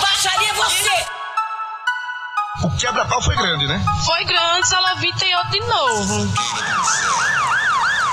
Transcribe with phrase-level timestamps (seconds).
[0.00, 1.06] Baixaria você!
[2.64, 3.80] O quebra-pau foi grande, né?
[4.04, 6.28] Foi grande, ela vi tem outro de novo.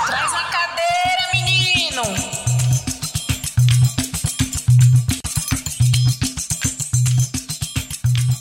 [0.06, 2.02] Traz a cadeira, menino!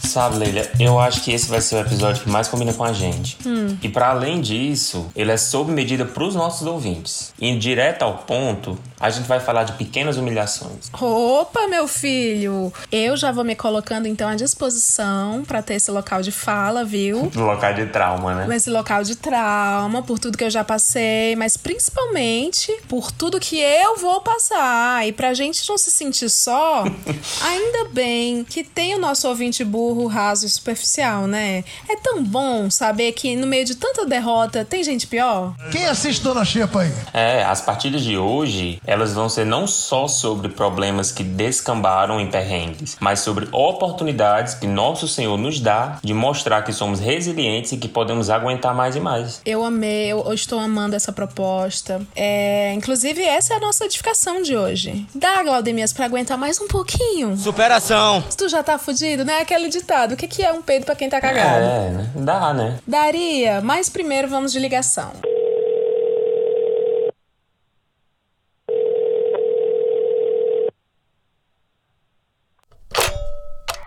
[0.04, 2.94] Sabe, Leila, eu acho que esse vai ser o episódio que mais combina com a
[2.94, 3.38] gente.
[3.81, 7.34] E para além disso, ele é sob medida pros nossos ouvintes.
[7.38, 10.90] E direto ao ponto, a gente vai falar de pequenas humilhações.
[10.94, 12.72] Opa, meu filho!
[12.91, 17.31] Eu já vou me colocando então à disposição pra ter esse local de fala, viu?
[17.34, 18.48] No local de trauma, né?
[18.48, 23.59] Nesse local de trauma, por tudo que eu já passei, mas principalmente por tudo que
[23.59, 25.05] eu vou passar.
[25.07, 26.84] E pra gente não se sentir só,
[27.41, 31.63] ainda bem que tem o nosso ouvinte burro, raso e superficial, né?
[31.90, 35.54] É tão bom saber que no meio de tanta derrota tem gente pior.
[35.71, 36.93] Quem assiste Dona Xepa aí?
[37.13, 42.27] É, as partilhas de hoje, elas vão ser não só sobre problemas que descambaram em
[42.27, 47.77] perrengues, mas sobre oportunidades que nosso Senhor nos dá de mostrar que somos resilientes e
[47.77, 49.41] que podemos aguentar mais e mais.
[49.45, 52.01] Eu amei, eu, estou amando essa proposta.
[52.15, 55.05] É, inclusive, essa é a nossa edificação de hoje.
[55.13, 57.38] Dá, Glaudemias, pra aguentar mais um pouquinho.
[57.38, 58.23] Superação.
[58.29, 59.40] Se tu já tá fudido, né?
[59.40, 60.13] Aquele ditado.
[60.13, 61.63] O que, que é um peido pra quem tá cagado?
[61.63, 62.10] É, né?
[62.15, 62.79] Dá, né?
[62.85, 65.12] Daria, mas primeiro vamos de ligação.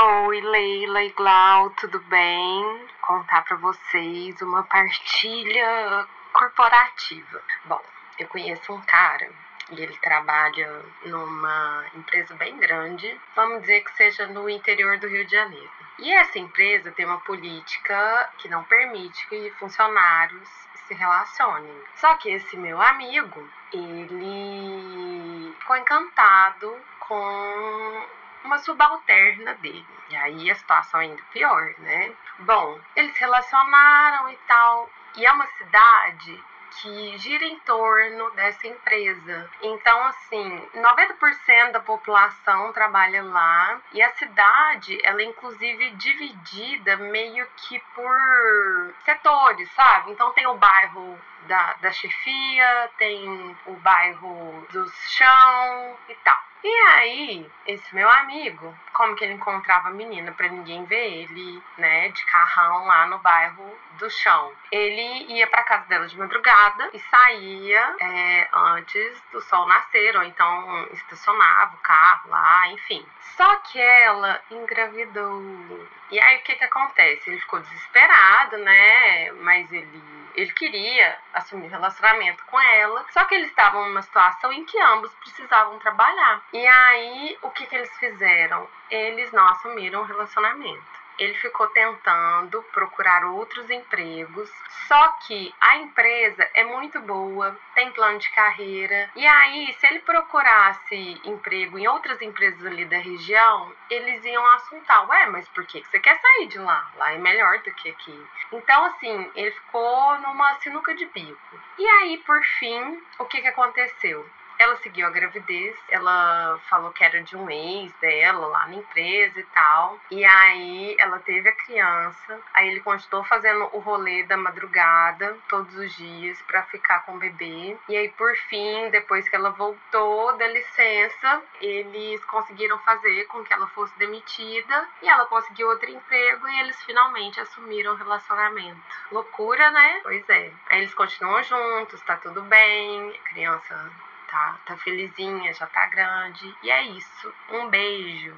[0.01, 2.87] Oi, Leila e Glau, tudo bem?
[3.01, 7.43] Contar pra vocês uma partilha corporativa.
[7.65, 7.83] Bom,
[8.17, 9.29] eu conheço um cara
[9.73, 15.25] e ele trabalha numa empresa bem grande, vamos dizer que seja no interior do Rio
[15.25, 15.71] de Janeiro.
[15.99, 20.49] E essa empresa tem uma política que não permite que funcionários
[20.87, 21.75] se relacionem.
[21.97, 28.07] Só que esse meu amigo, ele ficou encantado com
[28.45, 29.87] uma subalterna dele.
[30.11, 32.13] E aí a situação é ainda pior, né?
[32.41, 34.91] Bom, eles relacionaram e tal.
[35.17, 36.45] E é uma cidade
[36.81, 39.51] que gira em torno dessa empresa.
[39.63, 47.47] Então, assim, 90% da população trabalha lá e a cidade, ela é inclusive dividida meio
[47.57, 50.13] que por setores, sabe?
[50.13, 56.48] Então tem o bairro da, da chefia, tem o bairro dos chão e tal.
[56.63, 61.63] E aí, esse meu amigo, como que ele encontrava a menina pra ninguém ver ele,
[61.77, 64.53] né, de carrão lá no bairro do chão?
[64.73, 70.25] Ele ia pra casa dela de madrugada e saía é, antes do sol nascer, ou
[70.25, 73.07] então estacionava o carro lá, enfim.
[73.37, 75.89] Só que ela engravidou.
[76.11, 77.31] E aí o que que acontece?
[77.31, 79.31] Ele ficou desesperado, né?
[79.33, 80.03] Mas ele
[80.39, 84.81] ele queria assumir um relacionamento com ela, só que eles estavam numa situação em que
[84.81, 86.43] ambos precisavam trabalhar.
[86.53, 88.69] E aí, o que, que eles fizeram?
[88.91, 90.98] Eles não assumiram o relacionamento.
[91.19, 94.51] Ele ficou tentando procurar outros empregos,
[94.87, 99.11] só que a empresa é muito boa, tem plano de carreira.
[99.17, 105.09] E aí, se ele procurasse emprego em outras empresas ali da região, eles iam assuntar:
[105.09, 106.91] Ué, mas por que você quer sair de lá?
[106.97, 108.27] Lá é melhor do que aqui.
[108.53, 111.61] Então, assim, ele ficou numa sinuca de bico.
[111.79, 114.29] E aí, por fim, o que, que aconteceu?
[114.59, 119.39] Ela seguiu a gravidez, ela falou que era de um ex dela lá na empresa
[119.39, 120.01] e tal.
[120.11, 122.41] E aí ela teve a criança.
[122.53, 127.19] Aí ele continuou fazendo o rolê da madrugada todos os dias pra ficar com o
[127.19, 127.77] bebê.
[127.89, 133.53] E aí por fim, depois que ela voltou da licença, eles conseguiram fazer com que
[133.53, 138.81] ela fosse demitida e ela conseguiu outro emprego e eles finalmente assumiram o relacionamento.
[139.13, 140.01] Loucura, né?
[140.03, 140.51] Pois é.
[140.69, 146.55] Aí eles continuam juntos, tá tudo bem, criança tá, tá felizinha, já tá grande.
[146.63, 147.33] E é isso.
[147.53, 148.35] Um beijo.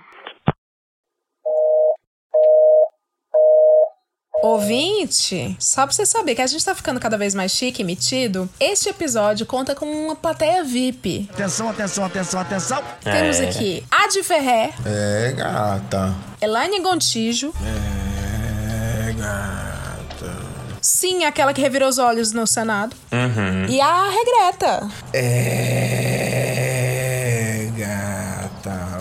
[4.42, 7.84] Ouvinte, só pra você saber que a gente tá ficando cada vez mais chique e
[7.84, 11.28] metido, este episódio conta com uma plateia VIP.
[11.34, 12.82] Atenção, atenção, atenção, atenção.
[13.02, 13.48] Temos É.
[13.50, 16.14] aqui Adi Ferré, É, gata.
[16.40, 19.69] Elaine Gontijo, É, gata.
[20.80, 23.66] Sim, aquela que revirou os olhos no Senado, Uhum.
[23.68, 24.88] e a Regreta.
[25.12, 25.99] É,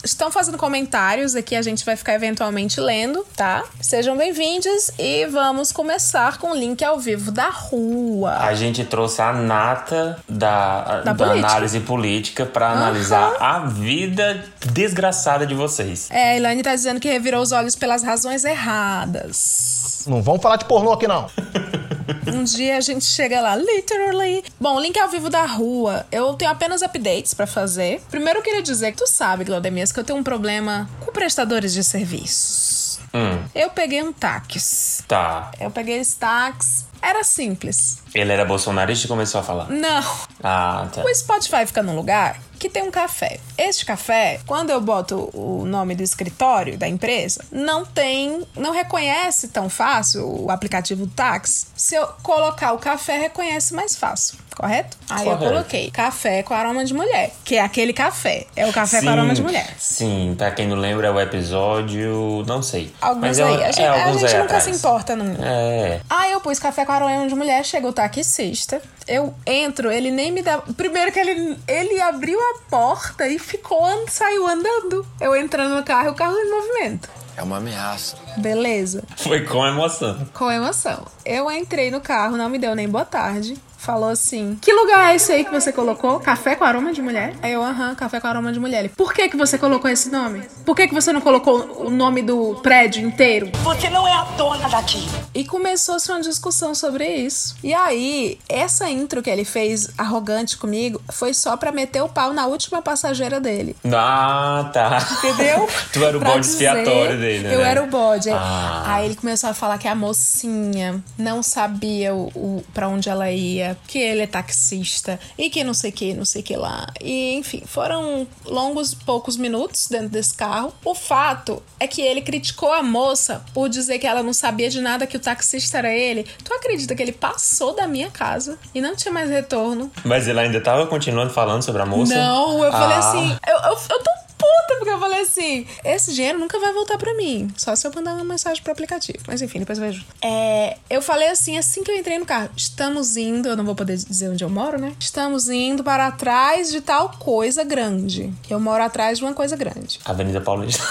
[0.03, 3.63] Estão fazendo comentários aqui, a gente vai ficar eventualmente lendo, tá?
[3.81, 8.37] Sejam bem-vindos e vamos começar com o link ao vivo da rua.
[8.37, 11.47] A gente trouxe a nata da, Da da, política.
[11.47, 16.07] análise política pra analisar a vida desgraçada de vocês.
[16.09, 20.05] É, a Elaine tá dizendo que revirou os olhos pelas razões erradas.
[20.07, 21.29] Não vamos falar de pornô aqui, não.
[22.27, 24.43] Um dia a gente chega lá, literally.
[24.59, 26.05] Bom, link ao vivo da rua.
[26.11, 28.01] Eu tenho apenas updates pra fazer.
[28.09, 29.43] Primeiro eu queria dizer que tu sabe,
[29.91, 32.99] Que eu tenho um problema com prestadores de serviços.
[33.13, 35.03] Hum, Eu peguei um táxi.
[35.07, 35.51] tá.
[35.59, 36.85] Eu peguei esse táxi.
[37.01, 37.99] Era simples.
[38.13, 39.69] Ele era bolsonarista e começou a falar.
[39.69, 40.03] Não.
[40.43, 41.01] Ah, tá.
[41.03, 43.39] O Spotify fica num lugar que tem um café.
[43.57, 49.47] Este café, quando eu boto o nome do escritório da empresa, não tem, não reconhece
[49.47, 51.67] tão fácil o aplicativo táxi.
[51.75, 54.97] Se eu colocar o café, reconhece mais fácil, correto?
[55.09, 55.51] Aí eu Correto.
[55.53, 58.45] coloquei café com aroma de mulher, que é aquele café.
[58.55, 59.73] É o café com aroma de mulher.
[59.79, 62.43] Sim, pra quem não lembra, é o episódio.
[62.45, 62.91] Não sei.
[63.01, 63.53] Alguns Mas é, aí.
[63.61, 64.63] é A gente, a alguns gente nunca atrás.
[64.65, 65.35] se importa num.
[65.43, 66.01] É.
[66.09, 68.81] Aí eu pus café com aroma de mulher, chega o taxista.
[69.07, 70.59] Eu entro, ele nem me dá.
[70.77, 75.05] Primeiro que ele, ele abriu a porta e ficou, saiu andando.
[75.19, 77.09] Eu entrando no carro e o carro em movimento.
[77.37, 78.17] É uma ameaça.
[78.37, 79.03] Beleza.
[79.15, 80.27] Foi com emoção.
[80.33, 81.05] Com emoção.
[81.23, 83.57] Eu entrei no carro, não me deu nem boa tarde.
[83.79, 86.19] Falou assim: Que lugar é esse aí que você colocou?
[86.19, 87.33] Café com aroma de mulher?
[87.41, 88.79] Aí eu, aham, café com aroma de mulher.
[88.81, 90.43] Ele, Por que, que você colocou esse nome?
[90.65, 93.49] Por que, que você não colocou o nome do prédio inteiro?
[93.63, 95.07] Você não é a dona daqui.
[95.33, 97.55] E começou-se uma discussão sobre isso.
[97.63, 102.33] E aí, essa intro que ele fez arrogante comigo foi só pra meter o pau
[102.33, 103.77] na última passageira dele.
[103.93, 104.97] Ah, tá.
[105.23, 105.69] Entendeu?
[105.93, 107.55] tu era o Pra bode dizer, expiatório dele, né?
[107.55, 108.29] Eu era o bode.
[108.29, 108.83] Ah.
[108.87, 113.31] Aí ele começou a falar que a mocinha não sabia o, o, pra onde ela
[113.31, 116.55] ia, que ele é taxista e que não sei o que, não sei o que
[116.55, 116.87] lá.
[117.01, 120.73] E enfim, foram longos poucos minutos dentro desse carro.
[120.83, 124.81] O fato é que ele criticou a moça por dizer que ela não sabia de
[124.81, 126.25] nada, que o taxista era ele.
[126.43, 129.91] Tu acredita que ele passou da minha casa e não tinha mais retorno?
[130.03, 132.13] Mas ele ainda tava continuando falando sobre a moça?
[132.15, 132.99] Não, eu falei Ah.
[132.99, 136.97] assim, eu, eu, eu tô puta porque eu falei assim, esse dinheiro nunca vai voltar
[136.97, 139.19] pra mim, só se eu mandar uma mensagem pro aplicativo.
[139.27, 140.05] Mas enfim, depois eu vejo.
[140.21, 143.75] É, eu falei assim, assim que eu entrei no carro, estamos indo, eu não vou
[143.75, 144.93] poder dizer onde eu moro, né?
[144.99, 148.33] Estamos indo para trás de tal coisa grande.
[148.49, 149.99] Eu moro atrás de uma coisa grande.
[150.05, 150.81] Avenida Paulista.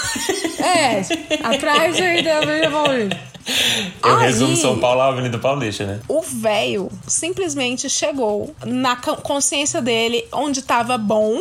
[0.58, 1.00] É,
[1.44, 3.28] atrás da Avenida Paulista.
[4.04, 6.00] Eu Aí- resumo São Paulo à Avenida Paulista, né?
[6.06, 11.34] O velho simplesmente chegou na consciência dele onde tava bom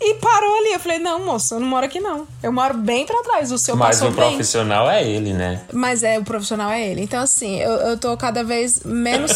[0.00, 0.72] e parou ali.
[0.72, 2.26] Eu falei: Não, moço, eu não moro aqui não.
[2.42, 3.52] Eu moro bem pra trás.
[3.52, 4.14] O seu Mas o bem.
[4.14, 5.62] profissional é ele, né?
[5.72, 7.02] Mas é, o profissional é ele.
[7.02, 9.30] Então, assim, eu, eu tô cada vez menos.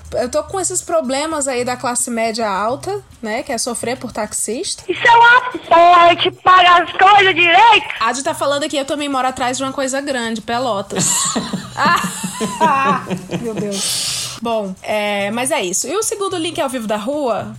[0.14, 3.42] eu tô com esses problemas aí da classe média alta, né?
[3.42, 4.82] Que é sofrer por taxista.
[4.88, 7.86] Isso é uma sorte para as coisas direito.
[8.00, 11.08] A Adi tá falando aqui, eu também moro atrás de uma coisa grande, Pelotas.
[11.76, 13.04] ah,
[13.40, 14.07] meu Deus.
[14.42, 15.86] Bom, é, mas é isso.
[15.88, 17.52] E o segundo link ao vivo da rua,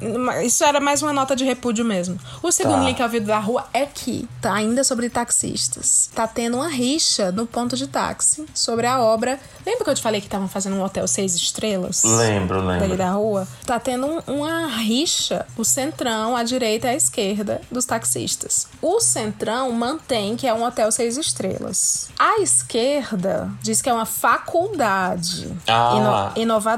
[0.44, 2.18] isso era mais uma nota de repúdio mesmo.
[2.42, 2.84] O segundo Tá.
[2.86, 7.32] link ao vivo da rua é que, tá ainda sobre taxistas, tá tendo uma rixa
[7.32, 9.40] no ponto de táxi sobre a obra.
[9.66, 12.04] Lembra que eu te falei que estavam fazendo um hotel seis estrelas?
[12.04, 12.98] Lembro, Daí lembro.
[12.98, 17.86] da rua, tá tendo um- uma rixa, o centrão, à direita e à esquerda dos
[17.86, 18.68] taxistas.
[18.82, 22.10] O centrão mantém que é um hotel seis estrelas.
[22.18, 26.32] A esquerda diz que é uma faculdade Ah.
[26.36, 26.69] ino- inovadora.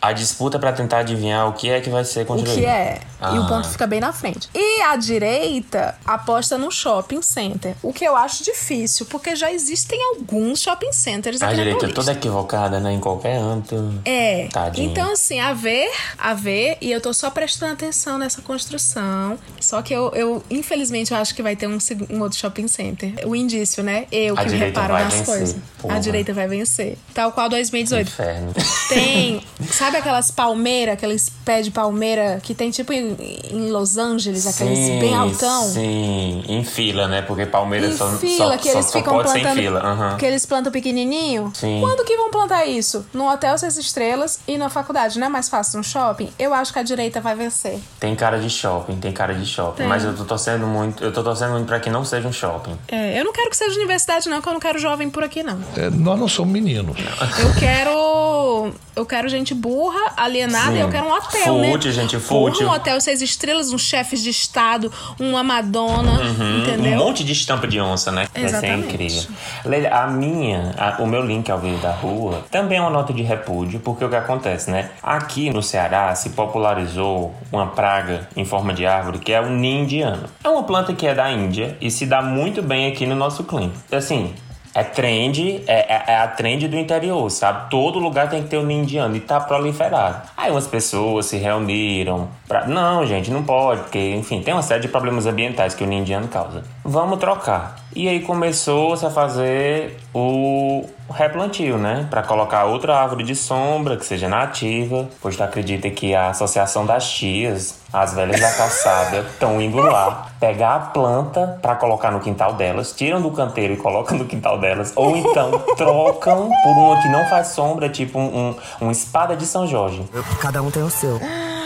[0.00, 2.58] A disputa pra tentar adivinhar o que é que vai ser O construído.
[2.60, 3.00] que é?
[3.20, 3.48] E o Ah.
[3.48, 4.48] ponto fica bem na frente.
[4.54, 7.74] E a direita aposta no shopping center.
[7.82, 11.86] O que eu acho difícil, porque já existem alguns shopping centers A aqui na direita
[11.86, 12.92] é toda equivocada, né?
[12.92, 13.94] Em qualquer âmbito.
[14.04, 14.48] É.
[14.76, 19.38] Então, assim, a ver, a ver, e eu tô só prestando atenção nessa construção.
[19.60, 21.78] Só que eu, eu infelizmente, eu acho que vai ter um,
[22.10, 23.14] um outro shopping center.
[23.26, 24.06] O indício, né?
[24.10, 25.56] Eu A que direita reparo nas vencer, coisas.
[25.78, 25.94] porra.
[25.94, 26.98] A direita vai vencer.
[27.14, 28.08] Tal qual 2018.
[28.08, 28.52] Inferno.
[28.88, 29.21] Tem,
[29.70, 33.16] sabe aquelas palmeiras, aqueles pés de palmeira que tem tipo em,
[33.50, 35.62] em Los Angeles, aqueles bem altão?
[35.68, 37.22] Sim, em fila, né?
[37.22, 39.60] Porque Palmeiras Em só, fila, só, que só, eles só ficam pode ser em plantando.
[39.62, 39.80] fila.
[39.80, 40.16] aham.
[40.16, 41.50] Que eles plantam pequenininho?
[41.54, 41.78] Sim.
[41.80, 43.04] Quando que vão plantar isso?
[43.12, 45.18] Num hotel seis estrelas e na faculdade.
[45.18, 46.30] Não é mais fácil no shopping?
[46.38, 47.78] Eu acho que a direita vai vencer.
[48.00, 49.78] Tem cara de shopping, tem cara de shopping.
[49.78, 49.86] Tem.
[49.86, 52.76] Mas eu tô torcendo muito, eu tô torcendo muito pra que não seja um shopping.
[52.88, 55.42] É, eu não quero que seja universidade, não, que eu não quero jovem por aqui,
[55.42, 55.58] não.
[55.76, 56.96] É, nós não somos meninos.
[57.38, 58.72] Eu quero.
[58.94, 60.78] Eu quero gente burra, alienada, Sim.
[60.78, 61.70] e eu quero um hotel, né?
[61.70, 62.66] Fútil, gente fútil.
[62.66, 64.90] Um hotel seis estrelas, uns chefes de estado,
[65.20, 66.18] uma Madonna,
[66.62, 66.94] entendeu?
[66.94, 68.26] Um monte de estampa de onça, né?
[68.32, 68.88] Vai ser Exatamente.
[68.88, 69.22] incrível.
[69.66, 73.12] Leila, a minha, a- o meu link ao vivo da rua, também é uma nota
[73.12, 74.88] de repúdio, porque o que acontece, né?
[75.02, 79.82] Aqui no Ceará se popularizou uma praga em forma de árvore que é o ninho
[79.82, 80.24] indiano.
[80.42, 83.44] É uma planta que é da Índia e se dá muito bem aqui no nosso
[83.44, 83.72] clima.
[83.92, 84.32] Assim,
[84.74, 87.68] é trend, é, é- é a trend do interior, sabe?
[87.70, 90.22] Todo lugar tem que ter o ninho indiano e tá proliferado.
[90.36, 92.66] Aí umas pessoas se reuniram pra...
[92.66, 96.28] Não, gente, não pode, porque, enfim, tem uma série de problemas ambientais que o indiano
[96.28, 96.64] causa.
[96.84, 97.76] Vamos trocar.
[97.94, 102.06] E aí começou-se a fazer o replantio, né?
[102.10, 106.84] Pra colocar outra árvore de sombra que seja nativa, pois tu acredita que a Associação
[106.84, 112.20] das Tias, as velhas da calçada, estão indo lá pegar a planta pra colocar no
[112.20, 117.00] quintal delas, tiram do canteiro e colocam no quintal delas, ou então trocam por uma
[117.00, 120.02] que não faz sombra, tipo um, um, um espada de São Jorge.
[120.40, 121.20] Cada um tem o seu.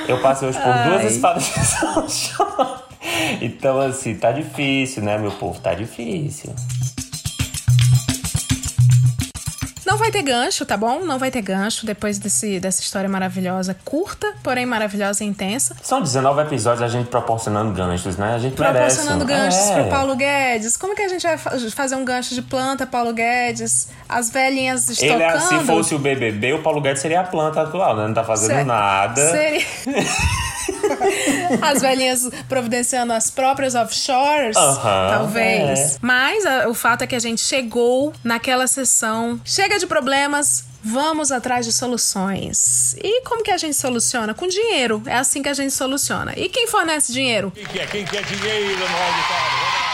[0.09, 2.87] Eu passei hoje por duas espadas de São Jorge.
[3.41, 5.59] Então, assim, tá difícil, né, meu povo?
[5.61, 6.55] Tá difícil.
[9.87, 11.01] Não vai ter gancho, tá bom?
[11.05, 15.77] Não vai ter gancho depois desse, dessa história maravilhosa, curta, porém maravilhosa e intensa.
[15.81, 18.35] São 19 episódios a gente proporcionando ganchos, né?
[18.35, 19.57] A gente Proporcionando merece.
[19.59, 19.81] ganchos é.
[19.83, 20.77] pro Paulo Guedes.
[20.77, 23.89] Como que a gente vai fa- fazer um gancho de planta, Paulo Guedes?
[24.09, 25.15] As velhinhas estocando.
[25.23, 28.07] Ele, é- se fosse o BBB, o Paulo Guedes seria a planta atual, né?
[28.09, 29.31] Não tá fazendo nada.
[29.31, 29.65] Seria...
[31.63, 35.79] As velhinhas providenciando as próprias offshores, Aham, talvez.
[35.95, 35.99] é.
[36.01, 39.41] Mas a- o fato é que a gente chegou naquela sessão.
[39.45, 42.95] Chega de problemas, vamos atrás de soluções.
[43.03, 44.35] E como que a gente soluciona?
[44.35, 45.03] Com dinheiro.
[45.07, 46.33] É assim que a gente soluciona.
[46.37, 47.53] E quem fornece dinheiro?
[47.91, 49.87] Quem quer dinheiro no auditório?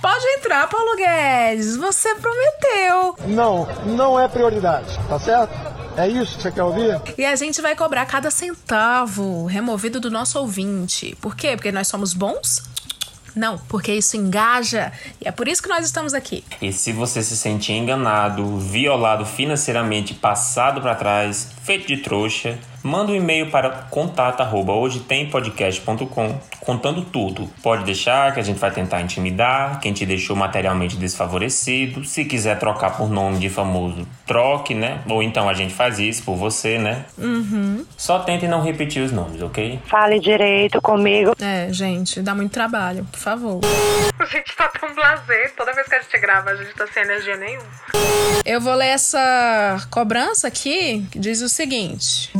[0.00, 1.76] Pode entrar, Paulo Guedes.
[1.76, 3.14] Você prometeu.
[3.28, 5.52] Não, não é prioridade, tá certo?
[5.96, 7.00] É isso que você quer ouvir?
[7.18, 11.16] E a gente vai cobrar cada centavo removido do nosso ouvinte.
[11.20, 11.54] Por quê?
[11.56, 12.62] Porque nós somos bons?
[13.34, 14.92] Não, porque isso engaja.
[15.20, 16.44] E é por isso que nós estamos aqui.
[16.60, 23.12] E se você se sentir enganado, violado financeiramente, passado pra trás, feito de trouxa, manda
[23.12, 27.50] um e-mail para contato@hojetempodcast.com contando tudo.
[27.62, 32.04] Pode deixar que a gente vai tentar intimidar quem te deixou materialmente desfavorecido.
[32.04, 35.02] Se quiser trocar por nome de famoso, troque, né?
[35.08, 37.04] Ou então a gente faz isso por você, né?
[37.18, 37.84] Uhum.
[37.96, 39.80] Só tente não repetir os nomes, ok?
[39.86, 41.34] Fale direito comigo.
[41.40, 43.60] É, gente, dá muito trabalho, por favor.
[44.18, 45.52] A gente tá tão blazer.
[45.56, 47.66] Toda vez que a gente grava, a gente tá sem energia nenhuma.
[48.44, 52.30] Eu vou ler essa cobrança aqui, que diz o seguinte.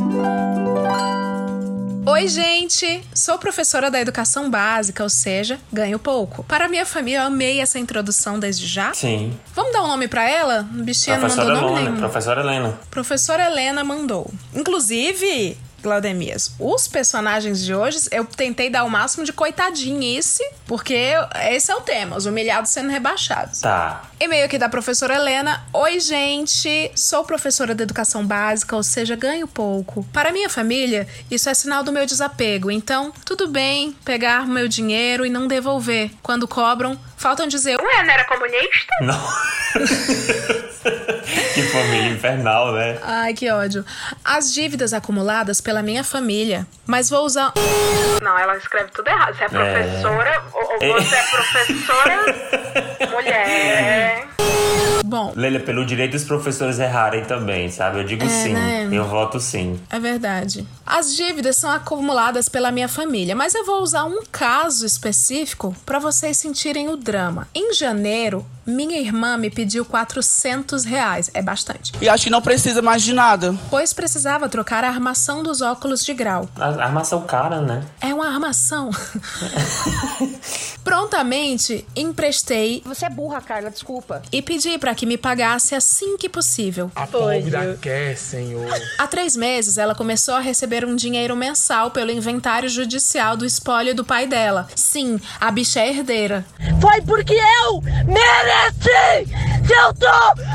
[2.05, 3.01] Oi, gente!
[3.13, 6.43] Sou professora da educação básica, ou seja, ganho pouco.
[6.43, 8.93] Para minha família, eu amei essa introdução desde já.
[8.93, 9.37] Sim.
[9.55, 10.59] Vamos dar um nome pra ela?
[10.59, 11.97] A bichinha não Professora mandou nome nenhum.
[11.97, 12.79] professora Helena.
[12.91, 14.31] Professora Helena mandou.
[14.53, 21.11] Inclusive, Glaudemias, os personagens de hoje, eu tentei dar o máximo de coitadinhice, porque
[21.51, 23.59] esse é o tema, os humilhados sendo rebaixados.
[23.59, 24.03] Tá.
[24.19, 25.65] E-mail aqui da professora Helena.
[25.73, 26.91] Oi, gente.
[26.95, 30.03] Sou professora de educação básica, ou seja, ganho pouco.
[30.13, 32.71] Para minha família, isso é sinal do meu desapego.
[32.71, 36.11] Então, tudo bem pegar meu dinheiro e não devolver.
[36.23, 37.77] Quando cobram, faltam dizer.
[37.79, 38.93] Ué, não era comunista?
[39.01, 40.72] Não.
[41.53, 42.97] que família infernal, né?
[43.01, 43.85] Ai, que ódio.
[44.23, 46.67] As dívidas acumuladas pela minha família.
[46.85, 47.53] Mas vou usar.
[48.21, 49.35] Não, ela escreve tudo errado.
[49.35, 54.27] Você é professora ou, ou você é professora mulher.
[55.05, 57.99] Bom, Leila, pelo direito dos professores errarem também, sabe?
[57.99, 58.53] Eu digo É, sim.
[58.53, 58.89] né?
[58.91, 59.79] Eu voto sim.
[59.89, 60.65] É verdade.
[60.85, 65.99] As dívidas são acumuladas pela minha família, mas eu vou usar um caso específico para
[65.99, 67.47] vocês sentirem o drama.
[67.53, 71.29] Em janeiro, minha irmã me pediu 400 reais.
[71.33, 71.91] É bastante.
[72.01, 73.55] E acho que não precisa mais de nada.
[73.69, 76.47] Pois precisava trocar a armação dos óculos de grau.
[76.57, 77.83] A armação cara, né?
[78.01, 78.89] É uma armação.
[80.83, 84.21] Prontamente emprestei Você é burra, Carla, desculpa.
[84.31, 86.91] e pedi para que me pagasse assim que possível.
[86.95, 87.43] A pobre
[87.81, 88.67] quer, senhor.
[88.97, 93.95] Há três meses, ela começou a receber um dinheiro mensal pelo inventário judicial do espólio
[93.95, 94.67] do pai dela.
[94.75, 96.45] Sim, a bicha é herdeira.
[96.81, 98.52] Foi porque eu mereci!
[99.65, 100.07] Se eu tô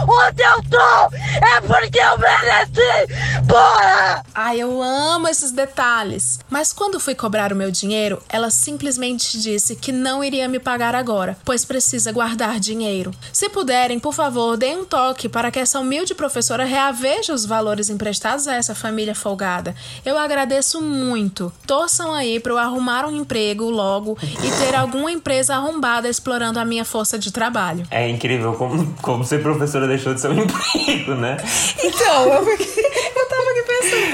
[0.04, 3.44] onde eu tô, é porque eu mereci!
[3.48, 4.22] Porra!
[4.34, 6.38] Ai, eu amo esses detalhes.
[6.48, 10.94] Mas quando fui cobrar o meu dinheiro, ela simplesmente disse que não iria me pagar
[10.94, 13.10] agora, pois precisa guardar dinheiro.
[13.32, 17.88] Se puderem, por favor, deem um toque para que essa humilde professora reaveja os valores
[17.88, 19.74] emprestados a essa família folgada.
[20.04, 21.50] Eu agradeço muito.
[21.66, 26.64] Torçam aí para eu arrumar um emprego logo e ter alguma empresa arrombada explorando a
[26.64, 27.87] minha força de trabalho.
[27.90, 31.36] É incrível como, como ser professora deixou de ser um emprego, né?
[31.82, 34.12] Então, eu, eu tava aqui pensando,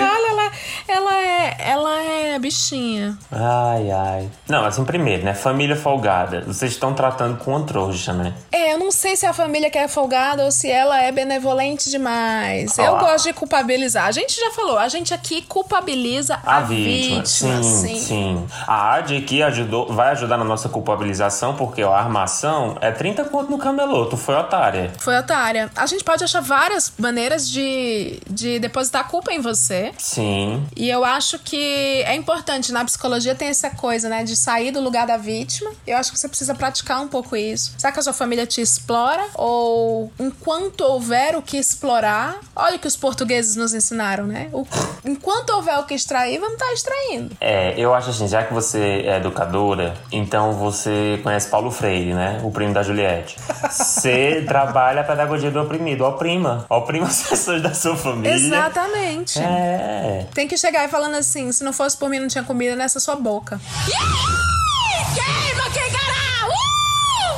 [0.87, 1.57] ela, é.
[1.59, 3.17] Ela é bichinha.
[3.31, 4.29] Ai, ai.
[4.49, 5.35] Não, assim, primeiro, né?
[5.35, 6.43] Família folgada.
[6.47, 8.35] Vocês estão tratando com trouxa, né?
[8.53, 11.91] É, eu não sei se a família que é folgada ou se ela é benevolente
[11.91, 12.77] demais.
[12.79, 12.99] Eu Ó.
[12.99, 14.07] gosto de culpabilizar.
[14.07, 17.25] A gente já falou, a gente aqui culpabiliza a, A vítima.
[17.25, 17.99] Sim, sim.
[17.99, 18.47] sim.
[18.67, 23.25] A AD aqui ajudou, vai ajudar na nossa culpabilização, porque ó, a armação é 30
[23.25, 24.07] conto no camelô.
[24.07, 24.93] Tu foi otária.
[24.99, 25.71] Foi otária.
[25.77, 29.93] A gente pode achar várias maneiras de, de depositar a culpa em você.
[29.99, 30.65] Sim.
[30.77, 32.73] E eu acho que é importante.
[32.73, 34.25] Na psicologia tem essa coisa, né?
[34.25, 35.71] De sair do lugar da vítima.
[35.87, 37.73] Eu acho que você precisa praticar um pouco isso.
[37.79, 39.25] Será que a sua família te explora?
[39.35, 44.49] Ou enquanto houver o que explorar, olha o que os portugueses nos ensinaram, né?
[44.53, 44.67] O-
[45.05, 47.37] enquanto houver o que extrair, vamos estar extraindo.
[47.41, 52.41] É, eu acho assim, já que você é educadora, então você conhece Paulo Freire, né?
[52.43, 53.37] O primo da Juliette.
[53.71, 56.05] Você trabalha a pedagogia do oprimido.
[56.05, 56.67] Oprima.
[56.69, 58.35] Oprima as pessoas da sua família.
[58.35, 59.39] Exatamente.
[59.39, 60.27] É.
[60.35, 62.99] Tem que chegar e falando assim: se não fosse por mim, não tinha comida nessa
[62.99, 63.61] sua boca.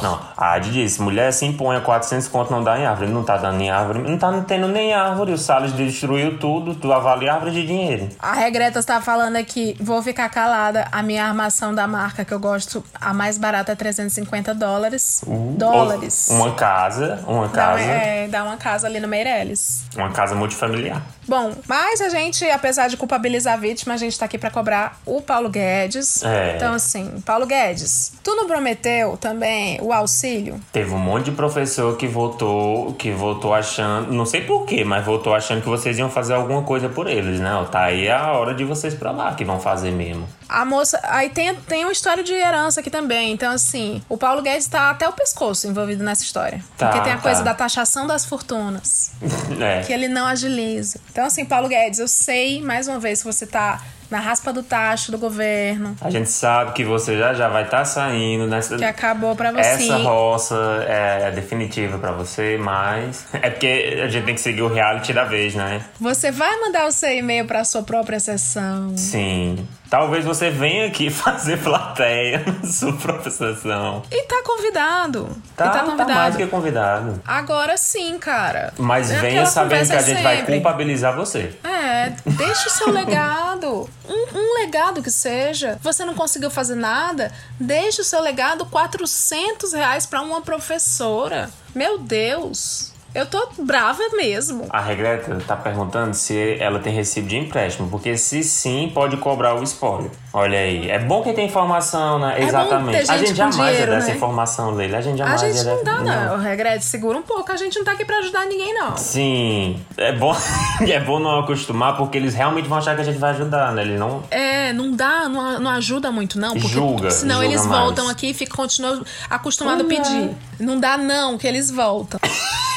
[0.02, 3.10] Não, a Adi disse, mulher se impõe a 400 conto não dá em árvore.
[3.10, 3.98] Não tá dando em árvore.
[4.00, 5.32] Não tá tendo nem árvore.
[5.32, 6.74] O Salles destruiu tudo.
[6.74, 8.08] Tu avalia árvore de dinheiro.
[8.18, 10.86] A Regreta está falando aqui, vou ficar calada.
[10.92, 15.22] A minha armação da marca que eu gosto, a mais barata é 350 dólares.
[15.56, 16.28] dólares.
[16.30, 17.20] Uma casa.
[17.26, 17.82] Uma Dá, casa.
[17.82, 19.84] é, dá uma casa ali no Meirelles.
[19.96, 21.02] Uma casa multifamiliar.
[21.28, 25.00] Bom, mas a gente, apesar de culpabilizar a vítima, a gente tá aqui pra cobrar
[25.04, 26.22] o Paulo Guedes.
[26.22, 26.54] É.
[26.56, 30.60] Então, assim, Paulo Guedes, tu não prometeu também o auxílio?
[30.72, 35.34] Teve um monte de professor que votou, que votou achando, não sei porquê, mas votou
[35.34, 37.50] achando que vocês iam fazer alguma coisa por eles, né?
[37.70, 40.26] Tá aí a hora de vocês pra lá que vão fazer mesmo.
[40.48, 41.00] A moça.
[41.04, 43.32] Aí tem, tem uma história de herança aqui também.
[43.32, 46.62] Então, assim, o Paulo Guedes tá até o pescoço envolvido nessa história.
[46.76, 47.46] Tá, Porque tem a coisa tá.
[47.50, 49.10] da taxação das fortunas.
[49.60, 49.80] É.
[49.82, 51.00] que ele não agiliza.
[51.10, 54.62] Então, assim, Paulo Guedes, eu sei, mais uma vez, que você tá na raspa do
[54.62, 58.76] tacho do governo, A gente sabe que você já já vai estar saindo nessa.
[58.76, 59.60] que acabou pra você.
[59.60, 60.54] Essa roça
[60.86, 65.12] é, é definitiva pra você, mas é porque a gente tem que seguir o reality
[65.12, 65.82] da vez, né?
[66.00, 68.96] Você vai mandar o seu e-mail pra sua própria sessão.
[68.96, 69.66] Sim.
[69.90, 74.02] Talvez você venha aqui fazer plateia na sua própria sessão.
[74.10, 75.28] E tá convidado.
[75.56, 76.12] Tá, e tá tá convidado.
[76.12, 77.22] mais que convidado.
[77.26, 78.72] Agora sim, cara.
[78.78, 80.54] Mas É venha sabendo que a gente vai sempre.
[80.54, 81.56] culpabilizar você.
[81.64, 83.88] É, deixa o seu legado.
[84.08, 85.78] Um, um legado que seja.
[85.82, 87.32] Você não conseguiu fazer nada?
[87.58, 91.50] Deixa o seu legado 400 reais pra uma professora.
[91.74, 92.92] Meu Deus.
[93.16, 94.66] Eu tô brava mesmo.
[94.68, 99.54] A Regreta tá perguntando se ela tem recibo de empréstimo, porque se sim, pode cobrar
[99.54, 100.10] o spoiler.
[100.34, 100.90] Olha aí.
[100.90, 102.34] É bom que tem informação, né?
[102.38, 103.06] É Exatamente.
[103.06, 104.16] ter a gente gente jamais dinheiro, ia dar essa né?
[104.16, 104.98] informação, Leila.
[104.98, 106.38] A gente A jamais gente ia não dá, não.
[106.38, 107.50] Regrete, segura um pouco.
[107.50, 108.94] A gente não tá aqui pra ajudar ninguém, não.
[108.98, 109.82] Sim.
[109.96, 110.36] É bom,
[110.86, 113.80] é bom não acostumar, porque eles realmente vão achar que a gente vai ajudar, né?
[113.80, 114.24] Eles não.
[114.30, 116.52] É, não dá, não, não ajuda muito, não.
[116.52, 117.80] Porque Julga, senão julga eles mais.
[117.80, 119.96] voltam aqui e ficam, continuam acostumados a é.
[119.96, 120.36] pedir.
[120.60, 122.20] Não dá, não, que eles voltam.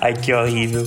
[0.00, 0.86] Ai, que horrível.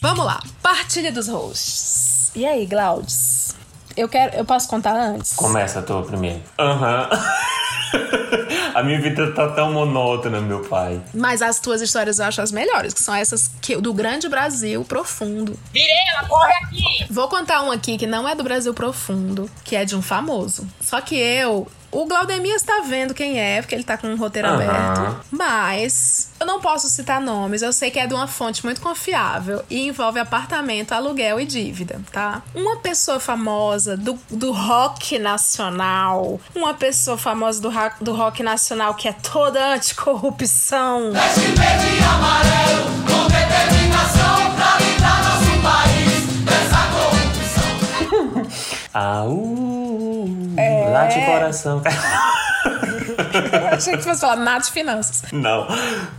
[0.00, 0.42] Vamos lá.
[0.62, 2.32] Partilha dos hosts.
[2.34, 3.54] E aí, Glaudes?
[3.96, 4.34] Eu quero.
[4.36, 5.32] Eu posso contar antes?
[5.34, 6.42] Começa a tua primeiro.
[6.58, 7.08] Aham.
[8.74, 11.00] a minha vida tá tão monótona, meu pai.
[11.14, 14.84] Mas as tuas histórias eu acho as melhores, que são essas que, do grande Brasil
[14.84, 15.58] profundo.
[15.72, 17.06] Mirela, corre aqui!
[17.08, 20.66] Vou contar um aqui que não é do Brasil profundo, que é de um famoso.
[20.80, 21.68] Só que eu.
[21.94, 24.56] O Glaudemias tá vendo quem é, porque ele tá com um roteiro Aham.
[24.56, 25.24] aberto.
[25.30, 29.62] Mas eu não posso citar nomes, eu sei que é de uma fonte muito confiável
[29.70, 32.42] e envolve apartamento, aluguel e dívida, tá?
[32.52, 39.06] Uma pessoa famosa do, do rock nacional, uma pessoa famosa do, do rock nacional que
[39.06, 41.12] é toda anticorrupção.
[48.92, 49.63] Ah, uh,
[50.94, 50.98] É.
[50.98, 51.82] late coração.
[53.34, 55.24] Eu achei que fosse falar Nath Finanças.
[55.32, 55.66] Não.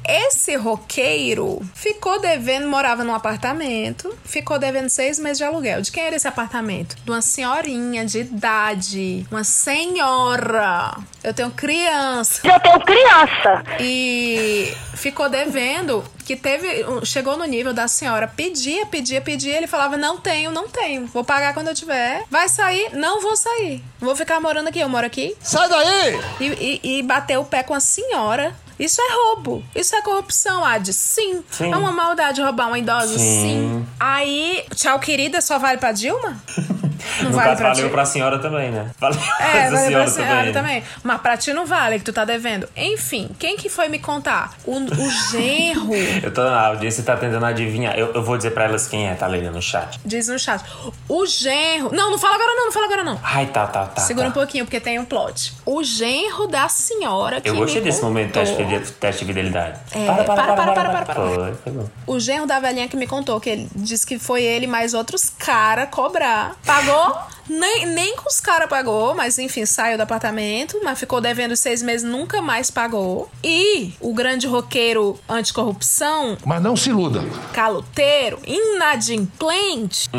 [0.07, 5.81] Esse roqueiro ficou devendo, morava num apartamento, ficou devendo seis meses de aluguel.
[5.81, 6.95] De quem era esse apartamento?
[7.03, 9.25] De uma senhorinha de idade.
[9.31, 10.95] Uma senhora.
[11.23, 12.41] Eu tenho criança.
[12.43, 13.63] Eu tenho criança.
[13.79, 16.85] E ficou devendo, que teve.
[17.03, 19.57] Chegou no nível da senhora, pedia, pedia, pedia.
[19.57, 21.05] Ele falava: Não tenho, não tenho.
[21.07, 22.23] Vou pagar quando eu tiver.
[22.29, 22.89] Vai sair?
[22.93, 23.83] Não vou sair.
[23.99, 24.79] Vou ficar morando aqui.
[24.79, 25.35] Eu moro aqui.
[25.41, 26.19] Sai daí!
[26.39, 26.45] E,
[26.83, 28.55] e, e bateu o pé com a senhora.
[28.79, 29.63] Isso é roubo.
[29.75, 30.91] Isso é corrupção, Ad.
[30.93, 31.43] Sim.
[31.51, 31.71] Sim.
[31.71, 33.17] É uma maldade roubar uma idosa?
[33.17, 33.19] Sim.
[33.19, 33.87] Sim.
[33.99, 36.37] Aí, tchau, querida, só vale pra Dilma?
[37.21, 37.91] Não no vale caso, pra valeu ti?
[37.91, 38.89] pra senhora também, né?
[38.99, 40.53] Valeu pra É, vale senhora pra senhora também.
[40.53, 40.83] também.
[41.03, 42.67] Mas pra ti não vale, que tu tá devendo.
[42.75, 44.53] Enfim, quem que foi me contar?
[44.65, 45.93] O, o genro.
[46.23, 47.95] Eu tô na audiência tá tentando adivinhar.
[47.97, 49.99] Eu, eu vou dizer pra elas quem é, tá, Leila, no chat.
[50.03, 50.63] Diz no chat.
[51.07, 51.91] O genro.
[51.93, 53.19] Não, não fala agora não, não fala agora não.
[53.23, 54.01] Ai, tá, tá, tá.
[54.01, 54.31] Segura tá.
[54.31, 55.53] um pouquinho, porque tem um plot.
[55.63, 59.25] O genro da senhora que Eu gostei me desse momento do contou- teste de, teste
[59.25, 59.79] de fidelidade.
[59.91, 61.15] É, para, para, para, para, para, para.
[61.15, 61.89] Foi, foi bom.
[62.07, 65.29] O genro da velhinha que me contou que ele disse que foi ele mais outros
[65.29, 66.55] cara cobrar.
[66.65, 67.17] Pagou?
[67.47, 71.81] Nem, nem com os caras pagou, mas enfim, saiu do apartamento, mas ficou devendo seis
[71.81, 73.29] meses, nunca mais pagou.
[73.43, 77.23] E o grande roqueiro anticorrupção, Mas não se iluda.
[77.53, 80.09] caloteiro, inadimplente,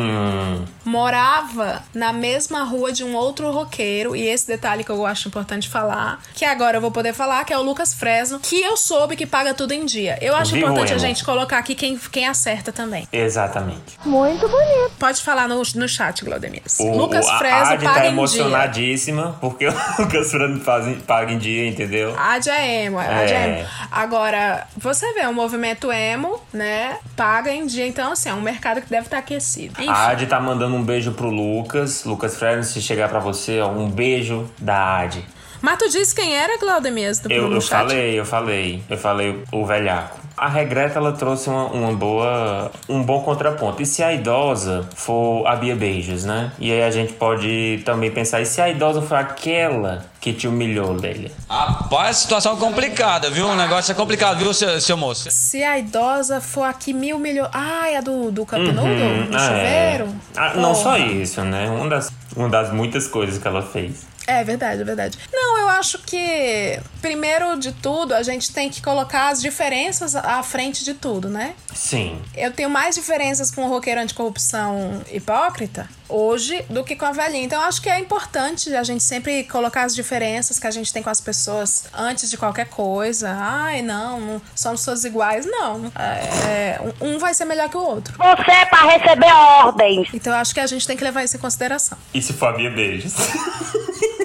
[0.84, 4.14] morava na mesma rua de um outro roqueiro.
[4.14, 7.52] E esse detalhe que eu acho importante falar, que agora eu vou poder falar, que
[7.52, 10.18] é o Lucas Fresno, que eu soube que paga tudo em dia.
[10.20, 13.06] Eu acho importante a gente colocar aqui quem, quem acerta também.
[13.12, 13.98] Exatamente.
[14.04, 14.92] Muito bonito.
[14.98, 16.78] Pode falar no, no chat, Glaudemias.
[16.78, 18.10] O, Lucas o, a Fresno Adi paga tá em dia.
[18.10, 22.14] emocionadíssima porque o Lucas Fresno faz, paga em dia, entendeu?
[22.18, 23.58] Adi é emo, Adi é É.
[23.60, 23.68] emo.
[23.90, 27.86] Agora, você vê, o movimento emo, né, paga em dia.
[27.86, 29.80] Então, assim, é um mercado que deve estar aquecido.
[29.80, 29.90] Enfim.
[29.90, 32.04] A Adi tá mandando um beijo pro Lucas.
[32.04, 35.24] Lucas Fresno, se chegar pra você, ó, um beijo da Adi.
[35.62, 37.70] Mas tu disse quem era, Glaudemias, do Eu, eu chat?
[37.70, 40.18] falei, eu falei, eu falei o velhaco.
[40.36, 43.80] A regreta ela trouxe uma, uma boa, um bom contraponto.
[43.82, 46.52] E se a idosa for a Bia Beijos, né?
[46.58, 50.46] E aí a gente pode também pensar, e se a idosa for aquela que te
[50.46, 51.30] humilhou, Lélia?
[51.48, 53.46] Rapaz, situação complicada, viu?
[53.48, 55.30] O negócio é complicado, viu, seu, seu moço?
[55.30, 57.48] Se a idosa for aqui mil milhões.
[57.54, 59.26] Ah, é a do, do Cup Uhum, Noodle?
[59.30, 59.40] Do é.
[59.40, 60.14] chuveiro?
[60.36, 61.66] Ah, não só isso, né?
[61.70, 64.04] Uma das, uma das muitas coisas que ela fez.
[64.26, 65.18] É verdade, é verdade.
[65.32, 70.42] Não, eu acho que, primeiro de tudo, a gente tem que colocar as diferenças à
[70.42, 71.54] frente de tudo, né?
[71.74, 72.20] Sim.
[72.36, 77.44] Eu tenho mais diferenças com o roqueiro anticorrupção hipócrita hoje do que com a velhinha.
[77.44, 80.92] Então, eu acho que é importante a gente sempre colocar as diferenças que a gente
[80.92, 83.30] tem com as pessoas antes de qualquer coisa.
[83.36, 85.46] Ai, não, não somos todos iguais.
[85.46, 85.90] Não.
[85.96, 88.14] É, um um vai ser melhor que o outro.
[88.16, 90.08] Você é pra receber ordens.
[90.12, 91.96] Então, eu acho que a gente tem que levar isso em consideração.
[92.12, 93.14] E se for a Bia Beijos?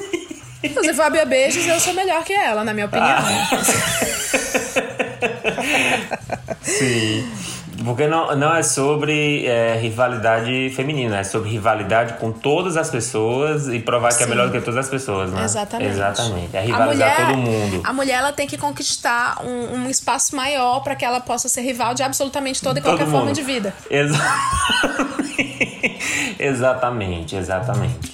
[0.95, 3.17] For a Bia Beijos, eu sou melhor que ela, na minha opinião.
[6.61, 7.27] Sim.
[7.83, 13.67] Porque não, não é sobre é, rivalidade feminina, é sobre rivalidade com todas as pessoas
[13.67, 14.29] e provar que é Sim.
[14.29, 15.43] melhor do que todas as pessoas, né?
[15.43, 15.89] Exatamente.
[15.89, 16.55] Exatamente.
[16.55, 17.81] É A rivalizar todo mundo.
[17.83, 21.61] A mulher ela tem que conquistar um, um espaço maior para que ela possa ser
[21.61, 23.35] rival de absolutamente toda e Todo qualquer forma mundo.
[23.35, 23.73] de vida.
[23.89, 25.31] Exatamente.
[26.39, 28.11] exatamente, exatamente.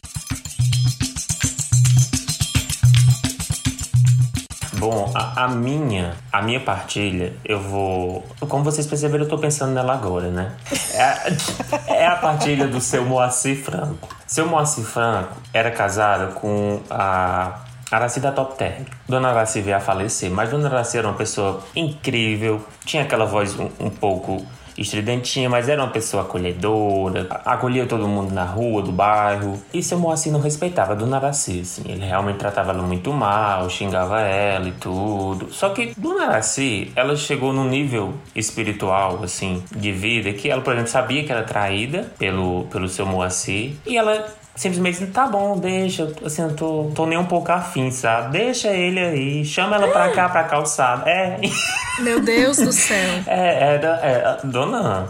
[4.90, 8.26] Bom, a, a minha, a minha partilha, eu vou.
[8.48, 10.54] Como vocês perceberam, eu tô pensando nela agora, né?
[10.94, 14.08] É a, é a partilha do seu Moacir Franco.
[14.26, 17.60] Seu Moacir Franco era casado com a
[17.92, 18.86] Araci da Top Term.
[19.10, 23.60] Dona Araci veio a falecer, mas Dona Araci era uma pessoa incrível, tinha aquela voz
[23.60, 24.46] um, um pouco
[24.78, 29.62] estridentinha, mas era uma pessoa acolhedora, acolhia todo mundo na rua, do bairro.
[29.74, 31.84] E seu Moacir não respeitava a Dona Araci, assim.
[31.86, 35.52] Ele realmente tratava ela muito mal, xingava ela e tudo.
[35.52, 40.74] Só que Dona Araci, ela chegou num nível espiritual, assim, de vida, que ela, por
[40.74, 43.74] exemplo, sabia que era traída pelo, pelo seu Moacir.
[43.86, 44.26] E ela
[44.58, 48.38] simplesmente tá bom, deixa, assim, eu tô, tô nem um pouco afim, sabe?
[48.38, 51.10] Deixa ele aí, chama ela pra cá, pra calçada.
[51.10, 51.40] É.
[52.02, 53.24] Meu Deus do céu.
[53.26, 55.08] É, era, é, a dona,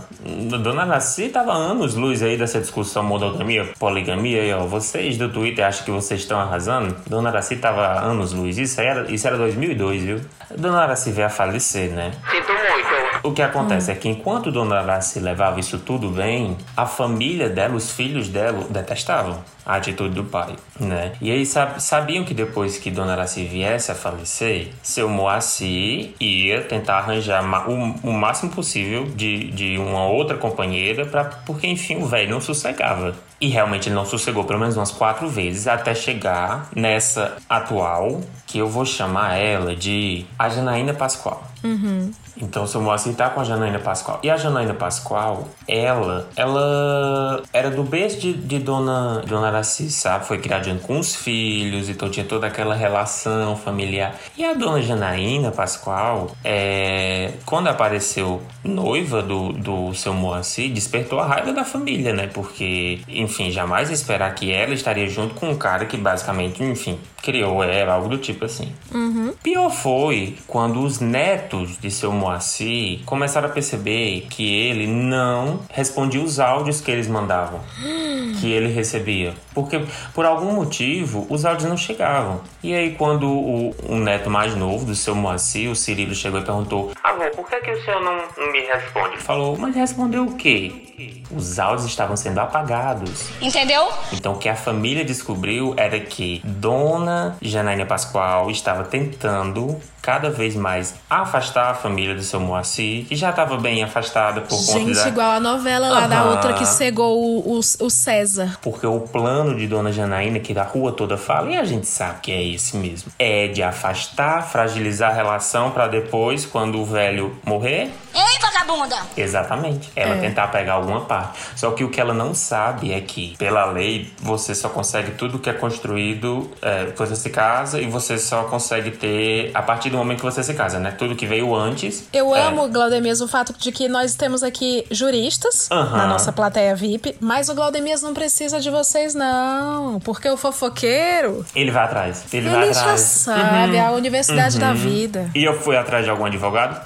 [0.61, 4.65] dona Nasci tava anos luz aí dessa discussão monogamia, poligamia aí, ó.
[4.65, 6.95] Vocês do Twitter acham que vocês estão arrasando?
[7.07, 8.57] Dona Nasci tava anos luz.
[8.57, 10.21] Isso era, isso era 2002, viu?
[10.55, 12.11] Dona Araci veio a falecer, né?
[12.31, 13.06] Sinto muito.
[13.23, 17.75] O que acontece é que enquanto Dona Araci levava isso tudo bem, a família dela,
[17.75, 21.11] os filhos dela, detestavam a atitude do pai, né?
[21.19, 26.61] E aí sab- sabiam que depois que Dona Araci viesse a falecer, seu Moacir ia
[26.63, 32.05] tentar arranjar o, o máximo possível de, de uma outra companheira, pra, porque enfim o
[32.05, 33.13] velho não sossegava.
[33.39, 38.57] E realmente ele não sossegou pelo menos umas quatro vezes até chegar nessa atual, que
[38.57, 41.43] eu vou chamar ela de a Janaína Pascoal.
[41.63, 42.11] Uhum.
[42.41, 44.19] Então, o seu Moacir tá com a Janaína Pascoal.
[44.21, 50.25] E a Janaína Pascoal, ela, ela era do berço de, de Dona, Dona Araci, sabe?
[50.25, 54.15] Foi criada com os filhos, então tinha toda aquela relação familiar.
[54.37, 61.25] E a Dona Janaína Pascoal, é, quando apareceu noiva do, do seu Moacir, despertou a
[61.25, 62.27] raiva da família, né?
[62.27, 67.61] Porque, enfim, jamais esperar que ela estaria junto com um cara que basicamente, enfim, criou
[67.61, 68.71] ela, algo do tipo assim.
[68.89, 69.33] Uhum.
[69.43, 76.21] Pior foi quando os netos de seu Moacir começaram a perceber que ele não respondia
[76.21, 77.59] os áudios que eles mandavam,
[78.39, 79.33] que ele recebia.
[79.53, 82.39] Porque, por algum motivo, os áudios não chegavam.
[82.63, 86.43] E aí, quando o, o neto mais novo do seu Moacir, o Cirilo, chegou e
[86.43, 89.15] perguntou: Avô, por que, que o senhor não, não me responde?
[89.15, 91.25] Ele falou: Mas respondeu o quê?
[91.29, 93.29] Os áudios estavam sendo apagados.
[93.41, 93.89] Entendeu?
[94.13, 100.55] Então, o que a família descobriu era que dona Janaína Pascoal estava tentando cada vez
[100.55, 104.95] mais afastar a família do seu Moacir, que já estava bem afastada por conta Gente,
[104.95, 105.07] da...
[105.09, 106.31] igual a novela lá da Aham.
[106.31, 108.57] outra que cegou o, o, o César.
[108.61, 112.21] Porque o plano de Dona Janaína, que a rua toda fala, e a gente sabe
[112.21, 117.35] que é esse mesmo, é de afastar, fragilizar a relação para depois, quando o velho
[117.43, 118.95] morrer, Ei, vagabunda!
[119.15, 119.91] Exatamente.
[119.95, 120.19] Ela É.
[120.21, 121.37] tentar pegar alguma parte.
[121.55, 125.37] Só que o que ela não sabe é que, pela lei, você só consegue tudo
[125.37, 129.96] que é construído, é, você se casa e você só consegue ter a partir do
[129.97, 130.91] momento que você se casa, né?
[130.91, 132.07] Tudo que veio antes.
[132.13, 135.97] Eu é, amo, Glaudemias, o fato de que nós temos aqui juristas Aham.
[135.97, 139.99] na nossa plateia VIP, mas o Glaudemias não precisa de vocês, não.
[140.01, 142.23] Porque o fofoqueiro, Ele vai atrás.
[142.31, 143.01] Ele, vai ele já atrás.
[143.01, 144.75] sabe, a universidade da Uhum.
[144.75, 145.29] vida.
[145.35, 146.81] E eu fui atrás de algum advogado?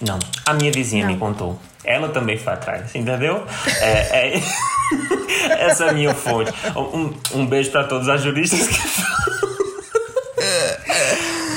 [0.00, 0.18] Não.
[0.44, 1.12] A minha vizinha Não.
[1.12, 1.58] me contou.
[1.84, 3.44] Ela também foi atrás, entendeu?
[3.80, 4.42] É, é-
[5.66, 6.52] Essa é a minha fonte.
[6.76, 9.45] Um, um beijo pra todos as juristas que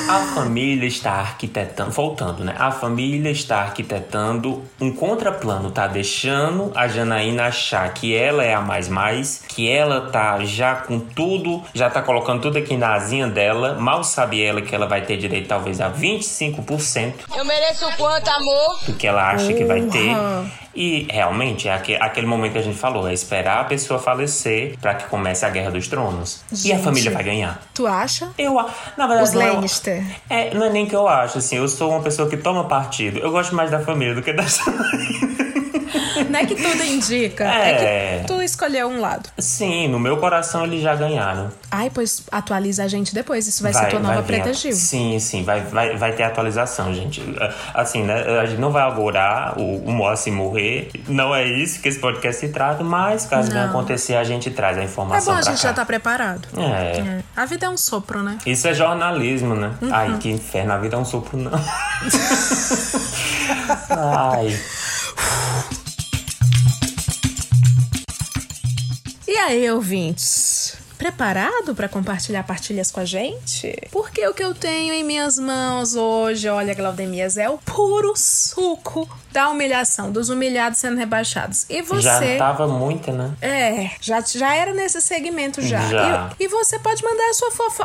[0.09, 2.55] A família está arquitetando, voltando, né?
[2.57, 8.59] A família está arquitetando um contraplano, tá deixando a Janaína achar que ela é a
[8.59, 13.27] mais mais, que ela tá já com tudo, já tá colocando tudo aqui na asinha
[13.27, 17.91] dela, mal sabe ela que ela vai ter direito talvez a 25% Eu mereço o
[17.95, 18.79] quanto, amor?
[18.87, 20.15] do que ela acha que vai ter.
[20.75, 24.77] E realmente é aque- aquele momento que a gente falou, é esperar a pessoa falecer
[24.79, 26.41] pra que comece a Guerra dos Tronos.
[26.51, 26.83] E a Gente.
[26.85, 27.59] família vai ganhar.
[27.73, 28.29] Tu acha?
[28.37, 29.45] Eu, a- na verdade, Os não é-
[30.29, 33.19] É, não é nem que eu acho, assim, eu sou uma pessoa que toma partido.
[33.19, 34.43] Eu gosto mais da família do que da
[36.31, 37.71] Não é que tudo indica, É.
[37.71, 39.29] é, que tu escolheu um lado.
[39.37, 41.51] Sim, no meu coração eles já ganharam.
[41.71, 44.73] Ai, pois atualiza a gente depois, isso vai, ser tua nova Preta Gil.
[44.73, 47.21] Sim, sim, vai, vai, vai ter atualização, gente.
[47.73, 48.39] Assim, né?
[48.39, 50.89] A gente não vai agorar o, o Moacir morrer.
[51.07, 53.69] Não é isso que esse podcast se trata, mas caso venha Não.
[53.71, 55.67] acontecer, a gente traz a É informação bom a gente cá.
[55.69, 56.47] já tá preparado.
[56.57, 56.99] É.
[56.99, 57.19] É.
[57.35, 58.37] A vida é um sopro, né?
[58.45, 59.71] Isso é jornalismo, né?
[59.81, 59.89] Uhum.
[59.91, 61.51] Ai, que inferno, a vida é um sopro, não.
[63.89, 64.59] Ai.
[69.31, 70.75] E aí, ouvintes?
[70.97, 73.77] Preparado para compartilhar partilhas com a gente?
[73.91, 79.07] Porque o que eu tenho em minhas mãos hoje, olha, Glaudemias, é o puro suco
[79.31, 81.67] da humilhação, dos humilhados sendo rebaixados.
[81.69, 82.01] E você.
[82.01, 83.31] Já tava muita, né?
[83.39, 85.79] É, já, já era nesse segmento já.
[85.87, 86.31] Já.
[86.39, 87.83] E, e você pode mandar a sua fofo...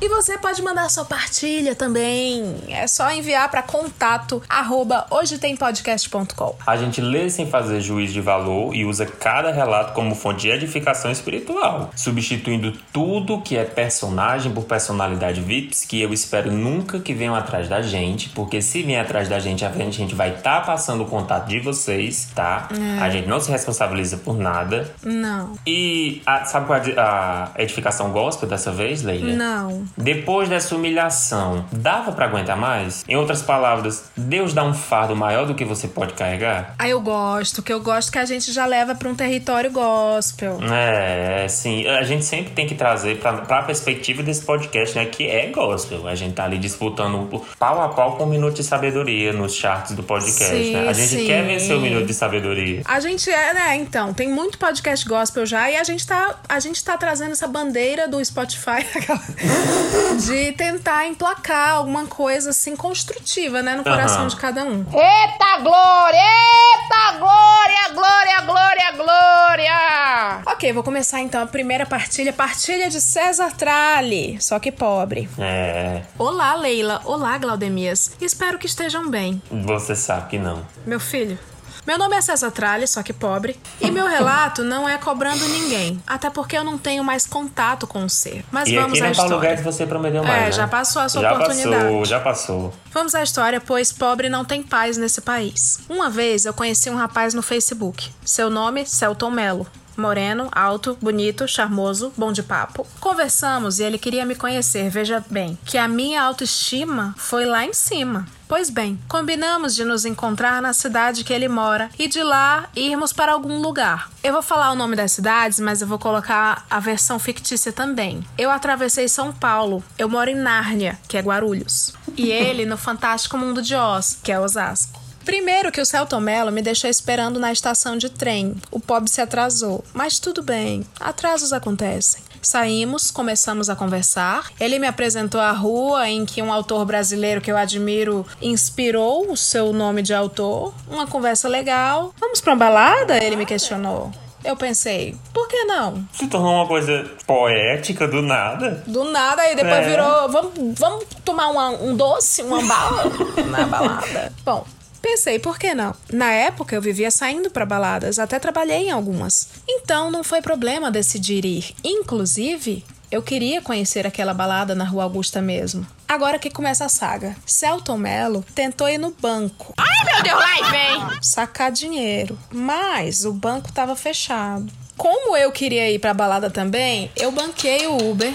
[0.00, 2.56] E você pode mandar sua partilha também.
[2.68, 6.54] É só enviar para contato arroba hojetempodcast.com.
[6.66, 10.48] A gente lê sem fazer juízo de valor e usa cada relato como fonte de
[10.50, 17.12] edificação espiritual, substituindo tudo que é personagem por personalidade VIPs, que eu espero nunca que
[17.12, 21.02] venham atrás da gente, porque se vier atrás da gente, a gente vai estar passando
[21.04, 22.68] o contato de vocês, tá?
[22.72, 23.02] É.
[23.02, 24.90] A gente não se responsabiliza por nada.
[25.02, 25.58] Não.
[25.66, 29.32] E a- sabe qual é a edificação gospel dessa vez, Leila?
[29.32, 29.89] Não.
[29.96, 33.04] Depois dessa humilhação, dava pra aguentar mais?
[33.08, 36.74] Em outras palavras, Deus dá um fardo maior do que você pode carregar?
[36.78, 40.58] Aí eu gosto, que eu gosto que a gente já leva para um território gospel.
[40.72, 41.86] É, sim.
[41.86, 45.06] A gente sempre tem que trazer pra, pra perspectiva desse podcast, né?
[45.06, 46.06] Que é gospel.
[46.06, 49.94] A gente tá ali disputando pau a pau com o Minuto de Sabedoria nos charts
[49.94, 50.88] do podcast, Sim, né?
[50.88, 51.26] A gente sim.
[51.26, 52.82] quer vencer o Minuto de Sabedoria.
[52.84, 53.76] A gente é, né?
[53.76, 57.46] Então, tem muito podcast gospel já e a gente tá, a gente tá trazendo essa
[57.46, 58.84] bandeira do Spotify
[60.26, 63.74] de tentar emplacar alguma coisa assim construtiva, né?
[63.76, 64.28] No coração Aham.
[64.28, 64.84] de cada um.
[64.92, 66.18] Eita glória!
[66.18, 67.80] Eita glória!
[67.94, 70.42] Glória, glória, glória!
[70.46, 72.32] Ok, vou começar então a primeira partilha.
[72.32, 75.28] Partilha de César Tralli, só que pobre.
[75.38, 77.00] É, Olá, Leila.
[77.04, 78.12] Olá, Glaudemias.
[78.20, 79.40] Espero que estejam bem.
[79.50, 80.64] você sabe que não.
[80.86, 81.38] Meu filho.
[81.86, 83.58] Meu nome é César Tralli, só que pobre.
[83.80, 86.00] E meu relato não é cobrando ninguém.
[86.06, 88.44] Até porque eu não tenho mais contato com o ser.
[88.52, 89.62] Mas e vamos aqui à Paulo história.
[89.62, 90.52] Você prometeu mais, É, né?
[90.52, 91.84] já passou a sua já oportunidade.
[91.84, 92.74] passou, já passou.
[92.92, 95.78] Vamos à história, pois pobre não tem paz nesse país.
[95.88, 98.10] Uma vez eu conheci um rapaz no Facebook.
[98.24, 99.66] Seu nome, Celton Melo.
[100.00, 102.86] Moreno, alto, bonito, charmoso, bom de papo.
[102.98, 104.90] Conversamos e ele queria me conhecer.
[104.90, 108.26] Veja bem, que a minha autoestima foi lá em cima.
[108.50, 113.12] Pois bem, combinamos de nos encontrar na cidade que ele mora e de lá irmos
[113.12, 114.10] para algum lugar.
[114.24, 118.26] Eu vou falar o nome das cidades, mas eu vou colocar a versão fictícia também.
[118.36, 119.84] Eu atravessei São Paulo.
[119.96, 121.94] Eu moro em Nárnia, que é Guarulhos.
[122.16, 124.99] E ele no Fantástico Mundo de Oz, que é Osasco.
[125.24, 128.56] Primeiro que o Celton Mello me deixou esperando na estação de trem.
[128.70, 129.84] O pobre se atrasou.
[129.92, 132.22] Mas tudo bem, atrasos acontecem.
[132.42, 134.50] Saímos, começamos a conversar.
[134.58, 139.36] Ele me apresentou a rua em que um autor brasileiro que eu admiro inspirou o
[139.36, 140.72] seu nome de autor.
[140.88, 142.14] Uma conversa legal.
[142.18, 143.22] Vamos pra uma balada?
[143.22, 144.10] Ele me questionou.
[144.42, 146.02] Eu pensei, por que não?
[146.14, 148.82] Se tornou uma coisa poética do nada.
[148.86, 149.90] Do nada, aí depois É.
[149.90, 150.28] virou.
[150.30, 153.04] Vamos, vamos tomar uma- um doce, uma bala
[153.50, 154.32] na balada.
[154.42, 154.64] Bom,
[155.00, 155.94] pensei, por que não?
[156.12, 159.48] Na época eu vivia saindo pra baladas, até trabalhei em algumas.
[159.68, 161.74] Então não foi problema decidir ir.
[161.84, 165.84] Inclusive, eu queria conhecer aquela balada na Rua Augusta mesmo.
[166.06, 167.36] Agora que começa a saga.
[167.44, 169.74] Celton Mello tentou ir no banco.
[169.76, 171.18] Ai, meu Deus, lá vem.
[171.20, 172.38] Sacar dinheiro.
[172.52, 174.72] Mas o banco tava fechado.
[174.96, 178.32] Como eu queria ir pra balada também, eu banquei o Uber.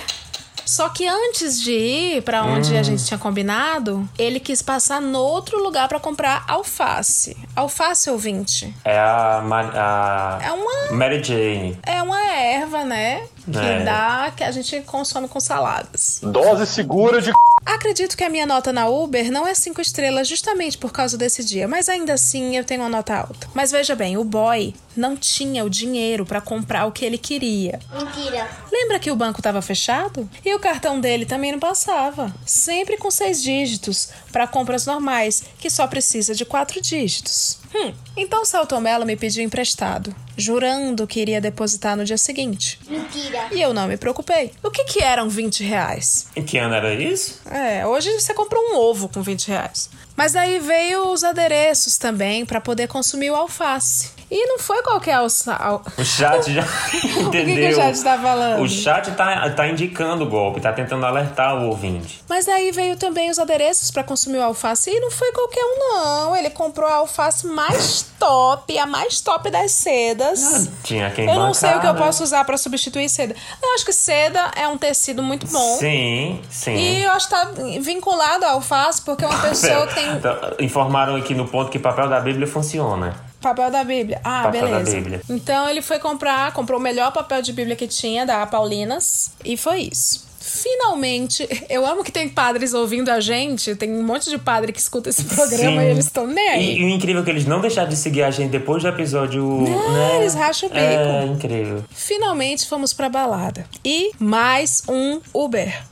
[0.66, 2.80] Só que antes de ir pra onde Hum.
[2.80, 7.38] a gente tinha combinado, ele quis passar no outro lugar pra comprar alface.
[7.56, 8.74] Alface ouvinte.
[8.84, 11.78] É a, a É uma Mary Jane.
[11.84, 13.28] é uma erva, né?
[13.52, 13.84] Que É.
[13.84, 16.20] dá que a gente consome com saladas.
[16.24, 17.32] Dose segura de
[17.66, 21.44] Acredito que a minha nota na Uber não é cinco estrelas justamente por causa desse
[21.44, 23.48] dia, mas ainda assim eu tenho uma nota alta.
[23.56, 27.80] Mas veja bem, o boy não tinha o dinheiro pra comprar o que ele queria.
[27.92, 28.48] Mentira.
[28.78, 30.30] Lembra que o banco estava fechado?
[30.44, 32.36] E o cartão dele também não passava.
[32.46, 37.58] Sempre com seis dígitos, para compras normais, que só precisa de quatro dígitos.
[37.74, 42.78] Hum, então o Celton Mello me pediu emprestado, jurando que iria depositar no dia seguinte.
[42.86, 43.48] Mentira.
[43.54, 44.52] E eu não me preocupei.
[44.62, 46.28] O que que eram 20 reais?
[46.36, 47.40] Em que ano era isso?
[47.50, 49.90] É, hoje você compra um ovo com 20 reais.
[50.18, 54.15] Mas daí veio os adereços também para poder consumir o alface.
[54.30, 55.54] E não foi qualquer alça...
[55.54, 56.62] al- O chat já
[57.26, 57.56] O que, entendeu.
[57.56, 58.62] que o chat tá falando?
[58.64, 62.24] O chat tá, tá indicando o golpe, tá tentando alertar o ouvinte.
[62.28, 65.80] Mas daí veio também os adereços para consumir o alface e não foi qualquer um
[65.80, 66.36] não.
[66.36, 70.70] Ele comprou a alface mais top, a mais top das sedas.
[70.84, 72.00] Tinha quem eu não sei o que eu bancar, né?
[72.06, 73.36] posso usar para substituir seda.
[73.62, 75.78] Eu acho que seda é um tecido muito bom.
[75.78, 76.74] Sim, sim.
[76.76, 80.36] E eu acho que tá vinculado à alface porque é uma pessoa que tem Então,
[80.60, 83.16] informaram aqui no ponto que papel da Bíblia funciona.
[83.42, 84.20] Papel da Bíblia.
[84.24, 84.96] Ah, Papel da beleza.
[84.96, 85.22] Bíblia.
[85.30, 89.56] Então ele foi comprar, comprou o melhor papel de Bíblia que tinha, da Paulinas, e
[89.56, 90.26] foi isso.
[90.46, 94.80] Finalmente, eu amo que tem padres ouvindo a gente, tem um monte de padre que
[94.80, 95.88] escuta esse programa Sim.
[95.88, 96.78] e eles estão nem aí.
[96.78, 98.90] E, e o incrível é que eles não deixaram de seguir a gente depois do
[98.90, 99.44] episódio.
[99.44, 100.18] Não, né?
[100.18, 100.86] eles racham o bico.
[100.86, 101.84] É incrível.
[101.90, 103.66] Finalmente fomos pra balada.
[103.84, 105.84] E mais um Uber.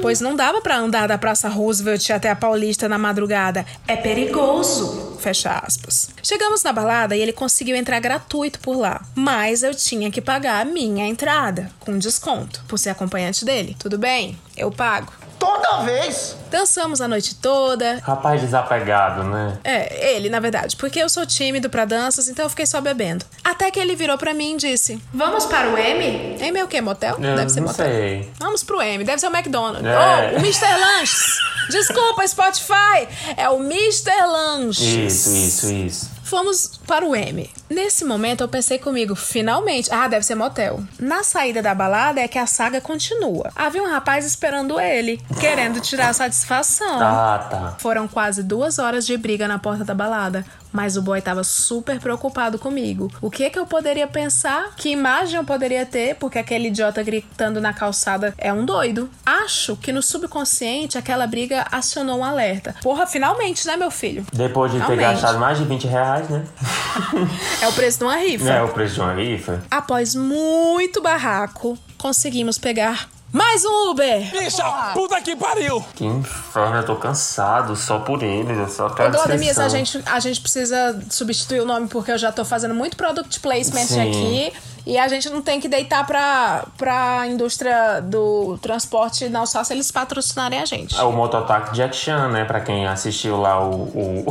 [0.00, 3.64] Pois não dava pra andar da Praça Roosevelt até a Paulista na madrugada.
[3.86, 5.16] É perigoso.
[5.20, 6.10] Fecha aspas.
[6.22, 9.02] Chegamos na balada e ele conseguiu entrar gratuito por lá.
[9.14, 13.76] Mas eu tinha que pagar a minha entrada, com desconto, por ser acompanhante dele.
[13.78, 15.12] Tudo bem, eu pago.
[15.48, 16.36] Toda vez!
[16.50, 19.58] Dançamos a noite toda, Rapaz desapegado, né?
[19.64, 23.24] é, ele, na verdade, porque eu sou tímido pra danças, então eu fiquei só bebendo.
[23.42, 26.36] Até que ele virou pra mim e disse: Vamos para o M?
[26.38, 26.80] M é o quê?
[26.82, 27.16] Motel?
[27.18, 27.86] Eu Deve ser não motel.
[27.86, 28.30] sei.
[28.38, 29.84] Vamos pro M, deve ser o McDonald's.
[29.86, 30.32] É.
[30.34, 30.66] Oh, o Mr.
[30.80, 31.38] Lanches.
[31.70, 33.08] Desculpa, Spotify.
[33.36, 34.10] É o Mr.
[34.26, 34.80] Lanches.
[35.26, 36.10] Isso, isso, isso.
[36.28, 37.50] Fomos para o M.
[37.70, 40.78] Nesse momento eu pensei comigo, finalmente, ah, deve ser motel.
[41.00, 43.50] Na saída da balada é que a saga continua.
[43.56, 47.00] Havia um rapaz esperando ele, querendo tirar satisfação.
[47.00, 47.76] Ah, tá.
[47.78, 51.98] Foram quase duas horas de briga na porta da balada, mas o boy tava super
[52.00, 53.10] preocupado comigo.
[53.20, 54.74] O que que eu poderia pensar?
[54.76, 56.14] Que imagem eu poderia ter?
[56.16, 59.08] Porque aquele idiota gritando na calçada é um doido.
[59.24, 62.74] Acho que no subconsciente aquela briga acionou um alerta.
[62.82, 64.24] Porra, finalmente, né, meu filho?
[64.32, 65.20] Depois de ter Realmente.
[65.20, 66.44] gastado mais de 20 reais, né?
[67.60, 68.48] É o preço de uma rifa.
[68.50, 69.62] É o preço de uma rifa.
[69.70, 74.30] Após muito barraco, conseguimos pegar mais um Uber.
[74.30, 74.64] Bicha,
[74.94, 75.84] puta que pariu!
[75.94, 78.56] Que inferno, eu tô cansado só por eles.
[78.56, 82.18] Eu só quero Ô, Glaudemias, a gente, a gente precisa substituir o nome porque eu
[82.18, 84.00] já tô fazendo muito product placement Sim.
[84.00, 84.52] aqui.
[84.86, 89.72] E a gente não tem que deitar pra, pra indústria do transporte, não só se
[89.72, 90.98] eles patrocinarem a gente.
[90.98, 92.44] É o mototáxi Jack Chan, né?
[92.44, 94.26] Pra quem assistiu lá o, o,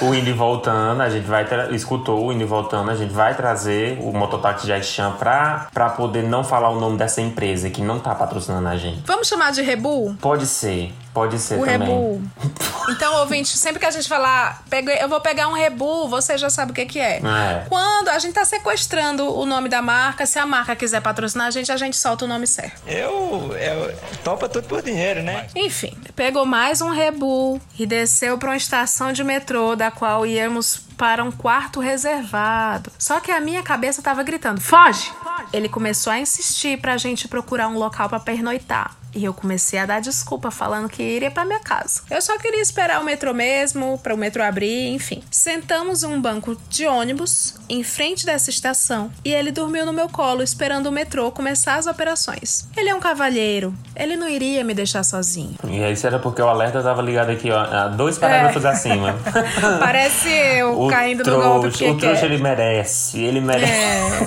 [0.08, 4.12] o Indy Voltando, a gente vai escutou o Indy Voltando, a gente vai trazer o
[4.12, 8.14] mototáxi Jack Chan pra, pra poder não falar o nome dessa empresa que não tá
[8.14, 9.02] patrocinando a gente.
[9.06, 10.16] Vamos chamar de Rebu?
[10.20, 11.78] Pode ser, pode ser O também.
[11.88, 12.22] Rebu.
[12.88, 16.50] Então, ouvinte, sempre que a gente falar, "Peguei- eu vou pegar um Rebu, você já
[16.50, 17.18] sabe o que, que é.
[17.18, 17.64] É.
[17.68, 21.50] Quando a gente tá sequestrando o nome da marca, se a marca quiser patrocinar a
[21.52, 22.82] gente, a gente solta o nome certo.
[22.88, 25.46] Eu, eu topa tudo por dinheiro, né?
[25.54, 30.80] Enfim, pegou mais um rebu e desceu para uma estação de metrô da qual íamos
[31.00, 32.92] para um quarto reservado.
[32.98, 35.10] Só que a minha cabeça tava gritando: "Foge!".
[35.50, 38.94] Ele começou a insistir pra gente procurar um local pra pernoitar.
[39.12, 42.02] E eu comecei a dar desculpa, falando que iria para minha casa.
[42.08, 45.20] Eu só queria esperar o metrô mesmo, para o metrô abrir, enfim.
[45.32, 50.08] Sentamos em um banco de ônibus em frente dessa estação e ele dormiu no meu
[50.08, 52.68] colo esperando o metrô começar as operações.
[52.76, 55.56] Ele é um cavalheiro, ele não iria me deixar sozinho.
[55.68, 58.68] E isso era porque o alerta tava ligado aqui, ó, a dois parágrafos É.
[58.68, 59.16] acima.
[59.80, 62.26] Parece eu o caindo trouxa, no golpe porque O trouxa quer.
[62.32, 63.72] ele merece, ele merece.
[63.72, 64.18] É.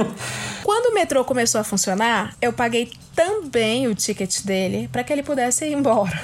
[0.64, 5.22] Quando o metrô começou a funcionar, eu paguei também o ticket dele para que ele
[5.22, 6.20] pudesse ir embora.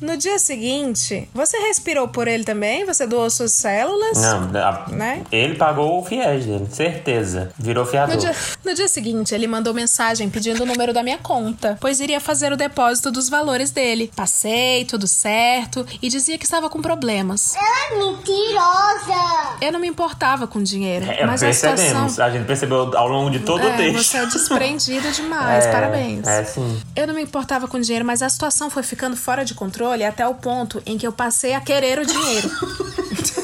[0.00, 2.84] No dia seguinte, você respirou por ele também?
[2.84, 4.18] Você doou suas células?
[4.20, 5.22] Não, a- Né?
[5.32, 7.50] ele pagou o fiéis dele, certeza.
[7.58, 8.14] Virou fiador.
[8.14, 8.34] No dia,
[8.64, 12.52] no dia seguinte, ele mandou mensagem pedindo o número da minha conta, pois iria fazer
[12.52, 14.10] o depósito dos valores dele.
[14.14, 17.54] Passei, tudo certo, e dizia que estava com problemas.
[17.56, 19.56] Ela é mentirosa!
[19.60, 21.80] Eu não me importava com dinheiro, É, mas a percebemos.
[21.82, 22.24] situação...
[22.24, 24.02] A gente percebeu ao longo de todo o É, texto.
[24.04, 26.26] você é desprendido demais, É, parabéns.
[26.26, 26.82] É, sim.
[26.96, 30.26] Eu não me importava com dinheiro, mas a situação foi ficando fora de controle até
[30.26, 32.50] o ponto em que eu passei a querer o dinheiro.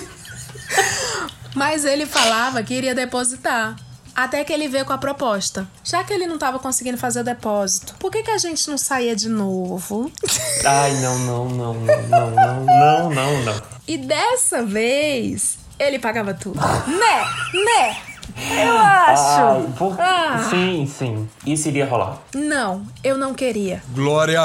[1.54, 3.76] mas ele falava que iria depositar.
[4.14, 5.68] Até que ele veio com a proposta.
[5.84, 8.76] Já que ele não estava conseguindo fazer o depósito, por que, que a gente não
[8.76, 10.10] saía de novo?
[10.66, 13.62] Ai, não, não, não, não, não, não, não, não, não.
[13.86, 16.58] E dessa vez, ele pagava tudo.
[16.58, 17.64] Né?
[17.64, 18.17] Né?
[18.50, 19.40] Eu acho.
[19.40, 19.96] Ai, por...
[20.00, 20.46] Ah.
[20.50, 21.28] Sim, sim.
[21.46, 22.18] Isso iria rolar.
[22.34, 23.82] Não, eu não queria.
[23.94, 24.40] Glória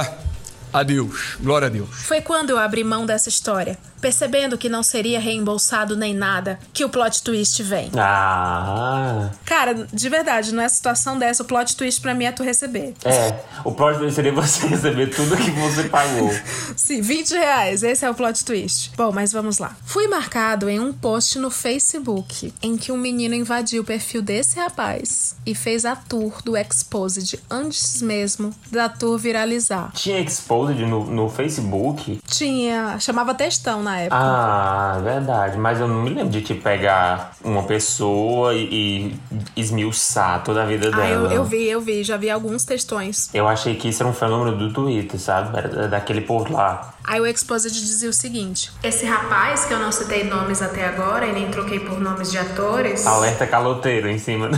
[0.73, 1.37] a Deus.
[1.39, 1.89] Glória a Deus.
[1.91, 6.83] Foi quando eu abri mão dessa história, percebendo que não seria reembolsado nem nada, que
[6.83, 7.91] o plot twist vem.
[7.95, 9.29] Ah.
[9.45, 12.95] Cara, de verdade, numa situação dessa, o plot twist pra mim é tu receber.
[13.05, 16.31] É, o próximo seria você receber tudo que você pagou.
[16.75, 18.91] Sim, 20 reais, esse é o plot twist.
[18.97, 19.75] Bom, mas vamos lá.
[19.85, 24.57] Fui marcado em um post no Facebook em que um menino invadiu o perfil desse
[24.57, 29.91] rapaz e fez a tour do Exposed antes mesmo da tour viralizar.
[29.93, 32.19] Tinha Exposed no, no Facebook?
[32.27, 32.99] Tinha.
[32.99, 34.15] chamava textão na época.
[34.15, 35.57] Ah, verdade.
[35.57, 39.19] Mas eu não me lembro de te pegar uma pessoa e, e
[39.55, 41.03] esmiuçar toda a vida dela.
[41.03, 43.29] Ah, eu, eu vi, eu vi, já vi alguns textões.
[43.33, 45.57] Eu achei que isso era um fenômeno do Twitter, sabe?
[45.57, 46.93] Era daquele povo lá.
[47.03, 51.25] Aí o Exposed dizia o seguinte: Esse rapaz, que eu não citei nomes até agora
[51.25, 54.49] e nem troquei por nomes de atores, Alerta caloteiro em cima.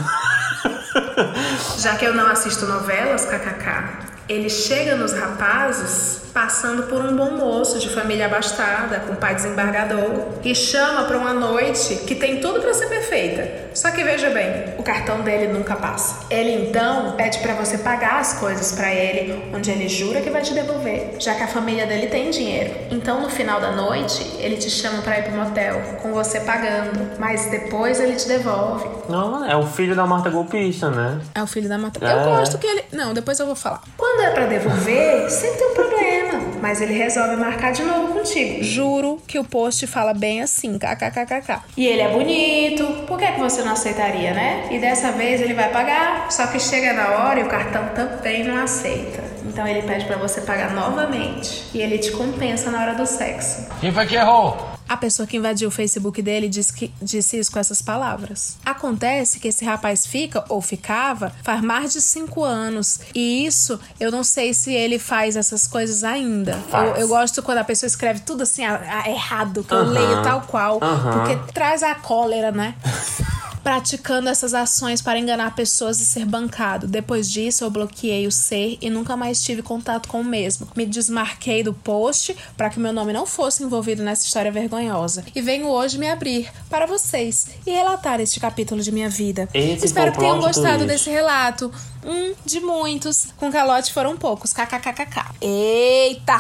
[1.80, 7.32] já que eu não assisto novelas, kkk, ele chega nos rapazes passando por um bom
[7.32, 12.60] moço de família abastada, com pai desembargador, e chama pra uma noite que tem tudo
[12.60, 13.64] pra ser perfeita.
[13.74, 16.26] Só que veja bem, o cartão dele nunca passa.
[16.30, 20.42] Ele então pede pra você pagar as coisas pra ele, onde ele jura que vai
[20.42, 22.74] te devolver, já que a família dele tem dinheiro.
[22.92, 27.18] Então no final da noite, ele te chama pra ir pro motel, com você pagando,
[27.18, 28.86] mas depois ele te devolve.
[29.08, 31.22] Não, é o filho da Marta Golpista, né?
[31.34, 32.06] É o filho da mata.
[32.06, 32.12] É.
[32.12, 32.84] Eu gosto que ele.
[32.92, 33.82] Não, depois eu vou falar.
[33.98, 36.25] Quando é pra devolver, sempre tem um problema.
[36.62, 38.64] Mas ele resolve marcar de novo contigo.
[38.64, 41.62] Juro que o post fala bem assim, kkkk.
[41.78, 42.84] E ele é bonito.
[43.08, 44.68] Por que, que você não aceitaria, né?
[44.72, 46.32] E dessa vez ele vai pagar.
[46.32, 49.25] Só que chega na hora e o cartão também não aceita.
[49.48, 51.66] Então ele pede pra você pagar novamente.
[51.74, 53.68] E ele te compensa na hora do sexo.
[53.80, 54.74] Quem foi que errou?
[54.88, 58.56] A pessoa que invadiu o Facebook dele disse, que, disse isso com essas palavras.
[58.64, 63.00] Acontece que esse rapaz fica, ou ficava, faz mais de cinco anos.
[63.16, 66.60] E isso, eu não sei se ele faz essas coisas ainda.
[66.72, 69.92] Eu, eu gosto quando a pessoa escreve tudo assim, a- a- errado, que eu Aham.
[69.92, 70.78] leio tal qual.
[70.84, 71.12] Aham.
[71.24, 72.76] Porque traz a cólera, né?
[73.66, 76.86] praticando essas ações para enganar pessoas e ser bancado.
[76.86, 80.68] Depois disso, eu bloqueei o ser e nunca mais tive contato com o mesmo.
[80.76, 85.26] Me desmarquei do post para que meu nome não fosse envolvido nessa história vergonhosa.
[85.34, 89.50] E venho hoje me abrir para vocês e relatar este capítulo de minha vida.
[89.52, 91.72] Esse Espero que tenham gostado desse relato.
[92.06, 93.30] Um de muitos.
[93.36, 94.54] Com calote foram poucos.
[94.54, 95.26] KKKKK.
[95.42, 96.40] Eita!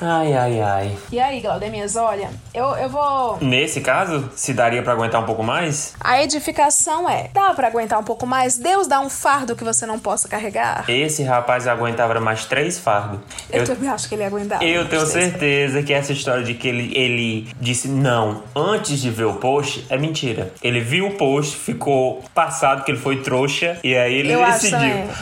[0.00, 0.96] Ai, ai, ai.
[1.10, 3.38] E aí, Glaudemias, olha, eu, eu vou.
[3.40, 5.94] Nesse caso, se daria pra aguentar um pouco mais?
[6.00, 8.56] A edificação é: dá pra aguentar um pouco mais?
[8.58, 10.84] Deus dá um fardo que você não possa carregar?
[10.88, 13.20] Esse rapaz aguentava mais três fardos.
[13.50, 14.62] Eu, também acho que ele ia aguentar.
[14.62, 19.24] Eu tenho certeza que essa história de que ele, ele disse não antes de ver
[19.24, 20.52] o post é mentira.
[20.62, 24.78] Ele viu o post, ficou passado que ele foi trouxa e aí ele Eu decidiu.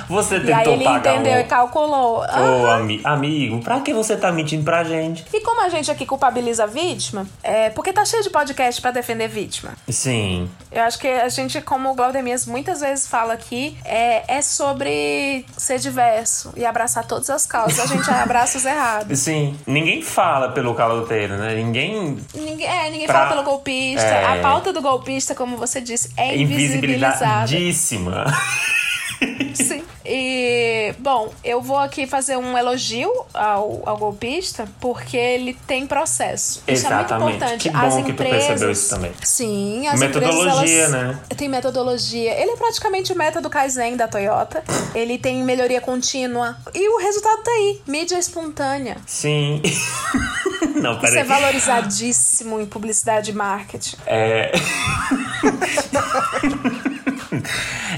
[0.09, 1.41] Você E aí tentou ele pagar entendeu um...
[1.41, 2.19] e calculou.
[2.21, 5.25] Ô, Ah, ami- amigo, pra que você tá mentindo pra gente?
[5.33, 8.91] E como a gente aqui culpabiliza a vítima, é porque tá cheio de podcast pra
[8.91, 9.73] defender vítima.
[9.89, 10.49] Sim.
[10.71, 15.45] Eu acho que a gente, como o Glaudemias muitas vezes fala aqui, é, é sobre
[15.57, 17.79] ser diverso e abraçar todas as causas.
[17.81, 19.19] A gente abraça os errados.
[19.19, 19.59] Sim.
[19.67, 21.55] Ninguém fala pelo caloteiro, né?
[21.55, 22.19] Ninguém.
[22.35, 24.05] Ninguém, é, ninguém Pra- fala pelo golpista.
[24.07, 24.39] É.
[24.39, 27.45] A pauta do golpista, como você disse, é invisibilizada.
[27.45, 28.25] Invisibilizadíssima.
[29.55, 29.83] Sim.
[30.05, 36.63] E bom, eu vou aqui fazer um elogio ao, ao golpista, porque ele tem processo.
[36.67, 37.13] Isso Exatamente.
[37.13, 37.63] é muito importante.
[37.63, 39.13] Que bom as que tu percebeu isso também.
[39.23, 41.21] Sim, as Metodologia, empresas, elas, né?
[41.37, 42.41] Tem metodologia.
[42.41, 44.63] Ele é praticamente o método Kaizen da Toyota.
[44.95, 46.57] Ele tem melhoria contínua.
[46.75, 47.81] E o resultado tá aí.
[47.87, 48.97] Mídia espontânea.
[49.07, 49.63] Sim.
[50.81, 51.19] Não, Isso peraí.
[51.19, 53.97] é valorizadíssimo em publicidade e marketing.
[54.07, 54.51] É.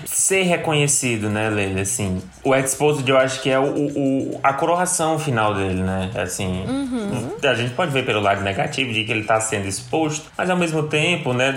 [0.05, 1.81] Ser reconhecido, né, Leila?
[1.81, 6.11] Assim, o Exposed eu acho que é o, o- a coroação final dele, né?
[6.15, 7.31] Assim, Uhum.
[7.43, 10.57] a gente pode ver pelo lado negativo de que ele tá sendo exposto, mas ao
[10.57, 11.55] mesmo tempo, né,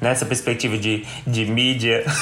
[0.00, 2.04] nessa perspectiva de, de mídia.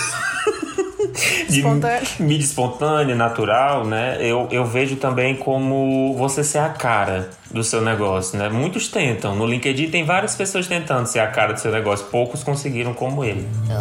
[1.49, 2.03] de Espontânea.
[2.19, 4.19] mídia espontânea, natural, né?
[4.21, 8.49] Eu, eu vejo também como você ser a cara do seu negócio, né?
[8.49, 9.35] Muitos tentam.
[9.35, 12.07] No LinkedIn tem várias pessoas tentando ser a cara do seu negócio.
[12.07, 13.47] Poucos conseguiram como ele.
[13.69, 13.73] E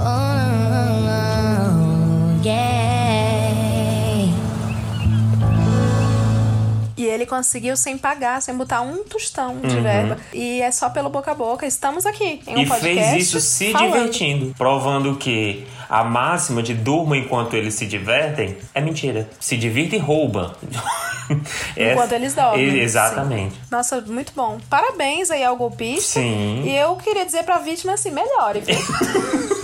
[7.09, 9.83] ele conseguiu sem pagar, sem botar um tostão de Uhum.
[9.83, 10.17] verba.
[10.33, 11.65] E é só pelo boca a boca.
[11.65, 12.83] Estamos aqui em um e podcast.
[13.11, 13.93] fez isso se falando.
[13.93, 19.29] divertindo, provando que a máxima de durma enquanto eles se divertem é mentira.
[19.39, 20.55] Se divirta e rouba.
[21.77, 22.79] Enquanto eles dormem.
[22.79, 23.53] Exatamente.
[23.53, 23.59] Sim.
[23.71, 24.57] Nossa, muito bom.
[24.69, 26.19] Parabéns aí ao golpista.
[26.19, 26.63] Sim.
[26.65, 28.75] E eu queria dizer pra vítima assim, melhore, viu?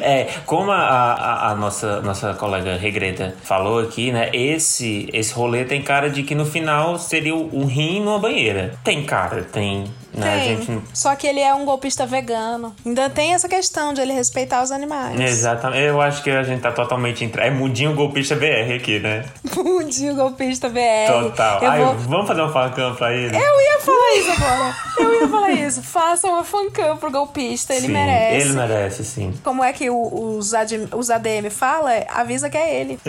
[0.00, 4.30] É, como a, a, a nossa, nossa colega Regreta falou aqui, né?
[4.32, 8.74] Esse, esse rolê tem cara de que no final seria um rim numa banheira.
[8.84, 9.84] Tem cara, tem.
[10.12, 10.38] Né?
[10.40, 10.56] Tem.
[10.62, 12.74] gente Só que ele é um golpista vegano.
[12.84, 15.20] Ainda tem essa questão de ele respeitar os animais.
[15.20, 15.82] Exatamente.
[15.82, 17.24] Eu acho que a gente tá totalmente.
[17.24, 17.44] Entra...
[17.44, 19.24] É mudinho golpista BR aqui, né?
[19.52, 20.80] Pudim golpista BR.
[21.08, 21.62] Total.
[21.62, 21.94] Eu, Ai, vou...
[21.94, 23.36] Vamos fazer um facão pra ele?
[23.36, 24.76] eu ia falar isso agora.
[24.98, 25.82] Eu ia falar isso.
[25.82, 27.74] Faça uma fancam pro golpista.
[27.74, 28.48] Ele Sim, merece.
[28.48, 29.34] Ele merece, sim.
[29.44, 31.90] Como é que o- os, AD, os ADM fala?
[32.08, 32.98] Avisa que é ele.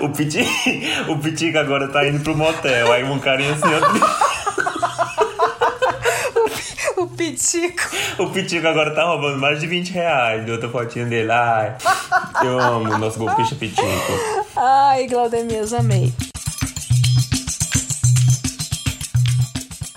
[0.00, 0.44] O Piti,
[1.08, 2.92] o Pitica agora tá indo pro motel.
[2.92, 3.62] Aí um carinha assim,
[7.18, 7.82] Pitico.
[8.18, 10.44] O Pitico agora tá roubando mais de 20 reais.
[10.46, 11.32] De outra fotinha dele.
[11.32, 11.76] Ai,
[12.44, 13.82] eu amo o nosso golpista Pitico.
[14.56, 16.12] Ai, Glaudemias, amei.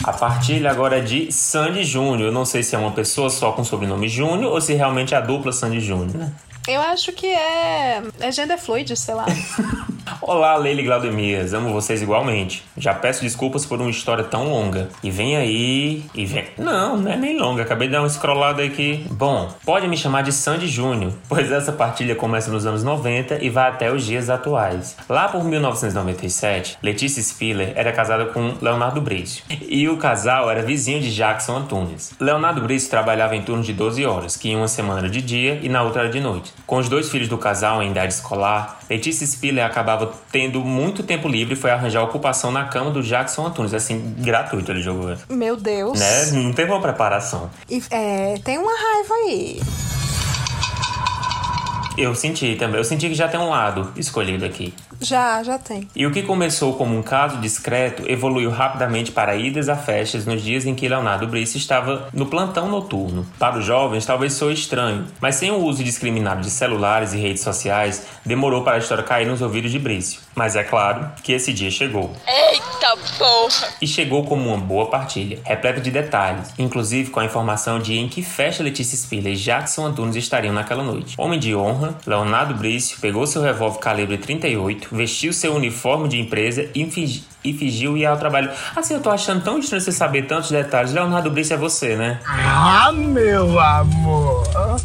[0.04, 2.30] A partilha agora é de Sandy Júnior.
[2.30, 5.18] Eu não sei se é uma pessoa só com sobrenome Júnior ou se realmente é
[5.18, 6.34] a dupla Sandy Júnior, né?
[6.68, 8.02] Eu acho que é.
[8.20, 9.26] É gender fluid, sei lá.
[10.22, 11.54] Olá, Leila e Glaudemias.
[11.54, 12.64] Amo vocês igualmente.
[12.78, 14.90] Já peço desculpas por uma história tão longa.
[15.02, 16.04] E vem aí.
[16.14, 16.46] E vem.
[16.58, 17.64] Não, não é nem longa.
[17.64, 19.06] Acabei de dar uma scrollada aqui.
[19.10, 23.50] Bom, pode me chamar de Sandy Júnior, pois essa partilha começa nos anos 90 e
[23.50, 24.96] vai até os dias atuais.
[25.10, 29.44] Lá por 1997, Letícia Spiller era casada com Leonardo Brício.
[29.50, 32.14] E o casal era vizinho de Jackson Antunes.
[32.20, 35.60] Leonardo Brício trabalhava em turno de 12 horas, que em uma semana era de dia
[35.64, 36.51] e na outra era de noite.
[36.66, 41.28] Com os dois filhos do casal em idade escolar, Letícia Spiller acabava tendo muito tempo
[41.28, 43.74] livre e foi arranjar ocupação na cama do Jackson Antunes.
[43.74, 45.16] Assim, gratuito ele jogou.
[45.30, 46.00] Meu Deus.
[46.00, 46.32] Né?
[46.32, 47.50] Não teve uma preparação.
[47.70, 49.62] E, é, tem uma raiva aí.
[51.98, 52.78] Eu senti também.
[52.78, 54.74] Eu senti que já tem um lado escolhido aqui.
[55.02, 55.88] Já, já tem.
[55.96, 60.44] E o que começou como um caso discreto evoluiu rapidamente para idas a festas nos
[60.44, 63.26] dias em que Leonardo Brice estava no plantão noturno.
[63.40, 67.42] Para os jovens, talvez soe estranho, mas sem o uso indiscriminado de celulares e redes
[67.42, 70.22] sociais, demorou para a história cair nos ouvidos de Brício.
[70.36, 72.16] Mas é claro que esse dia chegou.
[72.28, 73.70] Eita porra!
[73.82, 78.08] E chegou como uma boa partilha, repleta de detalhes, inclusive com a informação de em
[78.08, 81.16] que festa Letícia Spiller e Jackson Antunes estariam naquela noite.
[81.18, 86.70] Homem de honra, Leonardo Brício pegou seu revólver calibre 38, vestiu seu uniforme de empresa
[86.76, 88.50] e, e fingiu ir ao trabalho.
[88.76, 90.94] Assim, eu tô achando tão estranho você saber tantos detalhes.
[90.94, 92.20] Leonardo Brício é você, né?
[92.26, 94.44] Ah, meu amor.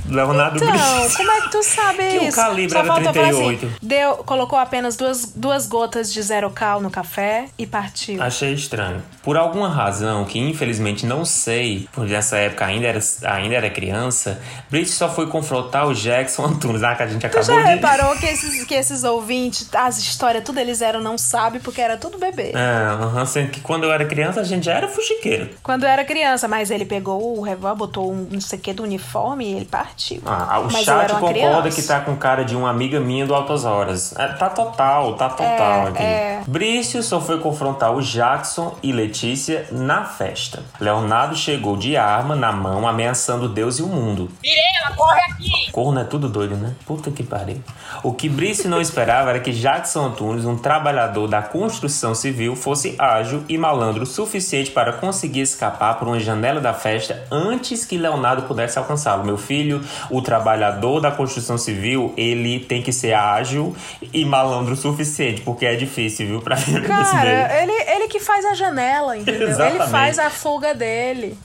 [0.08, 1.16] Leonardo Então, Brício.
[1.16, 2.36] como é que tu sabe Que o isso?
[2.36, 3.66] calibre Só era faltou falar 38.
[3.66, 8.22] Assim, deu, colocou apenas duas, duas gotas de zero cal no café e partiu.
[8.22, 9.02] Achei estranho.
[9.22, 14.40] Por alguma razão que infelizmente não sei, porque nessa época ainda era, ainda era criança,
[14.70, 16.82] Brit só foi confrontar o Jackson Antunes.
[16.82, 17.68] Ah, que a gente Tu acabou já de.
[17.68, 21.96] reparou que esses, que esses ouvintes, as histórias, tudo eles eram não sabe porque era
[21.96, 22.45] tudo bebê.
[22.54, 25.50] É, sendo que quando eu era criança a gente já era fuxiqueiro.
[25.62, 28.72] Quando eu era criança, mas ele pegou o revólver, botou um não sei o que
[28.72, 30.20] do uniforme e ele partiu.
[30.26, 31.70] Ah, o mas chat concorda criança.
[31.70, 34.14] que tá com cara de uma amiga minha do Altas Horas.
[34.16, 36.02] É, tá total, tá total É, aqui.
[36.02, 36.42] é.
[36.46, 40.62] Brício só foi confrontar o Jackson e Letícia na festa.
[40.80, 44.30] Leonardo chegou de arma na mão, ameaçando Deus e o mundo.
[44.42, 45.70] Virei corre aqui!
[45.70, 46.74] Corno é tudo doido, né?
[46.86, 47.62] Puta que pariu.
[48.02, 52.94] O que Brice não esperava era que Jackson Antunes, um trabalhador da construção civil, fosse
[52.98, 57.96] ágil e malandro o suficiente para conseguir escapar por uma janela da festa antes que
[57.96, 59.24] Leonardo pudesse alcançá-lo.
[59.24, 63.74] Meu filho, o trabalhador da construção civil, ele tem que ser ágil
[64.12, 66.42] e malandro o suficiente, porque é difícil, viu?
[66.42, 66.86] Pra vir meio.
[66.86, 69.48] Cara, ele, ele que faz a janela, entendeu?
[69.48, 69.82] Exatamente.
[69.82, 71.38] Ele faz a fuga dele.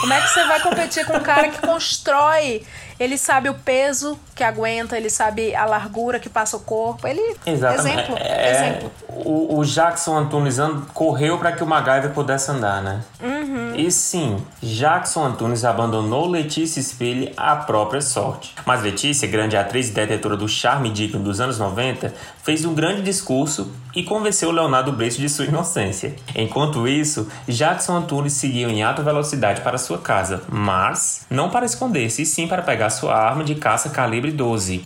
[0.00, 2.62] Como é que você vai competir com um cara que constrói?
[2.98, 7.06] Ele sabe o peso que aguenta, ele sabe a largura que passa o corpo.
[7.06, 7.36] Ele.
[7.44, 7.98] Exatamente.
[7.98, 8.16] Exemplo.
[8.18, 8.92] É, exemplo.
[9.08, 10.56] O, o Jackson Antunes
[10.92, 13.02] correu para que o MacGyver pudesse andar, né?
[13.20, 13.74] Uhum.
[13.74, 18.54] E sim, Jackson Antunes abandonou Letícia Spille à própria sorte.
[18.64, 22.12] Mas Letícia, grande atriz e detetora do charme digno dos anos 90,
[22.46, 26.14] fez um grande discurso e convenceu Leonardo Brecht de sua inocência.
[26.32, 32.22] Enquanto isso, Jackson Antunes seguiu em alta velocidade para sua casa, mas não para esconder-se,
[32.22, 34.84] e sim para pegar sua arma de caça calibre 12.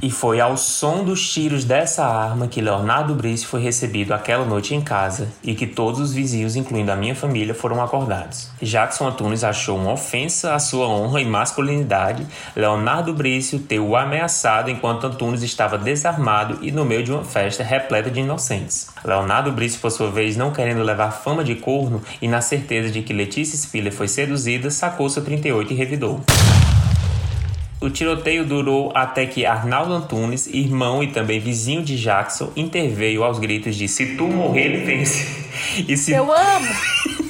[0.00, 4.72] E foi ao som dos tiros dessa arma que Leonardo Brice foi recebido aquela noite
[4.72, 8.48] em casa e que todos os vizinhos, incluindo a minha família, foram acordados.
[8.62, 12.24] Jackson Antunes achou uma ofensa à sua honra e masculinidade
[12.54, 17.64] Leonardo Brice ter o ameaçado enquanto Antunes estava desarmado e no meio de uma festa
[17.64, 18.88] repleta de inocentes.
[19.04, 23.02] Leonardo Brice, por sua vez, não querendo levar fama de corno e na certeza de
[23.02, 26.20] que Letícia Spiller foi seduzida, sacou seu 38 e revidou.
[27.80, 33.38] O tiroteio durou até que Arnaldo Antunes, irmão e também vizinho de Jackson, interveio aos
[33.38, 35.38] gritos de se tu morrer, ele vence.
[35.88, 36.12] E se...
[36.12, 36.68] Eu amo!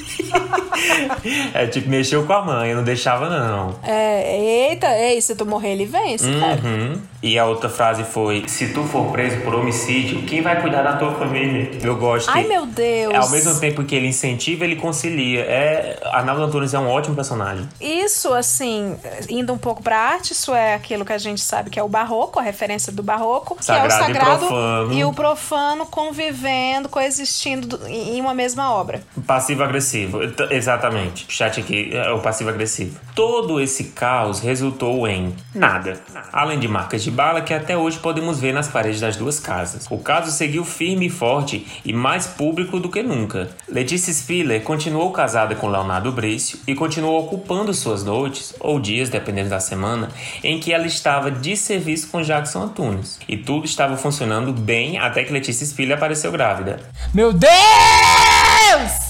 [1.54, 3.74] É tipo, mexeu com a mãe, eu não deixava não.
[3.82, 6.60] É, eita, ei, se tu morrer, ele vence, cara.
[6.64, 7.00] Uhum.
[7.22, 10.96] E a outra frase foi: Se tu for preso por homicídio, quem vai cuidar da
[10.96, 11.70] tua família?
[11.82, 13.12] Eu gosto Ai, meu Deus.
[13.14, 15.40] ao mesmo tempo que ele incentiva, ele concilia.
[15.40, 17.68] É, Arnaldo Antunes é um ótimo personagem.
[17.80, 18.96] Isso, assim,
[19.28, 21.88] indo um pouco pra arte, isso é aquilo que a gente sabe que é o
[21.88, 24.92] barroco, a referência do barroco, Sagrado que é o e sagrado profano.
[24.92, 29.02] e o profano convivendo, coexistindo do- em uma mesma obra.
[29.26, 30.17] Passivo-agressivo,
[30.50, 31.26] exatamente.
[31.28, 32.98] O chat aqui é o passivo-agressivo.
[33.14, 36.00] Todo esse caos resultou em nada,
[36.32, 39.86] além de marcas de bala que até hoje podemos ver nas paredes das duas casas.
[39.90, 43.48] O caso seguiu firme e forte e mais público do que nunca.
[43.68, 49.50] Letícia Spiller continuou casada com Leonardo Brício e continuou ocupando suas noites, ou dias, dependendo
[49.50, 50.08] da semana,
[50.42, 53.18] em que ela estava de serviço com Jackson Antunes.
[53.28, 56.80] E tudo estava funcionando bem até que Letícia Spiller apareceu grávida.
[57.12, 58.47] Meu Deus!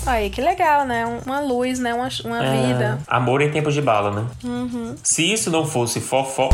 [0.07, 1.05] Aí, que legal, né?
[1.07, 1.92] Um- Uma luz, né?
[1.94, 2.99] Uma, uma É, vida.
[3.07, 4.24] Amor em tempos de bala, né?
[4.44, 4.94] Uhum.
[5.03, 6.49] Se isso não fosse fofó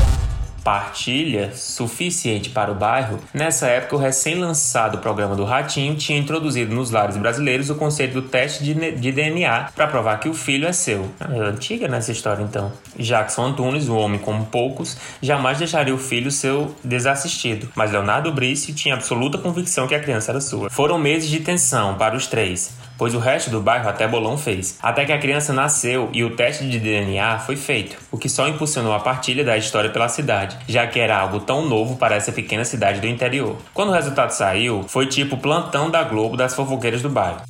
[0.65, 6.91] partilha suficiente para o bairro, nessa época o recém-lançado programa do Ratinho tinha introduzido nos
[6.91, 11.11] lares brasileiros o conceito do teste de, DNA para provar que o filho é seu.
[11.21, 12.73] É antiga nessa história então.
[12.99, 18.73] Jackson Antunes, um homem como poucos, jamais deixaria o filho seu desassistido, mas Leonardo Brice
[18.73, 20.71] tinha absoluta convicção que a criança era sua.
[20.71, 24.79] Foram meses de tensão para os três pois o resto do bairro até bolão fez.
[24.83, 28.47] Até que a criança nasceu e o teste de DNA foi feito, o que só
[28.49, 32.33] impulsionou a partilha da história pela cidade, já que era algo tão novo para essa
[32.33, 33.57] pequena cidade do interior.
[33.73, 37.43] Quando o resultado saiu, foi tipo plantão da Globo das fofoqueiras do bairro.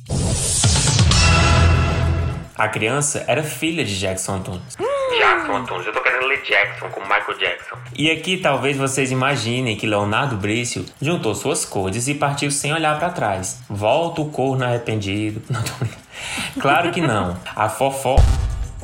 [2.57, 4.77] A criança era filha de Jackson Antunes.
[5.17, 7.75] Jackson Antunes, eu tô querendo ler Jackson como Michael Jackson.
[7.97, 12.97] E aqui talvez vocês imaginem que Leonardo Brício juntou suas coisas e partiu sem olhar
[12.99, 13.61] pra trás.
[13.69, 15.41] Volta o corno arrependido.
[15.49, 16.61] Não, tô.
[16.61, 17.37] Claro que não.
[17.55, 18.15] A fofó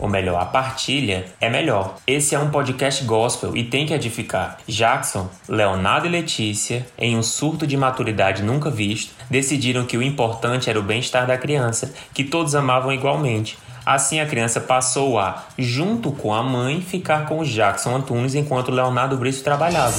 [0.02, 1.96] ou melhor, a partilha é melhor.
[2.08, 4.58] Esse é um podcast gospel e tem que edificar.
[4.68, 10.72] Jackson, Leonardo e Letícia, em um surto de maturidade nunca visto, decidiram que o importante
[10.72, 13.60] era o bem-estar da criança, que todos amavam igualmente.
[13.86, 18.72] Assim a criança passou a, junto com a mãe, ficar com o Jackson Antunes enquanto
[18.72, 19.96] Leonardo Brice trabalhava.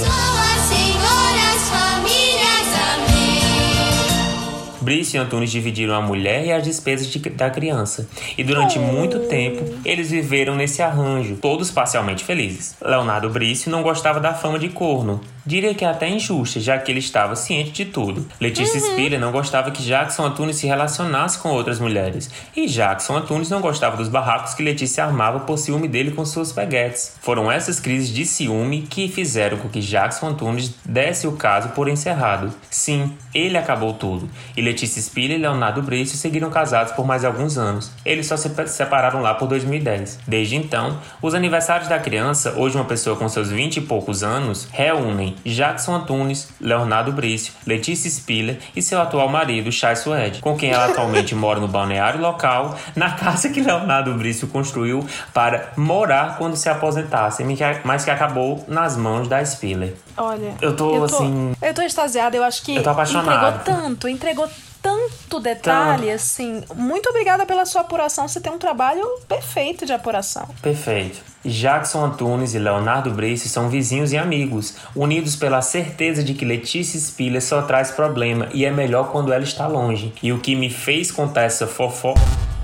[4.81, 8.09] Brice e Antunes dividiram a mulher e as despesas de- da criança.
[8.37, 12.75] E durante muito tempo, eles viveram nesse arranjo, todos parcialmente felizes.
[12.85, 15.21] Leonardo Brice não gostava da fama de corno.
[15.45, 18.27] Diria que é até injusta, já que ele estava ciente de tudo.
[18.41, 22.31] Letícia Spiller não gostava que Jackson Antunes se relacionasse com outras mulheres.
[22.55, 26.53] E Jackson Antunes não gostava dos barracos que Letícia armava por ciúme dele com suas
[26.53, 27.17] peguetes.
[27.21, 31.89] Foram essas crises de ciúme que fizeram com que Jackson Antunes desse o caso por
[31.89, 32.53] encerrado.
[32.71, 34.31] Sim, ele acabou tudo.
[34.57, 37.91] E Letícia Spiller e Leonardo Brice seguiram casados por mais alguns anos.
[38.05, 40.21] Eles só se separaram lá por 2010.
[40.27, 44.69] Desde então, os aniversários da criança, hoje uma pessoa com seus 20 e poucos anos,
[44.71, 50.71] reúnem Jackson Antunes, Leonardo Brício, Letícia Spiller e seu atual marido, Chai Suede, com quem
[50.71, 56.57] ela atualmente mora no balneário local, na casa que Leonardo Brício construiu para morar quando
[56.57, 57.45] se aposentasse,
[57.85, 59.95] mas que acabou nas mãos da Spiller.
[60.17, 61.53] Olha, eu tô, eu tô assim.
[61.61, 63.61] Eu tô extasiada, eu acho que eu tô apaixonado.
[63.61, 64.49] entregou tanto, entregou
[64.83, 66.15] tanto detalhe, tanto.
[66.15, 66.63] assim.
[66.75, 68.27] Muito obrigada pela sua apuração.
[68.27, 70.49] Você tem um trabalho perfeito de apuração.
[70.61, 71.21] Perfeito.
[71.45, 76.99] Jackson Antunes e Leonardo Brace são vizinhos e amigos, unidos pela certeza de que Letícia
[77.01, 80.13] Spiller só traz problema e é melhor quando ela está longe.
[80.23, 82.15] E o que me fez contar essa fofó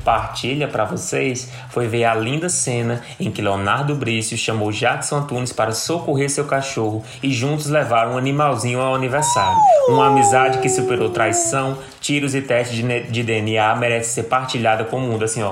[0.08, 5.52] partilha para vocês foi ver a linda cena em que Leonardo Brício chamou Jackson Antunes
[5.52, 9.58] para socorrer seu cachorro e juntos levaram um animalzinho ao aniversário.
[9.86, 14.96] Uma amizade que superou traição, tiros e testes de, de DNA merece ser partilhada com
[14.96, 15.26] o mundo.
[15.26, 15.50] Assim, ó,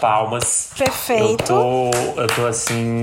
[0.00, 0.70] palmas.
[0.78, 1.26] Perfeito.
[1.26, 1.90] Eu tô,
[2.22, 3.02] eu tô assim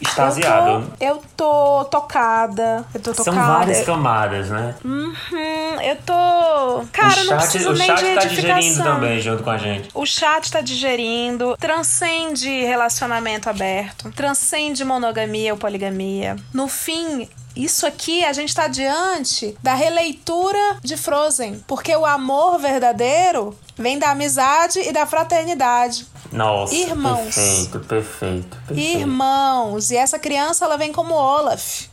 [0.00, 0.92] extasiado.
[1.00, 2.84] Eu tô, eu tô tocada.
[2.94, 3.36] Eu tô tocada.
[3.36, 4.74] São várias camadas, né?
[4.84, 6.84] Uhum, eu tô.
[6.92, 9.88] Cara, chat, não preciso nem de O chat tá digerindo também junto com a gente.
[9.94, 11.56] O chat tá digerindo.
[11.58, 14.10] Transcende relacionamento aberto.
[14.12, 16.36] Transcende monogamia ou poligamia.
[16.52, 22.58] No fim, isso aqui a gente está diante da releitura de Frozen, porque o amor
[22.58, 26.06] verdadeiro vem da amizade e da fraternidade.
[26.32, 27.34] Nossa, irmãos.
[27.34, 28.98] Perfeito, perfeito, perfeito.
[28.98, 29.90] Irmãos.
[29.90, 31.86] E essa criança, ela vem como Olaf.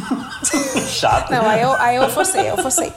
[0.88, 1.30] Chato.
[1.30, 2.92] Não, aí eu, aí eu forcei, eu forcei.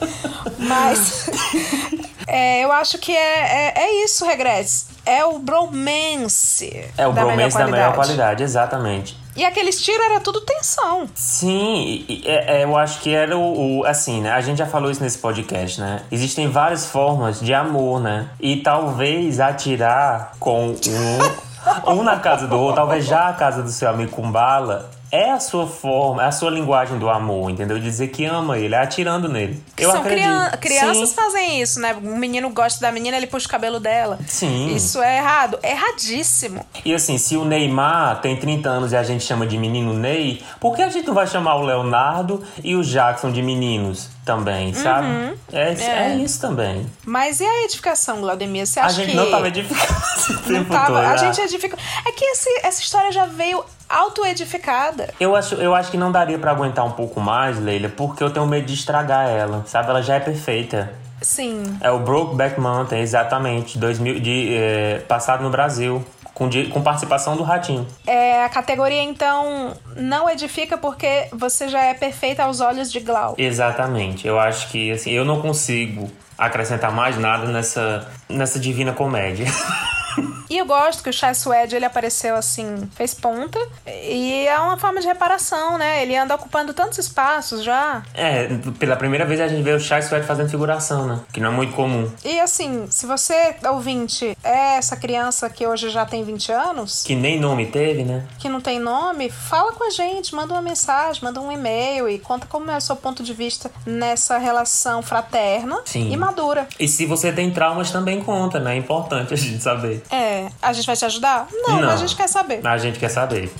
[0.58, 1.28] Mas
[2.26, 4.86] é, eu acho que é, é, é isso, Regretes.
[5.04, 6.86] É o bromance.
[6.96, 9.16] É o da bromance melhor da melhor qualidade, exatamente.
[9.38, 11.08] E aqueles tiros era tudo tensão.
[11.14, 14.32] Sim, é, é, eu acho que era o, o, Assim, né?
[14.32, 16.02] A gente já falou isso nesse podcast, né?
[16.10, 18.30] Existem várias formas de amor, né?
[18.40, 21.92] E talvez atirar com um.
[21.92, 25.30] um na casa do outro, talvez já a casa do seu amigo com bala, é
[25.30, 27.78] a sua forma, é a sua linguagem do amor, entendeu?
[27.78, 29.62] Dizer que ama ele, é atirando nele.
[29.76, 30.58] Eu São acredito.
[30.58, 31.14] crianças Sim.
[31.14, 31.94] fazem isso, né?
[31.94, 34.18] O menino gosta da menina, ele puxa o cabelo dela.
[34.26, 34.74] Sim.
[34.74, 35.58] Isso é errado.
[35.62, 36.64] Erradíssimo.
[36.84, 40.42] E assim, se o Neymar tem 30 anos e a gente chama de menino Ney,
[40.60, 44.10] por que a gente não vai chamar o Leonardo e o Jackson de meninos?
[44.28, 45.06] também, sabe?
[45.06, 45.34] Uhum.
[45.50, 46.16] É, é, é.
[46.16, 46.86] isso também.
[47.06, 48.66] Mas e a edificação, Glaudemir?
[48.66, 49.16] Você acha a gente que...
[49.16, 51.78] não tava edificando esse tempo não tava, todo, A gente edifica...
[52.04, 55.14] É que esse, essa história já veio auto-edificada.
[55.18, 58.30] Eu acho, eu acho que não daria para aguentar um pouco mais, Leila, porque eu
[58.30, 59.88] tenho medo de estragar ela, sabe?
[59.88, 60.92] Ela já é perfeita.
[61.20, 61.78] Sim.
[61.80, 66.04] É o Brokeback Mountain, exatamente, 2000, de, é, passado no Brasil
[66.38, 67.86] com, com participação do Ratinho.
[68.06, 73.34] É, a categoria, então, não edifica porque você já é perfeita aos olhos de Glau.
[73.36, 74.26] Exatamente.
[74.26, 76.08] Eu acho que, assim, eu não consigo
[76.38, 79.46] acrescentar mais nada nessa, nessa divina comédia.
[80.50, 83.58] E eu gosto que o Chai Suede ele apareceu assim, fez ponta.
[83.86, 86.02] E é uma forma de reparação, né?
[86.02, 88.02] Ele anda ocupando tantos espaços já.
[88.14, 88.48] É,
[88.78, 91.20] pela primeira vez a gente vê o Chai Suede fazendo figuração, né?
[91.32, 92.10] Que não é muito comum.
[92.24, 97.02] E assim, se você, ouvinte, é essa criança que hoje já tem 20 anos.
[97.02, 98.26] Que nem nome teve, né?
[98.38, 102.18] Que não tem nome, fala com a gente, manda uma mensagem, manda um e-mail e
[102.18, 106.10] conta como é o seu ponto de vista nessa relação fraterna Sim.
[106.12, 106.66] e madura.
[106.78, 108.74] E se você tem traumas, também conta, né?
[108.74, 110.02] É importante a gente saber.
[110.10, 110.48] É.
[110.62, 111.46] A gente vai te ajudar?
[111.52, 111.82] Não, Não.
[111.82, 112.66] mas a gente quer saber.
[112.66, 113.52] A gente quer saber.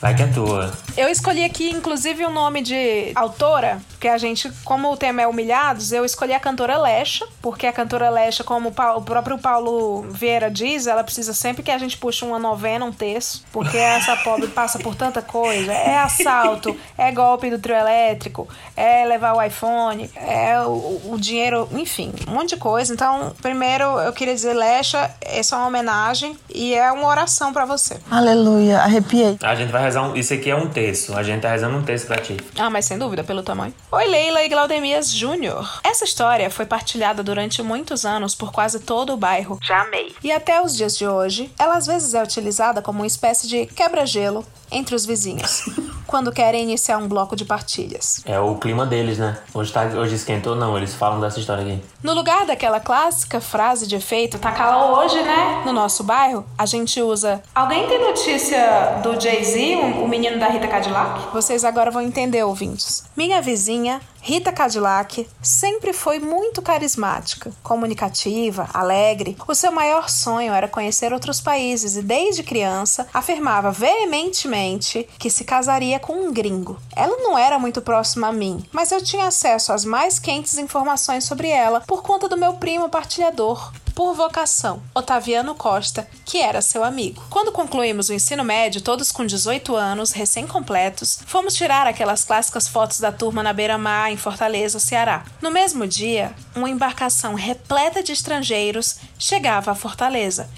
[0.00, 0.72] Vai que é tua.
[0.96, 5.26] Eu escolhi aqui, inclusive, o nome de autora, porque a gente, como o tema é
[5.26, 10.48] humilhados, eu escolhi a cantora Lecha, porque a cantora Lecha, como o próprio Paulo Vieira
[10.48, 14.46] diz, ela precisa sempre que a gente puxa uma novena, um texto, porque essa pobre
[14.46, 15.72] passa por tanta coisa.
[15.72, 21.68] É assalto, é golpe do trio elétrico, é levar o iPhone, é o, o dinheiro,
[21.72, 22.92] enfim, um monte de coisa.
[22.92, 27.64] Então, primeiro eu queria dizer, Lecha, essa é uma homenagem e é uma oração para
[27.64, 27.96] você.
[28.08, 29.36] Aleluia, arrepiei.
[29.42, 31.14] A gente vai rezar um, isso aqui é um texto texto.
[31.14, 32.36] A gente tá rezando um texto pra ti.
[32.58, 33.74] Ah, mas sem dúvida, pelo tamanho.
[33.96, 35.80] Oi, Leila e Glaudemias Júnior.
[35.82, 39.58] Essa história foi partilhada durante muitos anos por quase todo o bairro.
[39.62, 40.14] Já amei.
[40.22, 43.64] E até os dias de hoje, ela às vezes é utilizada como uma espécie de
[43.64, 45.64] quebra-gelo entre os vizinhos,
[46.06, 48.22] quando querem iniciar um bloco de partilhas.
[48.24, 49.38] É o clima deles, né?
[49.54, 51.82] Hoje, tá, hoje esquentou, não, eles falam dessa história aqui.
[52.02, 55.62] No lugar daquela clássica frase de efeito, tá calor hoje, né?
[55.64, 60.68] No nosso bairro, a gente usa Alguém tem notícia do Jay-Z, o menino da Rita
[60.68, 61.32] Cadillac?
[61.32, 63.04] Vocês agora vão entender, ouvintes.
[63.16, 69.36] Minha vizinha Rita Cadillac sempre foi muito carismática, comunicativa, alegre.
[69.46, 75.44] O seu maior sonho era conhecer outros países e, desde criança, afirmava veementemente que se
[75.44, 76.76] casaria com um gringo.
[76.96, 81.22] Ela não era muito próxima a mim, mas eu tinha acesso às mais quentes informações
[81.22, 86.84] sobre ela por conta do meu primo partilhador, por vocação, Otaviano Costa, que era seu
[86.84, 87.24] amigo.
[87.30, 93.00] Quando concluímos o ensino médio, todos com 18 anos, recém-completos, fomos tirar aquelas clássicas fotos
[93.00, 95.24] da turma na beira-mar, em Fortaleza, Ceará.
[95.42, 100.48] No mesmo dia, uma embarcação repleta de estrangeiros chegava a Fortaleza.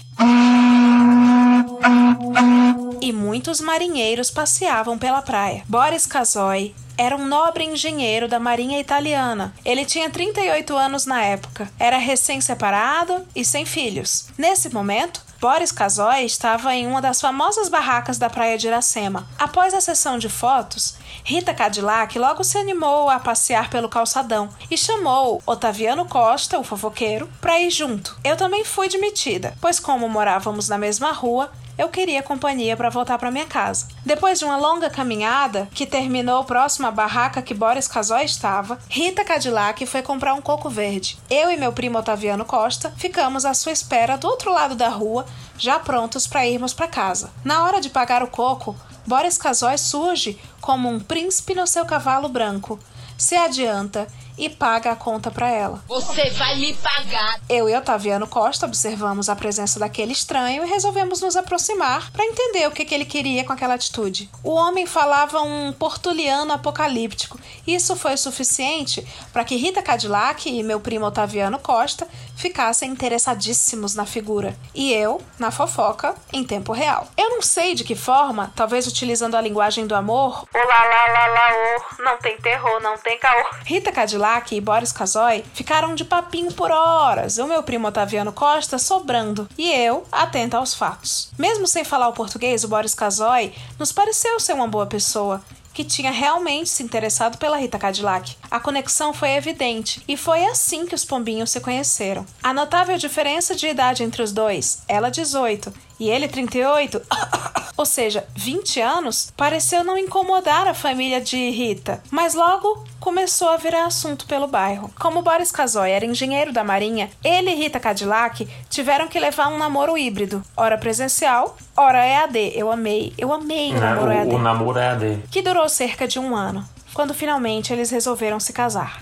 [3.01, 5.63] E muitos marinheiros passeavam pela praia.
[5.67, 9.53] Boris Casoy era um nobre engenheiro da Marinha Italiana.
[9.63, 14.27] Ele tinha 38 anos na época, era recém-separado e sem filhos.
[14.37, 19.25] Nesse momento, Boris Casoy estava em uma das famosas barracas da praia de Iracema.
[19.39, 24.77] Após a sessão de fotos, Rita Cadillac logo se animou a passear pelo calçadão e
[24.77, 28.19] chamou Otaviano Costa, o fofoqueiro, para ir junto.
[28.25, 33.17] Eu também fui admitida, pois como morávamos na mesma rua, eu queria companhia para voltar
[33.17, 33.87] para minha casa.
[34.05, 39.23] Depois de uma longa caminhada, que terminou próximo à barraca que Boris Casoy estava, Rita
[39.23, 41.17] Cadillac foi comprar um coco verde.
[41.29, 45.25] Eu e meu primo Otaviano Costa ficamos à sua espera do outro lado da rua,
[45.57, 47.31] já prontos para irmos para casa.
[47.43, 48.75] Na hora de pagar o coco,
[49.05, 52.79] Boris Casoy surge como um príncipe no seu cavalo branco.
[53.17, 54.07] Se adianta
[54.39, 55.83] e paga a conta para ela.
[55.85, 57.41] Você vai me pagar.
[57.49, 62.65] Eu e Otaviano Costa observamos a presença daquele estranho e resolvemos nos aproximar para entender
[62.65, 64.29] o que, que ele queria com aquela atitude.
[64.41, 67.37] O homem falava um portuliano apocalíptico
[67.67, 73.93] e isso foi suficiente para que Rita Cadillac e meu primo Otaviano Costa ficassem interessadíssimos
[73.93, 77.07] na figura e eu na fofoca em tempo real.
[77.17, 80.45] Eu não sei de que forma, talvez utilizando a linguagem do amor.
[80.53, 83.45] Olá, lá, lá, lá, oh, não tem terror, não tem caô.
[83.65, 88.77] Rita Cadillac e Boris Casoy ficaram de papinho por horas, o meu primo Otaviano Costa
[88.77, 91.31] sobrando e eu atenta aos fatos.
[91.37, 95.41] Mesmo sem falar o português, o Boris Casoy nos pareceu ser uma boa pessoa
[95.73, 98.35] que tinha realmente se interessado pela Rita Cadillac.
[98.51, 102.25] A conexão foi evidente e foi assim que os pombinhos se conheceram.
[102.43, 107.01] A notável diferença de idade entre os dois, ela 18 e ele 38,
[107.75, 113.57] ou seja, 20 anos, pareceu não incomodar a família de Rita, mas logo começou a
[113.57, 114.91] virar assunto pelo bairro.
[114.99, 119.57] Como Boris Casoy era engenheiro da Marinha, ele e Rita Cadillac tiveram que levar um
[119.57, 122.53] namoro híbrido, ora presencial, ora EAD.
[122.55, 124.35] Eu amei, eu amei o namoro EAD.
[124.35, 125.23] O namoro EAD.
[125.31, 129.01] Que durou cerca de um ano quando finalmente eles resolveram se casar.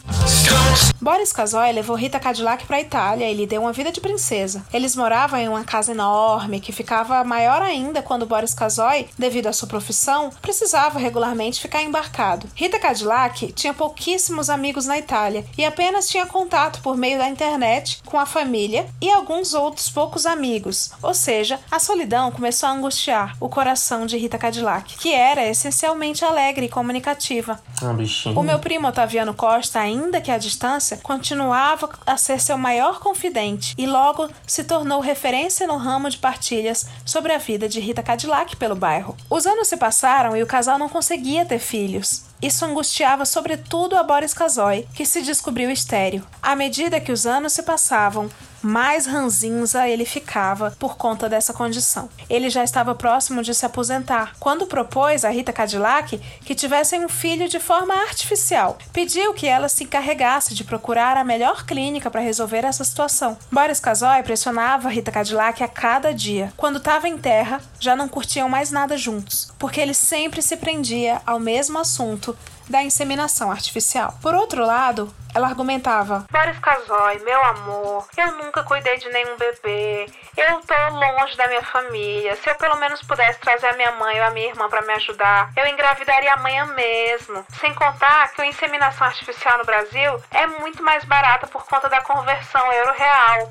[1.00, 4.66] Boris Casoy levou Rita Cadillac para a Itália e lhe deu uma vida de princesa.
[4.74, 9.54] Eles moravam em uma casa enorme que ficava maior ainda quando Boris Casoy, devido à
[9.54, 12.50] sua profissão, precisava regularmente ficar embarcado.
[12.56, 18.02] Rita Cadillac tinha pouquíssimos amigos na Itália e apenas tinha contato por meio da internet
[18.06, 20.92] com a família e alguns outros poucos amigos.
[21.02, 26.26] Ou seja, a solidão começou a angustiar o coração de Rita Cadillac, que era essencialmente
[26.26, 27.60] alegre e comunicativa.
[27.82, 27.96] Ah.
[28.36, 33.76] O meu primo Otaviano Costa, ainda que à distância, continuava a ser seu maior confidente
[33.78, 38.56] e logo se tornou referência no ramo de partilhas sobre a vida de Rita Cadillac
[38.56, 39.16] pelo bairro.
[39.30, 42.26] Os anos se passaram e o casal não conseguia ter filhos.
[42.42, 46.24] Isso angustiava sobretudo a Boris Casoy, que se descobriu estéril.
[46.42, 48.30] À medida que os anos se passavam,
[48.62, 52.10] mais ranzinza ele ficava por conta dessa condição.
[52.30, 57.10] Ele já estava próximo de se aposentar, quando propôs a Rita Cadillac que tivessem um
[57.10, 58.78] filho de forma artificial.
[58.92, 63.38] Pediu que ela se encarregasse de procurar a melhor clínica para resolver essa situação.
[63.52, 66.52] Boris Casoy pressionava Rita Cadillac a cada dia.
[66.58, 71.22] Quando estava em terra, já não curtiam mais nada juntos, porque ele sempre se prendia
[71.26, 72.27] ao mesmo assunto
[72.70, 74.14] da inseminação artificial.
[74.22, 80.10] Por outro lado, ela argumentava: Boris Casoy, meu amor, eu nunca cuidei de nenhum bebê.
[80.36, 82.36] Eu tô longe da minha família.
[82.38, 84.94] Se eu pelo menos pudesse trazer a minha mãe ou a minha irmã para me
[84.94, 87.46] ajudar, eu engravidaria amanhã mesmo.
[87.60, 92.02] Sem contar que a inseminação artificial no Brasil é muito mais barata por conta da
[92.02, 93.50] conversão euro-real.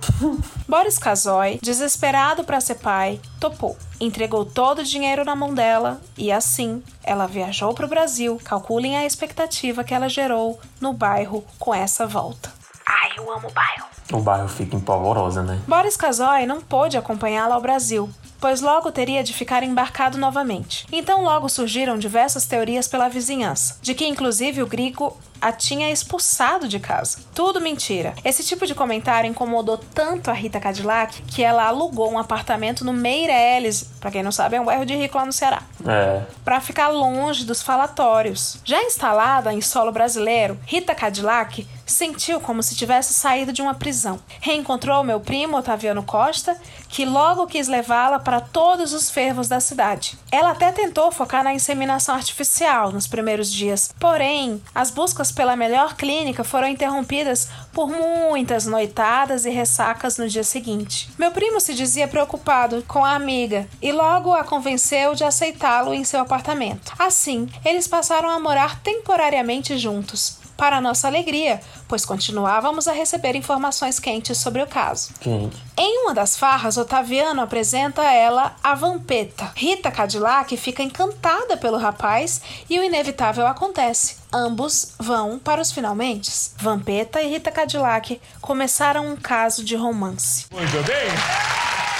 [0.68, 3.20] Boris Casoy, desesperado para ser pai,
[3.50, 3.76] topou.
[4.00, 8.40] Entregou todo o dinheiro na mão dela e assim ela viajou para o Brasil.
[8.44, 12.52] Calculem a expectativa que ela gerou no bairro com essa volta.
[12.84, 13.86] Ai, eu amo o bairro.
[14.12, 15.60] O bairro fica empolvorosa, né?
[15.66, 18.08] Boris Casoy não pôde acompanhá-la ao Brasil,
[18.40, 20.86] pois logo teria de ficar embarcado novamente.
[20.92, 26.68] Então logo surgiram diversas teorias pela vizinhança, de que inclusive o Grigo a tinha expulsado
[26.68, 27.18] de casa.
[27.34, 28.14] Tudo mentira.
[28.24, 32.92] Esse tipo de comentário incomodou tanto a Rita Cadillac que ela alugou um apartamento no
[32.92, 35.62] Meireles, para quem não sabe, é um bairro de rico lá no Ceará.
[35.86, 36.22] É.
[36.44, 38.58] Para ficar longe dos falatórios.
[38.64, 44.18] Já instalada em solo brasileiro, Rita Cadillac sentiu como se tivesse saído de uma prisão.
[44.40, 46.56] Reencontrou meu primo Otaviano Costa,
[46.88, 50.18] que logo quis levá-la para todos os fervos da cidade.
[50.30, 55.56] Ela até tentou focar na inseminação artificial nos primeiros dias, porém, as buscas buscas pela
[55.56, 61.08] melhor clínica foram interrompidas por muitas noitadas e ressacas no dia seguinte.
[61.18, 66.04] Meu primo se dizia preocupado com a amiga e logo a convenceu de aceitá-lo em
[66.04, 66.92] seu apartamento.
[66.98, 73.98] Assim, eles passaram a morar temporariamente juntos para nossa alegria, pois continuávamos a receber informações
[73.98, 75.12] quentes sobre o caso.
[75.20, 75.56] Quente.
[75.76, 79.52] Em uma das farras, Otaviano apresenta a ela a Vampeta.
[79.54, 84.16] Rita Cadillac fica encantada pelo rapaz e o inevitável acontece.
[84.32, 86.30] Ambos vão para os finalmente.
[86.56, 90.46] Vampeta e Rita Cadillac começaram um caso de romance.
[90.50, 91.95] Muito bem.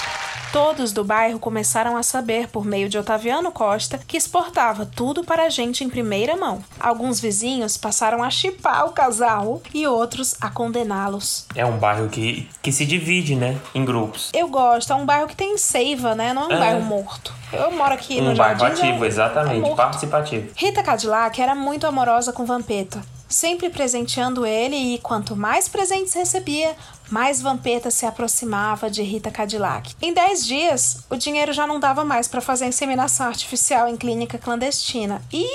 [0.51, 5.43] Todos do bairro começaram a saber, por meio de Otaviano Costa, que exportava tudo para
[5.43, 6.63] a gente em primeira mão.
[6.79, 11.45] Alguns vizinhos passaram a chipar o casal e outros a condená-los.
[11.53, 13.59] É um bairro que, que se divide, né?
[13.75, 14.31] Em grupos.
[14.33, 16.33] Eu gosto, é um bairro que tem seiva, né?
[16.33, 16.59] Não é um É.
[16.59, 17.33] bairro morto.
[17.51, 18.81] Eu moro aqui no Um bairro Jardim.
[18.89, 19.69] ativo, é- exatamente.
[19.69, 20.49] é participativo.
[20.55, 26.75] Rita Cadillac era muito amorosa com Vampeta, sempre presenteando ele e quanto mais presentes recebia,
[27.09, 29.95] mais Vampeta se aproximava de Rita Cadillac.
[30.01, 34.37] Em 10 dias, o dinheiro já não dava mais para fazer inseminação artificial em clínica
[34.37, 35.21] clandestina.
[35.31, 35.45] E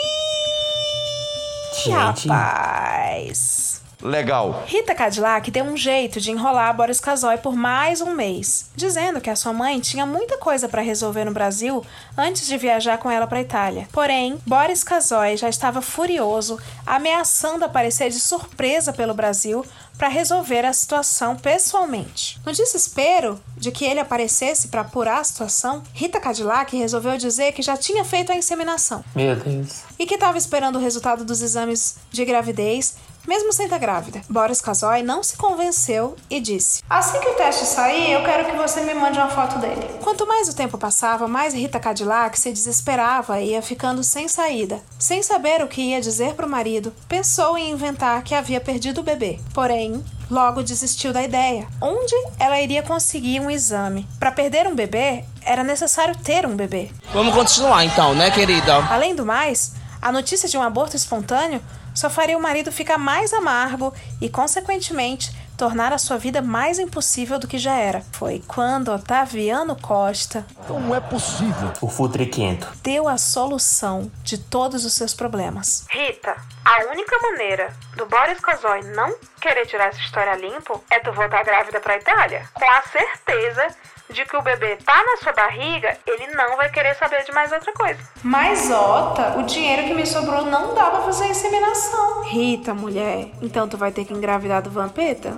[1.90, 3.71] rapaz.
[4.02, 4.64] Legal.
[4.66, 9.30] Rita Cadillac deu um jeito de enrolar Boris Casoy por mais um mês, dizendo que
[9.30, 11.84] a sua mãe tinha muita coisa para resolver no Brasil
[12.18, 13.88] antes de viajar com ela para Itália.
[13.92, 19.64] Porém, Boris Casoy já estava furioso, ameaçando aparecer de surpresa pelo Brasil
[19.96, 22.40] para resolver a situação pessoalmente.
[22.44, 27.62] No desespero de que ele aparecesse para apurar a situação, Rita Cadillac resolveu dizer que
[27.62, 29.82] já tinha feito a inseminação Meu Deus.
[29.98, 32.96] e que estava esperando o resultado dos exames de gravidez,
[33.26, 34.22] mesmo sem estar grávida.
[34.28, 38.56] Boris Casoy não se convenceu e disse: Assim que o teste sair, eu quero que
[38.56, 39.88] você me mande uma foto dele.
[40.02, 44.80] Quanto mais o tempo passava, mais Rita Cadillac se desesperava e ia ficando sem saída.
[44.98, 49.00] Sem saber o que ia dizer para o marido, pensou em inventar que havia perdido
[49.00, 49.38] o bebê.
[49.54, 50.02] Porém,
[50.32, 51.68] Logo desistiu da ideia.
[51.78, 54.08] Onde ela iria conseguir um exame?
[54.18, 56.90] Para perder um bebê, era necessário ter um bebê.
[57.12, 58.76] Vamos continuar então, né, querida?
[58.90, 61.60] Além do mais, a notícia de um aborto espontâneo
[61.94, 67.38] só faria o marido ficar mais amargo e, consequentemente, tornar a sua vida mais impossível
[67.38, 68.02] do que já era.
[68.12, 71.72] Foi quando Otaviano Costa Não é possível.
[71.80, 72.66] O futriquento.
[72.82, 75.86] deu a solução de todos os seus problemas.
[75.90, 76.34] Rita,
[76.64, 81.44] a única maneira do Boris Casoy não querer tirar essa história limpo é tu voltar
[81.44, 82.48] grávida pra Itália.
[82.54, 83.68] Com a certeza
[84.10, 87.50] de que o bebê tá na sua barriga, ele não vai querer saber de mais
[87.52, 88.00] outra coisa.
[88.22, 92.22] Mas, Ota, o dinheiro que me sobrou não dá pra fazer a inseminação.
[92.24, 95.32] Rita, mulher, então tu vai ter que engravidar do Vampeta?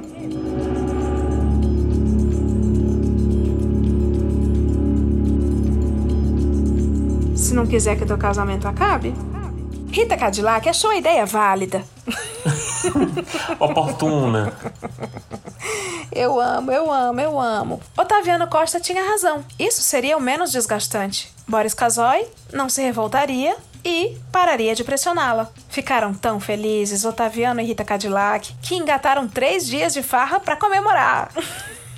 [7.37, 9.15] Se não quiser que teu casamento acabe?
[9.95, 11.85] Rita Cadillac achou a ideia válida.
[13.61, 14.53] Oportuna.
[16.11, 17.81] Eu amo, eu amo, eu amo.
[17.97, 19.45] Otaviano Costa tinha razão.
[19.57, 21.33] Isso seria o menos desgastante.
[21.47, 25.49] Boris Casoy não se revoltaria e pararia de pressioná-la.
[25.69, 31.31] Ficaram tão felizes, Otaviano e Rita Cadillac, que engataram três dias de farra para comemorar.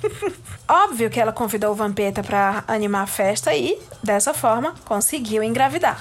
[0.69, 5.99] Óbvio que ela convidou o Vampeta para animar a festa e, dessa forma, conseguiu engravidar.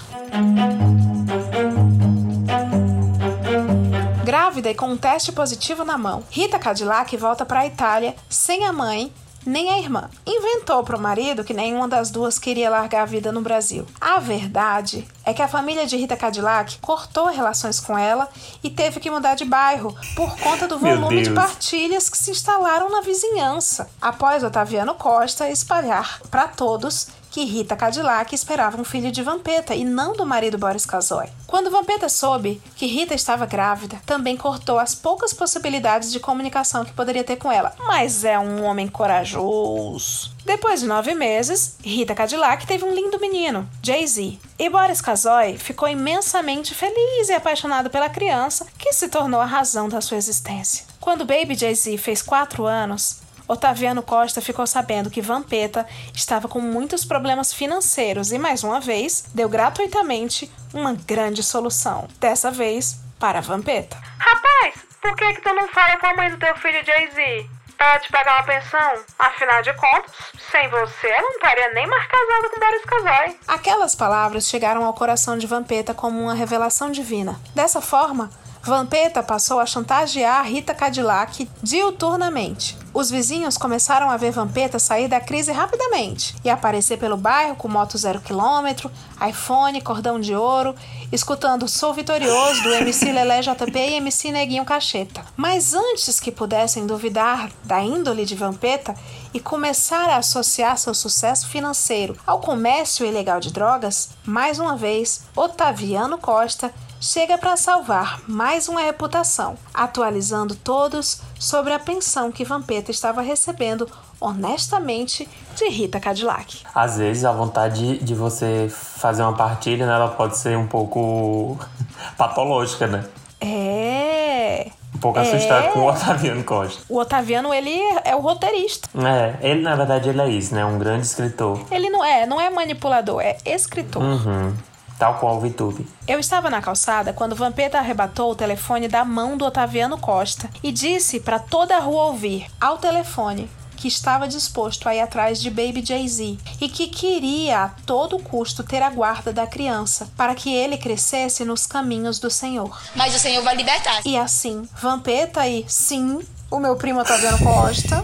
[4.24, 8.64] Grávida e com um teste positivo na mão, Rita Cadillac volta para a Itália sem
[8.64, 9.12] a mãe
[9.46, 10.11] nem a irmã.
[10.26, 13.86] Inventou para o marido que nenhuma das duas queria largar a vida no Brasil.
[14.00, 18.28] A verdade é que a família de Rita Cadillac cortou relações com ela
[18.62, 22.90] e teve que mudar de bairro por conta do volume de partilhas que se instalaram
[22.90, 23.88] na vizinhança.
[24.02, 27.07] Após Otaviano Costa espalhar para todos
[27.37, 31.26] que Rita Cadillac esperava um filho de Vampeta e não do marido Boris Casoy.
[31.47, 36.95] Quando Vampeta soube que Rita estava grávida, também cortou as poucas possibilidades de comunicação que
[36.95, 37.74] poderia ter com ela.
[37.78, 40.34] Mas é um homem corajoso.
[40.47, 44.39] Depois de nove meses, Rita Cadillac teve um lindo menino, Jay-Z.
[44.59, 49.91] E Boris Casoy ficou imensamente feliz e apaixonado pela criança, que se tornou a razão
[49.91, 50.87] da sua existência.
[50.99, 57.05] Quando Baby Jay-Z fez quatro anos, Otaviano Costa ficou sabendo que Vampeta estava com muitos
[57.05, 62.09] problemas financeiros e, mais uma vez, deu gratuitamente uma grande solução.
[62.18, 63.97] Dessa vez, para Vampeta.
[64.18, 67.49] Rapaz, por que que tu não fala com a mãe do teu filho Jay-Z?
[67.76, 69.05] Pra ela te pagar uma pensão?
[69.18, 70.11] Afinal de contas,
[70.51, 73.38] sem você, ela não estaria nem mais casada com Boris Casoy.
[73.47, 77.38] Aquelas palavras chegaram ao coração de Vampeta como uma revelação divina.
[77.55, 78.30] Dessa forma,
[78.62, 82.76] Vampeta passou a chantagear Rita Cadillac diuturnamente.
[82.97, 87.68] Os vizinhos começaram a ver Vampeta sair da crise rapidamente e aparecer pelo bairro com
[87.68, 88.90] moto zero quilômetro,
[89.28, 90.74] iPhone, cordão de ouro,
[91.12, 95.22] escutando Sou Vitorioso do MC Lelé JP e MC Neguinho Cacheta.
[95.36, 98.94] Mas antes que pudessem duvidar da índole de Vampeta
[99.34, 105.20] e começar a associar seu sucesso financeiro ao comércio ilegal de drogas, mais uma vez,
[105.36, 112.90] Otaviano Costa chega para salvar mais uma reputação, atualizando todos sobre a pensão que Vampeta
[112.90, 113.88] estava recebendo
[114.20, 116.62] honestamente de Rita Cadillac.
[116.74, 121.59] Às vezes a vontade de você fazer uma partilha, né, ela pode ser um pouco
[122.16, 123.05] patológica, né?
[123.40, 124.70] É.
[124.94, 126.82] Um pouco assustado com o Otaviano Costa.
[126.88, 128.88] O Otaviano, ele é o roteirista.
[129.07, 130.64] É, ele na verdade ele é isso, né?
[130.64, 131.61] Um grande escritor.
[131.70, 134.03] Ele não é, não é manipulador, é escritor.
[134.03, 134.55] Uhum.
[134.99, 135.86] Tal qual o Vitube.
[136.09, 140.72] Eu estava na calçada quando Vampeta arrebatou o telefone da mão do Otaviano Costa e
[140.72, 145.51] disse para toda a rua ouvir, ao telefone, que estava disposto a ir atrás de
[145.51, 150.53] Baby Jay-Z e que queria a todo custo ter a guarda da criança para que
[150.53, 152.80] ele crescesse nos caminhos do Senhor.
[152.94, 154.01] Mas o Senhor vai libertar.
[154.05, 156.20] E assim, Vampeta e, sim,
[156.51, 158.03] o meu primo Otaviano Costa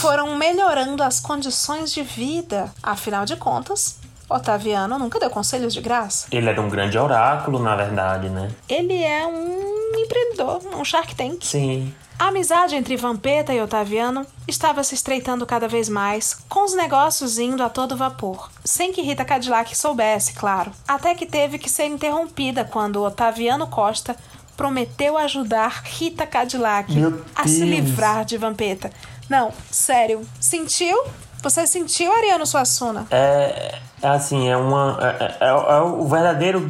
[0.00, 2.72] foram melhorando as condições de vida.
[2.82, 3.98] Afinal de contas,
[4.28, 6.26] Otaviano nunca deu conselhos de graça.
[6.30, 8.50] Ele era um grande oráculo, na verdade, né?
[8.68, 11.44] Ele é um empreendedor, um Shark Tank.
[11.44, 11.94] Sim.
[12.18, 17.38] A amizade entre Vampeta e Otaviano estava se estreitando cada vez mais, com os negócios
[17.38, 20.72] indo a todo vapor, sem que Rita Cadillac soubesse, claro.
[20.86, 24.16] Até que teve que ser interrompida quando Otaviano Costa
[24.56, 28.90] prometeu ajudar Rita Cadillac Meu a se livrar de Vampeta.
[29.30, 31.00] Não, sério, sentiu?
[31.42, 33.06] Você sentiu, Ariano Suassuna?
[33.10, 34.98] É, é assim, é uma.
[35.00, 36.60] É, é- é o verdadeiro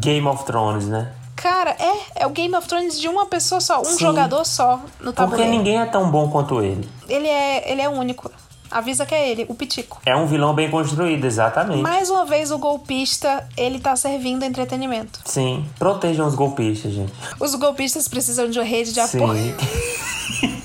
[0.00, 1.12] Game of Thrones, né?
[1.36, 3.98] Cara, é, é o Game of Thrones de uma pessoa só, um Sim.
[4.00, 5.50] jogador só no Porque tabuleiro.
[5.50, 6.88] ninguém é tão bom quanto ele.
[7.08, 8.30] Ele é, ele é único.
[8.68, 10.00] Avisa que é ele, o Pitico.
[10.04, 11.80] É um vilão bem construído, exatamente.
[11.82, 15.20] Mais uma vez, o golpista, ele tá servindo entretenimento.
[15.24, 15.64] Sim.
[15.78, 17.12] Protejam os golpistas, gente.
[17.38, 19.54] Os golpistas precisam de uma rede de apoio.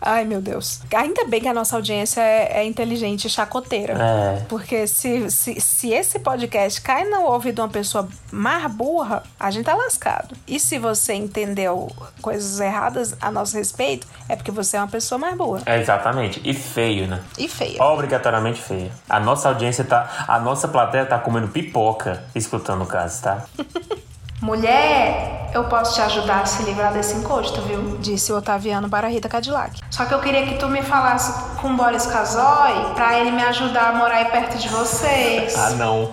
[0.00, 0.80] Ai, meu Deus.
[0.94, 3.94] Ainda bem que a nossa audiência é, é inteligente e chacoteira.
[3.94, 4.44] É.
[4.48, 9.50] Porque se, se, se esse podcast cai no ouvido de uma pessoa mais burra, a
[9.50, 10.34] gente tá lascado.
[10.46, 11.90] E se você entendeu
[12.22, 15.62] coisas erradas a nosso respeito, é porque você é uma pessoa mais burra.
[15.66, 16.40] É, exatamente.
[16.44, 17.20] E feio, né?
[17.38, 17.82] E feia.
[17.82, 18.90] Obrigatoriamente feio.
[19.08, 20.24] A nossa audiência tá.
[20.26, 23.44] A nossa plateia tá comendo pipoca escutando o caso, tá?
[24.40, 27.98] Mulher, eu posso te ajudar a se livrar desse encosto, viu?
[27.98, 29.80] Disse o Otaviano para a Rita Cadillac.
[29.90, 33.42] Só que eu queria que tu me falasse com o Boris Casoy pra ele me
[33.42, 35.54] ajudar a morar aí perto de vocês.
[35.56, 36.10] Ah, não.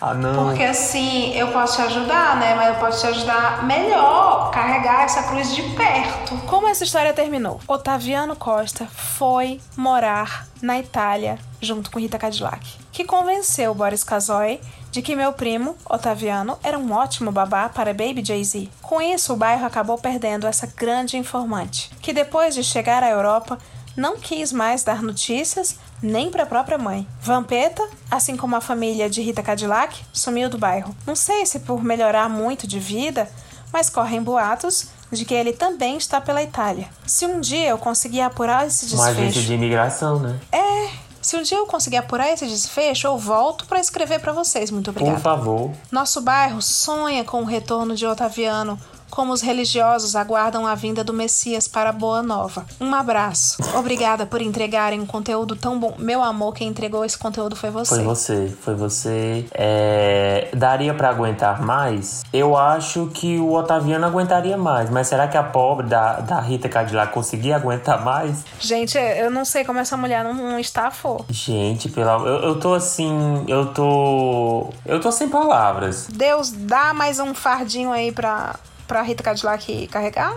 [0.00, 0.46] Ah, não.
[0.46, 2.54] Porque assim, eu posso te ajudar, né?
[2.54, 6.36] Mas eu posso te ajudar melhor, carregar essa cruz de perto.
[6.46, 7.60] Como essa história terminou?
[7.66, 15.02] Otaviano Costa foi morar na Itália junto com Rita Cadillac, que convenceu Boris Casoy de
[15.02, 18.70] que meu primo, Otaviano, era um ótimo babá para Baby Jay-Z.
[18.80, 23.58] Com isso, o bairro acabou perdendo essa grande informante, que depois de chegar à Europa,
[23.96, 27.06] não quis mais dar notícias nem para a própria mãe.
[27.20, 30.94] Vampeta, assim como a família de Rita Cadillac, sumiu do bairro.
[31.06, 33.30] Não sei se por melhorar muito de vida,
[33.72, 36.88] mas correm boatos de que ele também está pela Itália.
[37.06, 39.46] Se um dia eu conseguir apurar esse Uma agência desfecho.
[39.46, 40.38] de imigração, né?
[40.52, 40.88] É,
[41.22, 44.70] se um dia eu conseguir apurar esse desfecho, eu volto para escrever para vocês.
[44.70, 45.16] Muito obrigada.
[45.16, 45.70] Por favor.
[45.90, 48.78] Nosso bairro sonha com o retorno de Otaviano,
[49.16, 52.66] como os religiosos aguardam a vinda do Messias para a Boa Nova.
[52.78, 53.56] Um abraço.
[53.74, 55.94] Obrigada por entregarem um conteúdo tão bom.
[55.98, 57.94] Meu amor, quem entregou esse conteúdo foi você.
[57.94, 59.46] Foi você, foi você.
[59.54, 62.24] É, daria pra aguentar mais?
[62.30, 66.68] Eu acho que o Otaviano aguentaria mais, mas será que a pobre da, da Rita
[66.68, 68.44] Cadillac conseguia aguentar mais?
[68.60, 71.24] Gente, eu não sei como essa mulher não, não estafou.
[71.30, 76.06] Gente, pela, eu, eu tô assim, eu tô, eu tô sem palavras.
[76.06, 78.56] Deus, dá mais um fardinho aí pra,
[78.86, 80.32] pra Rita Cadillac carregar?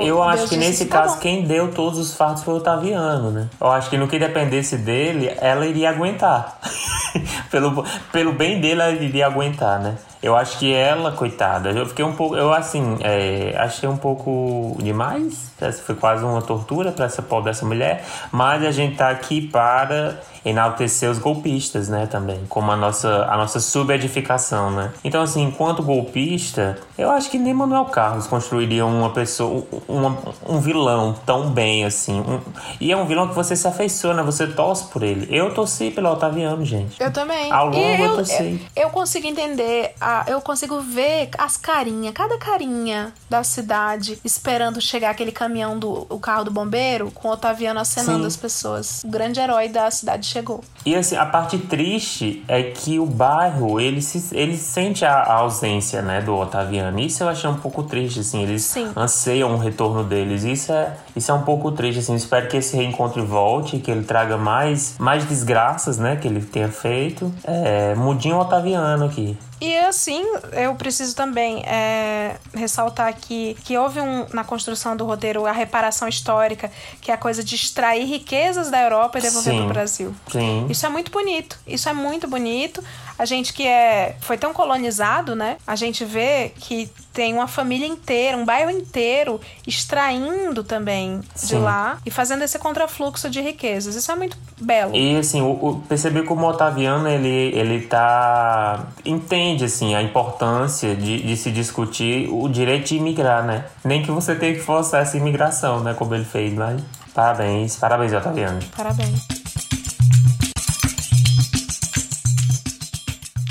[0.00, 2.56] Eu acho Deus que nesse "Tá caso bom." quem deu todos os fardos foi o
[2.58, 3.48] Otaviano, né?
[3.60, 6.58] Eu acho que no que dependesse dele, ela iria aguentar.
[7.50, 9.96] pelo, pelo bem dele, ela iria aguentar, né?
[10.22, 12.36] Eu acho que ela, coitada, eu fiquei um pouco.
[12.36, 15.50] Eu, assim, é, achei um pouco demais.
[15.60, 18.04] Essa foi quase uma tortura para essa pobre dessa mulher.
[18.30, 22.06] Mas a gente tá aqui para enaltecer os golpistas, né?
[22.06, 22.40] Também.
[22.48, 24.92] Como a nossa, a nossa subedificação, né?
[25.04, 30.16] Então, assim, enquanto golpista, eu acho que nem Manuel Carlos construiria uma pessoa, uma,
[30.48, 32.20] um vilão tão bem assim.
[32.20, 32.40] Um-
[32.80, 35.26] e é um vilão que você se afeiçoa, você torce por ele.
[35.30, 37.00] Eu torci pelo Otaviano, gente.
[37.00, 37.50] Eu também.
[37.52, 38.60] Ao longo eu eu, torci.
[38.74, 44.18] eu, eu consigo entender a, a, eu consigo ver as carinhas, cada carinha da cidade
[44.24, 48.26] esperando chegar aquele caminhão do o carro do bombeiro com o Otaviano acenando Sim.
[48.26, 49.02] as pessoas.
[49.04, 50.62] O grande herói da cidade chegou.
[50.84, 55.34] E assim, a parte triste é que o bairro, ele, se, ele sente a, a
[55.34, 56.98] ausência, né, do Otaviano.
[56.98, 58.42] Isso eu achei um pouco triste, assim.
[58.42, 58.90] Eles Sim.
[58.96, 60.44] anseiam o retorno deles.
[60.44, 62.14] Isso é, isso é um pouco triste, assim.
[62.14, 66.68] Espero que esse reencontro volte, que ele traga mais, mais desgraças, né, que ele tenha
[66.68, 67.32] feito.
[67.44, 69.38] É, mudinho Otaviano aqui.
[69.62, 75.46] E assim, eu preciso também é, ressaltar aqui que houve um, na construção do roteiro
[75.46, 76.68] a reparação histórica,
[77.00, 80.14] que é a coisa de extrair riquezas da Europa e devolver para o Brasil.
[80.32, 80.66] Sim.
[80.68, 81.56] Isso é muito bonito.
[81.64, 82.82] Isso é muito bonito.
[83.18, 85.56] A gente que é foi tão colonizado, né?
[85.66, 91.58] A gente vê que tem uma família inteira, um bairro inteiro extraindo também de Sim.
[91.58, 93.94] lá e fazendo esse contrafluxo de riquezas.
[93.94, 94.96] Isso é muito belo.
[94.96, 98.86] E assim, o, o, perceber como o Otaviano ele, ele tá.
[99.04, 103.66] entende assim, a importância de, de se discutir o direito de imigrar, né?
[103.84, 105.94] Nem que você tenha que forçar essa imigração, né?
[105.94, 106.80] Como ele fez, mas.
[107.14, 108.58] Parabéns, parabéns, Otaviano.
[108.74, 109.41] Parabéns.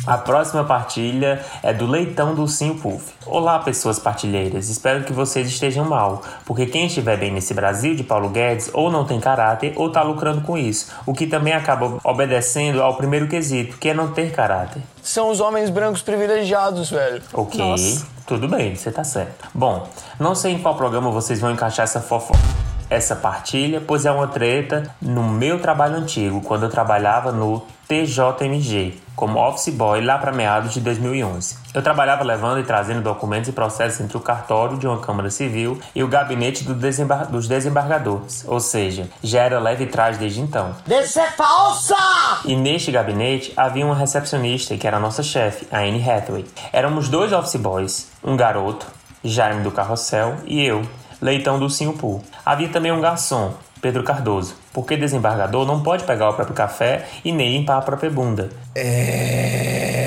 [0.06, 3.14] A próxima partilha é do Leitão do Sim Puff.
[3.24, 4.68] Olá, pessoas partilheiras.
[4.68, 8.90] Espero que vocês estejam mal, porque quem estiver bem nesse Brasil de Paulo Guedes ou
[8.90, 13.28] não tem caráter ou tá lucrando com isso, o que também acaba obedecendo ao primeiro
[13.28, 14.82] quesito, que é não ter caráter.
[15.04, 17.22] São os homens brancos privilegiados, velho.
[17.32, 18.08] Ok, Nossa.
[18.26, 19.50] tudo bem, você tá certo.
[19.54, 19.88] Bom,
[20.20, 22.71] não sei em qual programa vocês vão encaixar essa fofoca.
[22.92, 29.00] Essa partilha, pois é uma treta no meu trabalho antigo, quando eu trabalhava no TJMG,
[29.16, 31.56] como office boy lá para meados de 2011.
[31.74, 35.80] Eu trabalhava levando e trazendo documentos e processos entre o cartório de uma Câmara Civil
[35.96, 40.76] e o gabinete do desembar- dos desembargadores, ou seja, já era leve trás desde então.
[40.86, 41.96] Isso é falsa!
[42.44, 46.46] E neste gabinete havia uma recepcionista que era a nossa chefe, a Anne Hathaway.
[46.74, 48.86] Éramos dois office boys, um garoto,
[49.24, 50.82] Jaime do Carrossel, e eu,
[51.22, 52.22] Leitão do Singapur.
[52.44, 57.32] Havia também um garçom, Pedro Cardoso, porque desembargador não pode pegar o próprio café e
[57.32, 58.50] nem limpar a própria bunda.
[58.74, 60.02] É,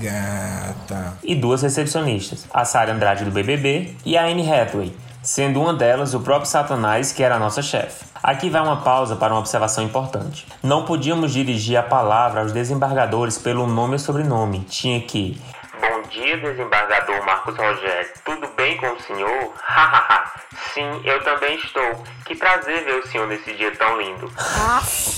[0.00, 1.18] gata.
[1.22, 6.14] E duas recepcionistas, a Sara Andrade do BBB e a Anne Hathaway, sendo uma delas
[6.14, 8.06] o próprio Satanás, que era a nossa chefe.
[8.22, 10.46] Aqui vai uma pausa para uma observação importante.
[10.62, 14.60] Não podíamos dirigir a palavra aos desembargadores pelo nome ou sobrenome.
[14.60, 15.38] Tinha que.
[15.78, 18.08] Bom dia, desembargador Marcos Rogério.
[18.24, 19.52] Tudo bem com o senhor?
[19.60, 20.32] Hahaha.
[20.72, 22.04] Sim, eu também estou.
[22.24, 24.30] Que prazer ver o senhor nesse dia tão lindo.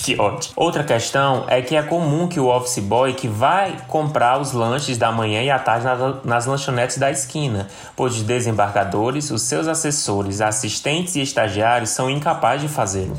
[0.04, 0.54] que ótimo.
[0.56, 4.96] Outra questão é que é comum que o office boy que vai comprar os lanches
[4.96, 9.68] da manhã e à tarde nas, nas lanchonetes da esquina, pois os desembargadores, os seus
[9.68, 13.16] assessores, assistentes e estagiários são incapazes de fazê-lo.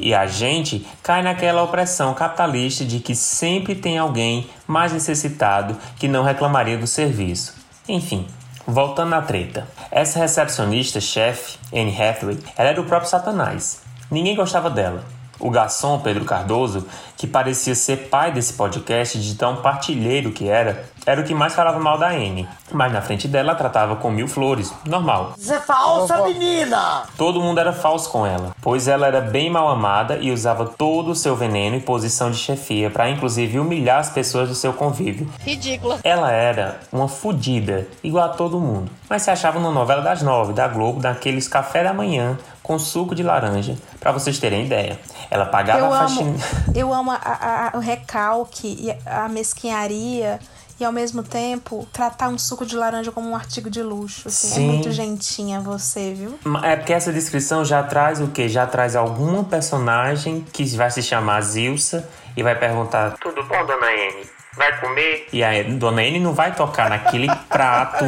[0.00, 6.08] E a gente cai naquela opressão capitalista de que sempre tem alguém mais necessitado que
[6.08, 7.54] não reclamaria do serviço.
[7.88, 8.26] Enfim,
[8.66, 9.66] voltando à treta.
[9.90, 13.82] Essa recepcionista chefe, Anne Hathaway, ela era o próprio Satanás.
[14.10, 15.04] Ninguém gostava dela.
[15.38, 16.86] O garçom Pedro Cardoso,
[17.16, 21.54] que parecia ser pai desse podcast de tão partilheiro que era, era o que mais
[21.54, 22.48] falava mal da Anne.
[22.72, 25.34] Mas na frente dela tratava com mil flores, normal.
[25.38, 27.02] Isso é falsa, menina!
[27.16, 31.10] Todo mundo era falso com ela, pois ela era bem mal amada e usava todo
[31.10, 35.28] o seu veneno e posição de chefia para inclusive humilhar as pessoas do seu convívio.
[35.40, 35.98] Ridícula.
[36.04, 40.52] Ela era uma fudida, igual a todo mundo, mas se achava na novela das nove
[40.52, 44.96] da Globo, daqueles café da manhã com suco de laranja, para vocês terem ideia.
[45.28, 46.36] Ela pagava Eu a amo, faxina.
[46.74, 50.38] eu amo a- a- a- o recalque e a mesquinharia
[50.80, 54.28] e ao mesmo tempo tratar um suco de laranja como um artigo de luxo.
[54.28, 54.48] assim.
[54.48, 54.68] Sim.
[54.68, 56.38] É muito gentinha você, viu?
[56.62, 58.48] É porque essa descrição já traz o quê?
[58.48, 63.86] Já traz alguma personagem que vai se chamar Zilsa e vai perguntar: Tudo bom, dona
[63.86, 64.26] Anne?
[64.56, 65.28] Vai comer?
[65.32, 68.04] E a dona Anne não vai tocar naquele prato.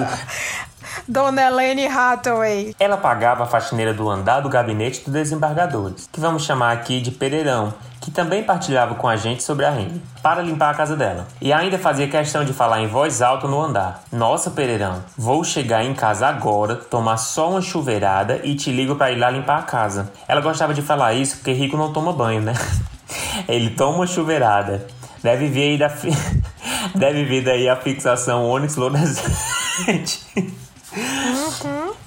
[1.08, 2.74] Dona Helene Hathaway.
[2.78, 7.10] Ela pagava a faxineira do andar do gabinete dos desembargadores, que vamos chamar aqui de
[7.10, 7.72] Pereirão,
[8.02, 11.28] que também partilhava com a gente sobre a Rene, para limpar a casa dela.
[11.40, 14.02] E ainda fazia questão de falar em voz alta no andar.
[14.10, 19.12] Nossa, Pereirão, vou chegar em casa agora, tomar só uma chuveirada e te ligo para
[19.12, 20.12] ir lá limpar a casa.
[20.26, 22.54] Ela gostava de falar isso porque rico não toma banho, né?
[23.46, 24.84] Ele toma uma chuveirada.
[25.22, 26.10] Deve vir aí da fi...
[26.96, 30.50] Deve vir daí a fixação Onyx fluorescente.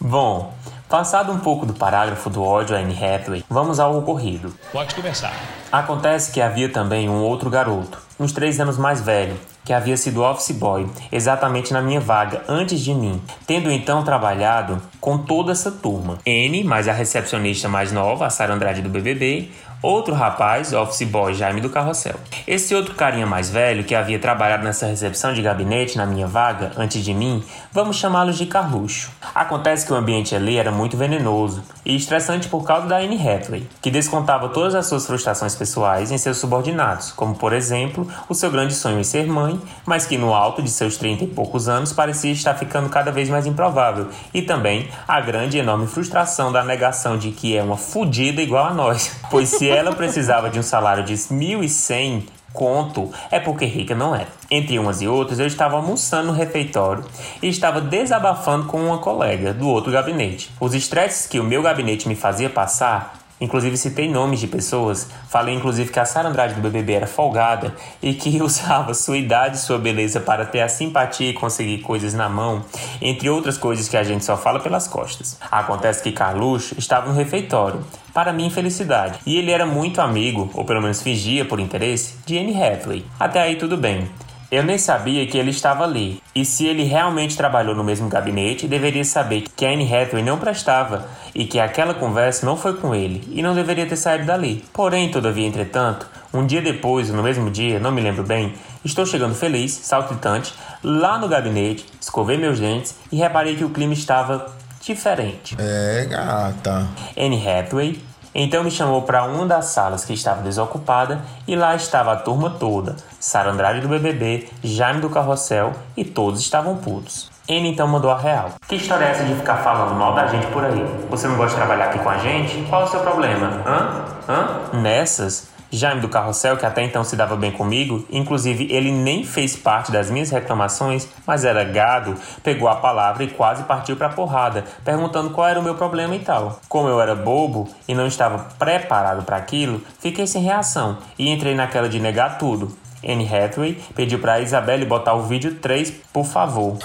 [0.01, 0.53] Bom,
[0.89, 4.53] passado um pouco do parágrafo do ódio a Anne Hathaway, vamos ao ocorrido.
[4.71, 5.33] Pode começar.
[5.71, 9.35] Acontece que havia também um outro garoto, uns três anos mais velho,
[9.65, 14.79] que havia sido office boy, exatamente na minha vaga, antes de mim, tendo então trabalhado
[15.01, 16.19] com toda essa turma.
[16.23, 19.51] N, mais a recepcionista mais nova, a Sara Andrade do BBB,
[19.85, 22.15] outro rapaz, office boy Jaime do Carrossel.
[22.47, 26.71] Esse outro carinha mais velho que havia trabalhado nessa recepção de gabinete na minha vaga
[26.75, 29.11] antes de mim, vamos chamá-lo de Carluxo.
[29.33, 33.67] Acontece que o ambiente ali era muito venenoso e estressante por causa da Anne Hathaway,
[33.81, 38.49] que descontava todas as suas frustrações pessoais em seus subordinados, como por exemplo o seu
[38.49, 41.93] grande sonho em ser mãe, mas que no alto de seus 30 e poucos anos
[41.93, 46.63] parecia estar ficando cada vez mais improvável, e também a grande e enorme frustração da
[46.63, 50.63] negação de que é uma fudida igual a nós, pois se ela precisava de um
[50.63, 52.23] salário de 1.100
[52.53, 54.27] conto é porque rica não era.
[54.49, 57.03] Entre umas e outras, eu estava almoçando no refeitório
[57.41, 60.49] e estava desabafando com uma colega do outro gabinete.
[60.59, 65.53] Os estresses que o meu gabinete me fazia passar Inclusive citei nomes de pessoas, falei
[65.53, 69.59] inclusive que a Sara Andrade do BBB era folgada e que usava sua idade e
[69.59, 72.63] sua beleza para ter a simpatia e conseguir coisas na mão,
[73.01, 75.37] entre outras coisas que a gente só fala pelas costas.
[75.51, 77.83] Acontece que Carluxo estava no refeitório,
[78.15, 82.37] para minha infelicidade, e ele era muito amigo, ou pelo menos fingia por interesse, de
[82.37, 83.05] Anne Hathaway.
[83.19, 84.07] Até aí tudo bem.
[84.49, 88.69] Eu nem sabia que ele estava ali, e se ele realmente trabalhou no mesmo gabinete,
[88.69, 93.21] deveria saber que Anne Hathaway não prestava e que aquela conversa não foi com ele
[93.31, 94.63] e não deveria ter saído dali.
[94.71, 98.53] Porém, todavia, entretanto, um dia depois, no mesmo dia, não me lembro bem,
[98.85, 103.93] estou chegando feliz, saltitante, lá no gabinete, escovei meus dentes e reparei que o clima
[103.93, 104.55] estava
[104.93, 105.55] diferente.
[105.59, 106.87] É, gata.
[107.17, 108.01] Anne Hathaway
[108.37, 112.49] então me chamou para uma das salas que estava desocupada e lá estava a turma
[112.49, 117.31] toda, Sara Andrade do BBB, Jaime do Carrossel e todos estavam putos.
[117.47, 118.55] N então mandou a real.
[118.67, 120.85] Que história é essa de ficar falando mal da gente por aí?
[121.09, 122.61] Você não gosta de trabalhar aqui com a gente?
[122.67, 123.61] Qual é o seu problema?
[123.65, 124.05] Hã?
[124.27, 124.79] Hã?
[124.81, 129.55] Nessas, Jaime do Carrossel, que até então se dava bem comigo, inclusive ele nem fez
[129.55, 134.63] parte das minhas reclamações, mas era gado, pegou a palavra e quase partiu pra porrada,
[134.83, 136.59] perguntando qual era o meu problema e tal.
[136.69, 141.55] Como eu era bobo e não estava preparado para aquilo, fiquei sem reação e entrei
[141.55, 142.75] naquela de negar tudo.
[143.07, 146.77] Anne Hathaway pediu pra Isabelle botar o vídeo 3, por favor.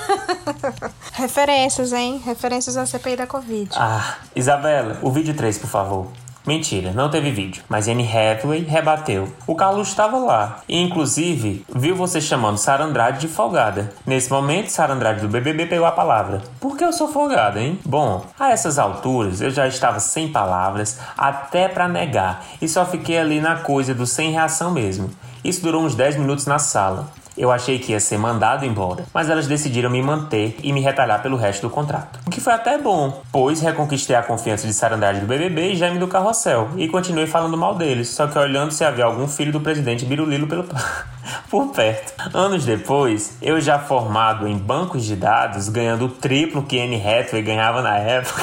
[1.14, 2.20] Referências, hein?
[2.24, 3.70] Referências à CPI da Covid.
[3.74, 6.08] Ah, Isabela, o vídeo 3, por favor.
[6.46, 9.30] Mentira, não teve vídeo, mas Anne Hathaway rebateu.
[9.46, 13.92] O Carlos estava lá e, inclusive, viu você chamando Sara Andrade de folgada.
[14.06, 16.42] Nesse momento, Sara Andrade do BBB pegou a palavra.
[16.58, 17.78] Por que eu sou folgada, hein?
[17.84, 23.18] Bom, a essas alturas eu já estava sem palavras, até para negar, e só fiquei
[23.18, 25.10] ali na coisa do sem reação mesmo.
[25.44, 27.08] Isso durou uns 10 minutos na sala.
[27.40, 31.22] Eu achei que ia ser mandado embora, mas elas decidiram me manter e me retalhar
[31.22, 32.20] pelo resto do contrato.
[32.26, 35.98] O que foi até bom, pois reconquistei a confiança de Sarandade do BBB e Jaime
[35.98, 39.60] do Carrossel, e continuei falando mal deles, só que olhando se havia algum filho do
[39.62, 40.66] presidente Birulilo pelo...
[41.48, 42.12] por perto.
[42.36, 47.42] Anos depois, eu já formado em bancos de dados, ganhando o triplo que Anne Hathaway
[47.42, 48.42] ganhava na época...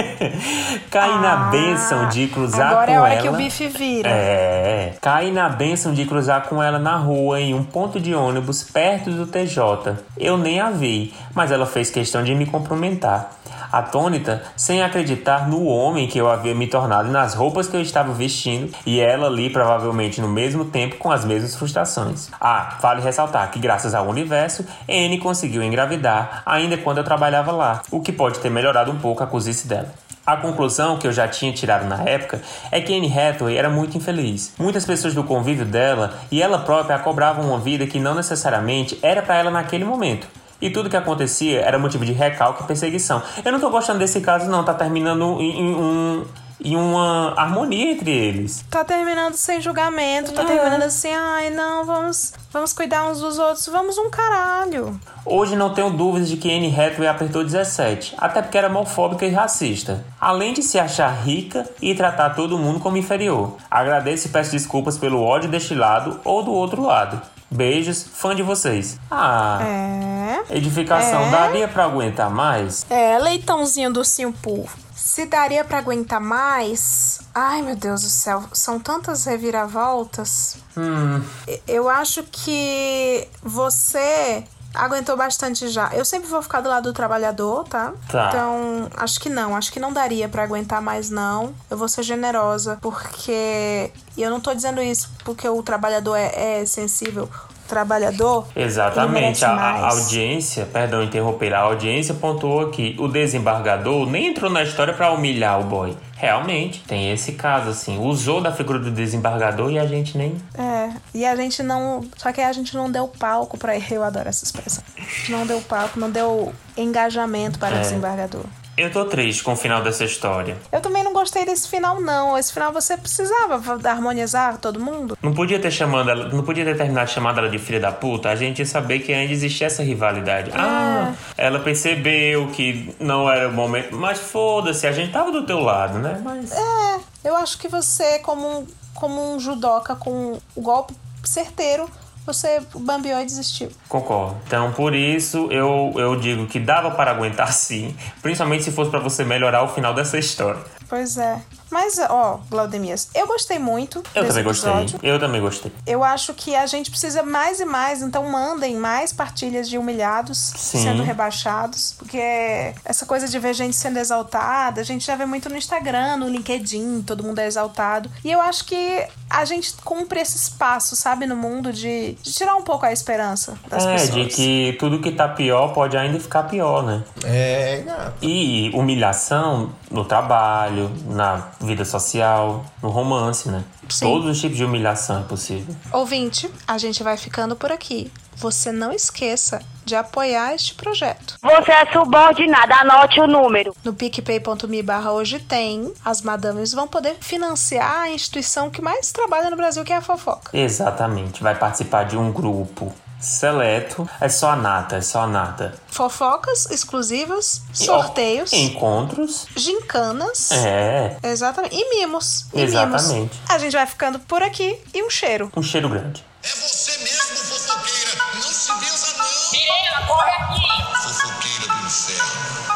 [0.90, 3.22] Cai ah, na benção de cruzar agora com é a hora ela.
[3.22, 4.08] que o bife vira.
[4.08, 4.94] É.
[5.00, 9.10] Cai na benção de cruzar com ela na rua em um ponto de ônibus perto
[9.10, 9.96] do TJ.
[10.16, 13.30] Eu nem a vi, mas ela fez questão de me cumprimentar.
[13.72, 17.80] Atônita, sem acreditar no homem que eu havia me tornado e nas roupas que eu
[17.80, 22.28] estava vestindo, e ela ali provavelmente no mesmo tempo com as mesmas frustrações.
[22.40, 27.82] Ah, vale ressaltar que graças ao universo, N conseguiu engravidar ainda quando eu trabalhava lá,
[27.90, 29.92] o que pode ter melhorado um pouco a cozice dela.
[30.26, 32.42] A conclusão que eu já tinha tirado na época
[32.72, 34.52] é que Anne Hathaway era muito infeliz.
[34.58, 38.98] Muitas pessoas do convívio dela e ela própria a cobravam uma vida que não necessariamente
[39.02, 40.26] era para ela naquele momento.
[40.60, 43.22] E tudo que acontecia era motivo de recalque e perseguição.
[43.44, 44.64] Eu não tô gostando desse caso, não.
[44.64, 46.24] Tá terminando em, em um
[46.60, 48.64] e uma harmonia entre eles.
[48.70, 50.46] Tá terminando sem julgamento, tá é.
[50.46, 54.98] terminando assim, ai não, vamos, vamos cuidar uns dos outros, vamos um caralho.
[55.24, 59.30] Hoje não tenho dúvidas de que Anne Hathaway apertou 17, até porque era homofóbica e
[59.30, 60.04] racista.
[60.20, 63.56] Além de se achar rica e tratar todo mundo como inferior.
[63.70, 67.20] Agradeço e peço desculpas pelo ódio deste lado ou do outro lado.
[67.50, 68.98] Beijos, fã de vocês.
[69.10, 69.60] Ah.
[69.62, 70.56] É.
[70.56, 71.30] Edificação, é.
[71.30, 72.86] daria para aguentar mais?
[72.90, 74.68] É, leitãozinho do Simpur.
[74.96, 77.20] Se daria para aguentar mais.
[77.34, 80.56] Ai, meu Deus do céu, são tantas reviravoltas.
[80.74, 81.22] Hum.
[81.68, 84.42] Eu acho que você
[84.74, 85.90] aguentou bastante já.
[85.92, 87.92] Eu sempre vou ficar do lado do trabalhador, tá?
[88.08, 88.28] Tá.
[88.28, 89.54] Então, acho que não.
[89.54, 91.54] Acho que não daria para aguentar mais, não.
[91.70, 93.90] Eu vou ser generosa, porque.
[94.16, 97.28] E eu não tô dizendo isso porque o trabalhador é, é sensível
[97.66, 98.46] trabalhador.
[98.54, 99.44] Exatamente.
[99.44, 102.96] A, a, audiência, perdão interromper, a audiência pontuou aqui.
[102.98, 105.96] O desembargador nem entrou na história para humilhar o boy.
[106.16, 107.98] Realmente, tem esse caso, assim.
[107.98, 110.34] Usou da figura do desembargador e a gente nem.
[110.58, 112.02] É, E a gente não.
[112.16, 113.86] Só que a gente não deu palco pra ele.
[113.90, 114.82] Eu adoro essa expressão.
[114.96, 117.80] A gente não deu palco, não deu engajamento para o É.
[117.80, 118.44] desembargador.
[118.76, 120.58] Eu tô triste com o final dessa história.
[120.70, 122.36] Eu também não gostei desse final, não.
[122.36, 123.54] Esse final você precisava
[123.88, 125.16] harmonizar todo mundo.
[125.22, 128.28] Não podia ter chamado ela, não podia ter terminado chamando ela de filha da puta.
[128.28, 130.50] A gente ia saber que ainda existia essa rivalidade.
[130.54, 133.96] Ah, ela percebeu que não era o momento.
[133.96, 136.20] Mas foda-se, a gente tava do teu lado, né?
[136.22, 136.52] Mas.
[136.52, 140.94] É, eu acho que você, como um, como um judoca com o golpe
[141.24, 141.88] certeiro,
[142.26, 143.70] você bambeou e desistiu.
[143.88, 144.36] Concordo.
[144.46, 147.96] Então, por isso, eu, eu digo que dava para aguentar sim.
[148.20, 150.60] Principalmente se fosse pra você melhorar o final dessa história.
[150.88, 151.40] Pois é.
[151.70, 154.70] Mas, ó, Glaudemias, eu gostei muito Eu desse também gostei.
[154.70, 155.00] episódio.
[155.02, 155.72] Eu também gostei.
[155.86, 160.38] Eu acho que a gente precisa mais e mais, então mandem mais partilhas de humilhados
[160.38, 160.82] Sim.
[160.82, 165.48] sendo rebaixados, porque essa coisa de ver gente sendo exaltada, a gente já vê muito
[165.48, 168.10] no Instagram, no LinkedIn, todo mundo é exaltado.
[168.24, 172.54] E eu acho que a gente cumpre esse espaço, sabe, no mundo de, de tirar
[172.56, 174.10] um pouco a esperança das é, pessoas.
[174.10, 177.02] de que tudo que tá pior pode ainda ficar pior, né?
[177.24, 178.14] É, gato.
[178.22, 183.64] E humilhação no trabalho, na vida social, no romance, né?
[183.88, 184.06] Sim.
[184.06, 185.74] Todos os tipos de humilhação é possível.
[185.92, 188.10] Ouvinte, a gente vai ficando por aqui.
[188.36, 191.36] Você não esqueça de apoiar este projeto.
[191.40, 193.74] Você é subordinada, anote o número.
[193.82, 199.48] No picpay.me barra hoje tem, as madames vão poder financiar a instituição que mais trabalha
[199.48, 200.50] no Brasil, que é a fofoca.
[200.52, 201.42] Exatamente.
[201.42, 202.92] Vai participar de um grupo
[203.26, 204.08] seleto.
[204.20, 205.74] É só a nata, é só a nata.
[205.88, 209.46] Fofocas exclusivas, sorteios, Encontros.
[209.56, 210.50] gincanas.
[210.52, 211.16] É.
[211.22, 211.74] Exatamente.
[211.76, 212.46] E mimos.
[212.54, 213.12] E Exatamente.
[213.14, 213.36] mimos.
[213.48, 215.50] A gente vai ficando por aqui e um cheiro.
[215.56, 216.24] Um cheiro grande.
[216.42, 218.22] É você mesmo, fofoqueira.
[218.34, 220.06] Não se benza, não.
[220.06, 221.02] Corre aqui.
[221.02, 222.75] Fofoqueira do inferno.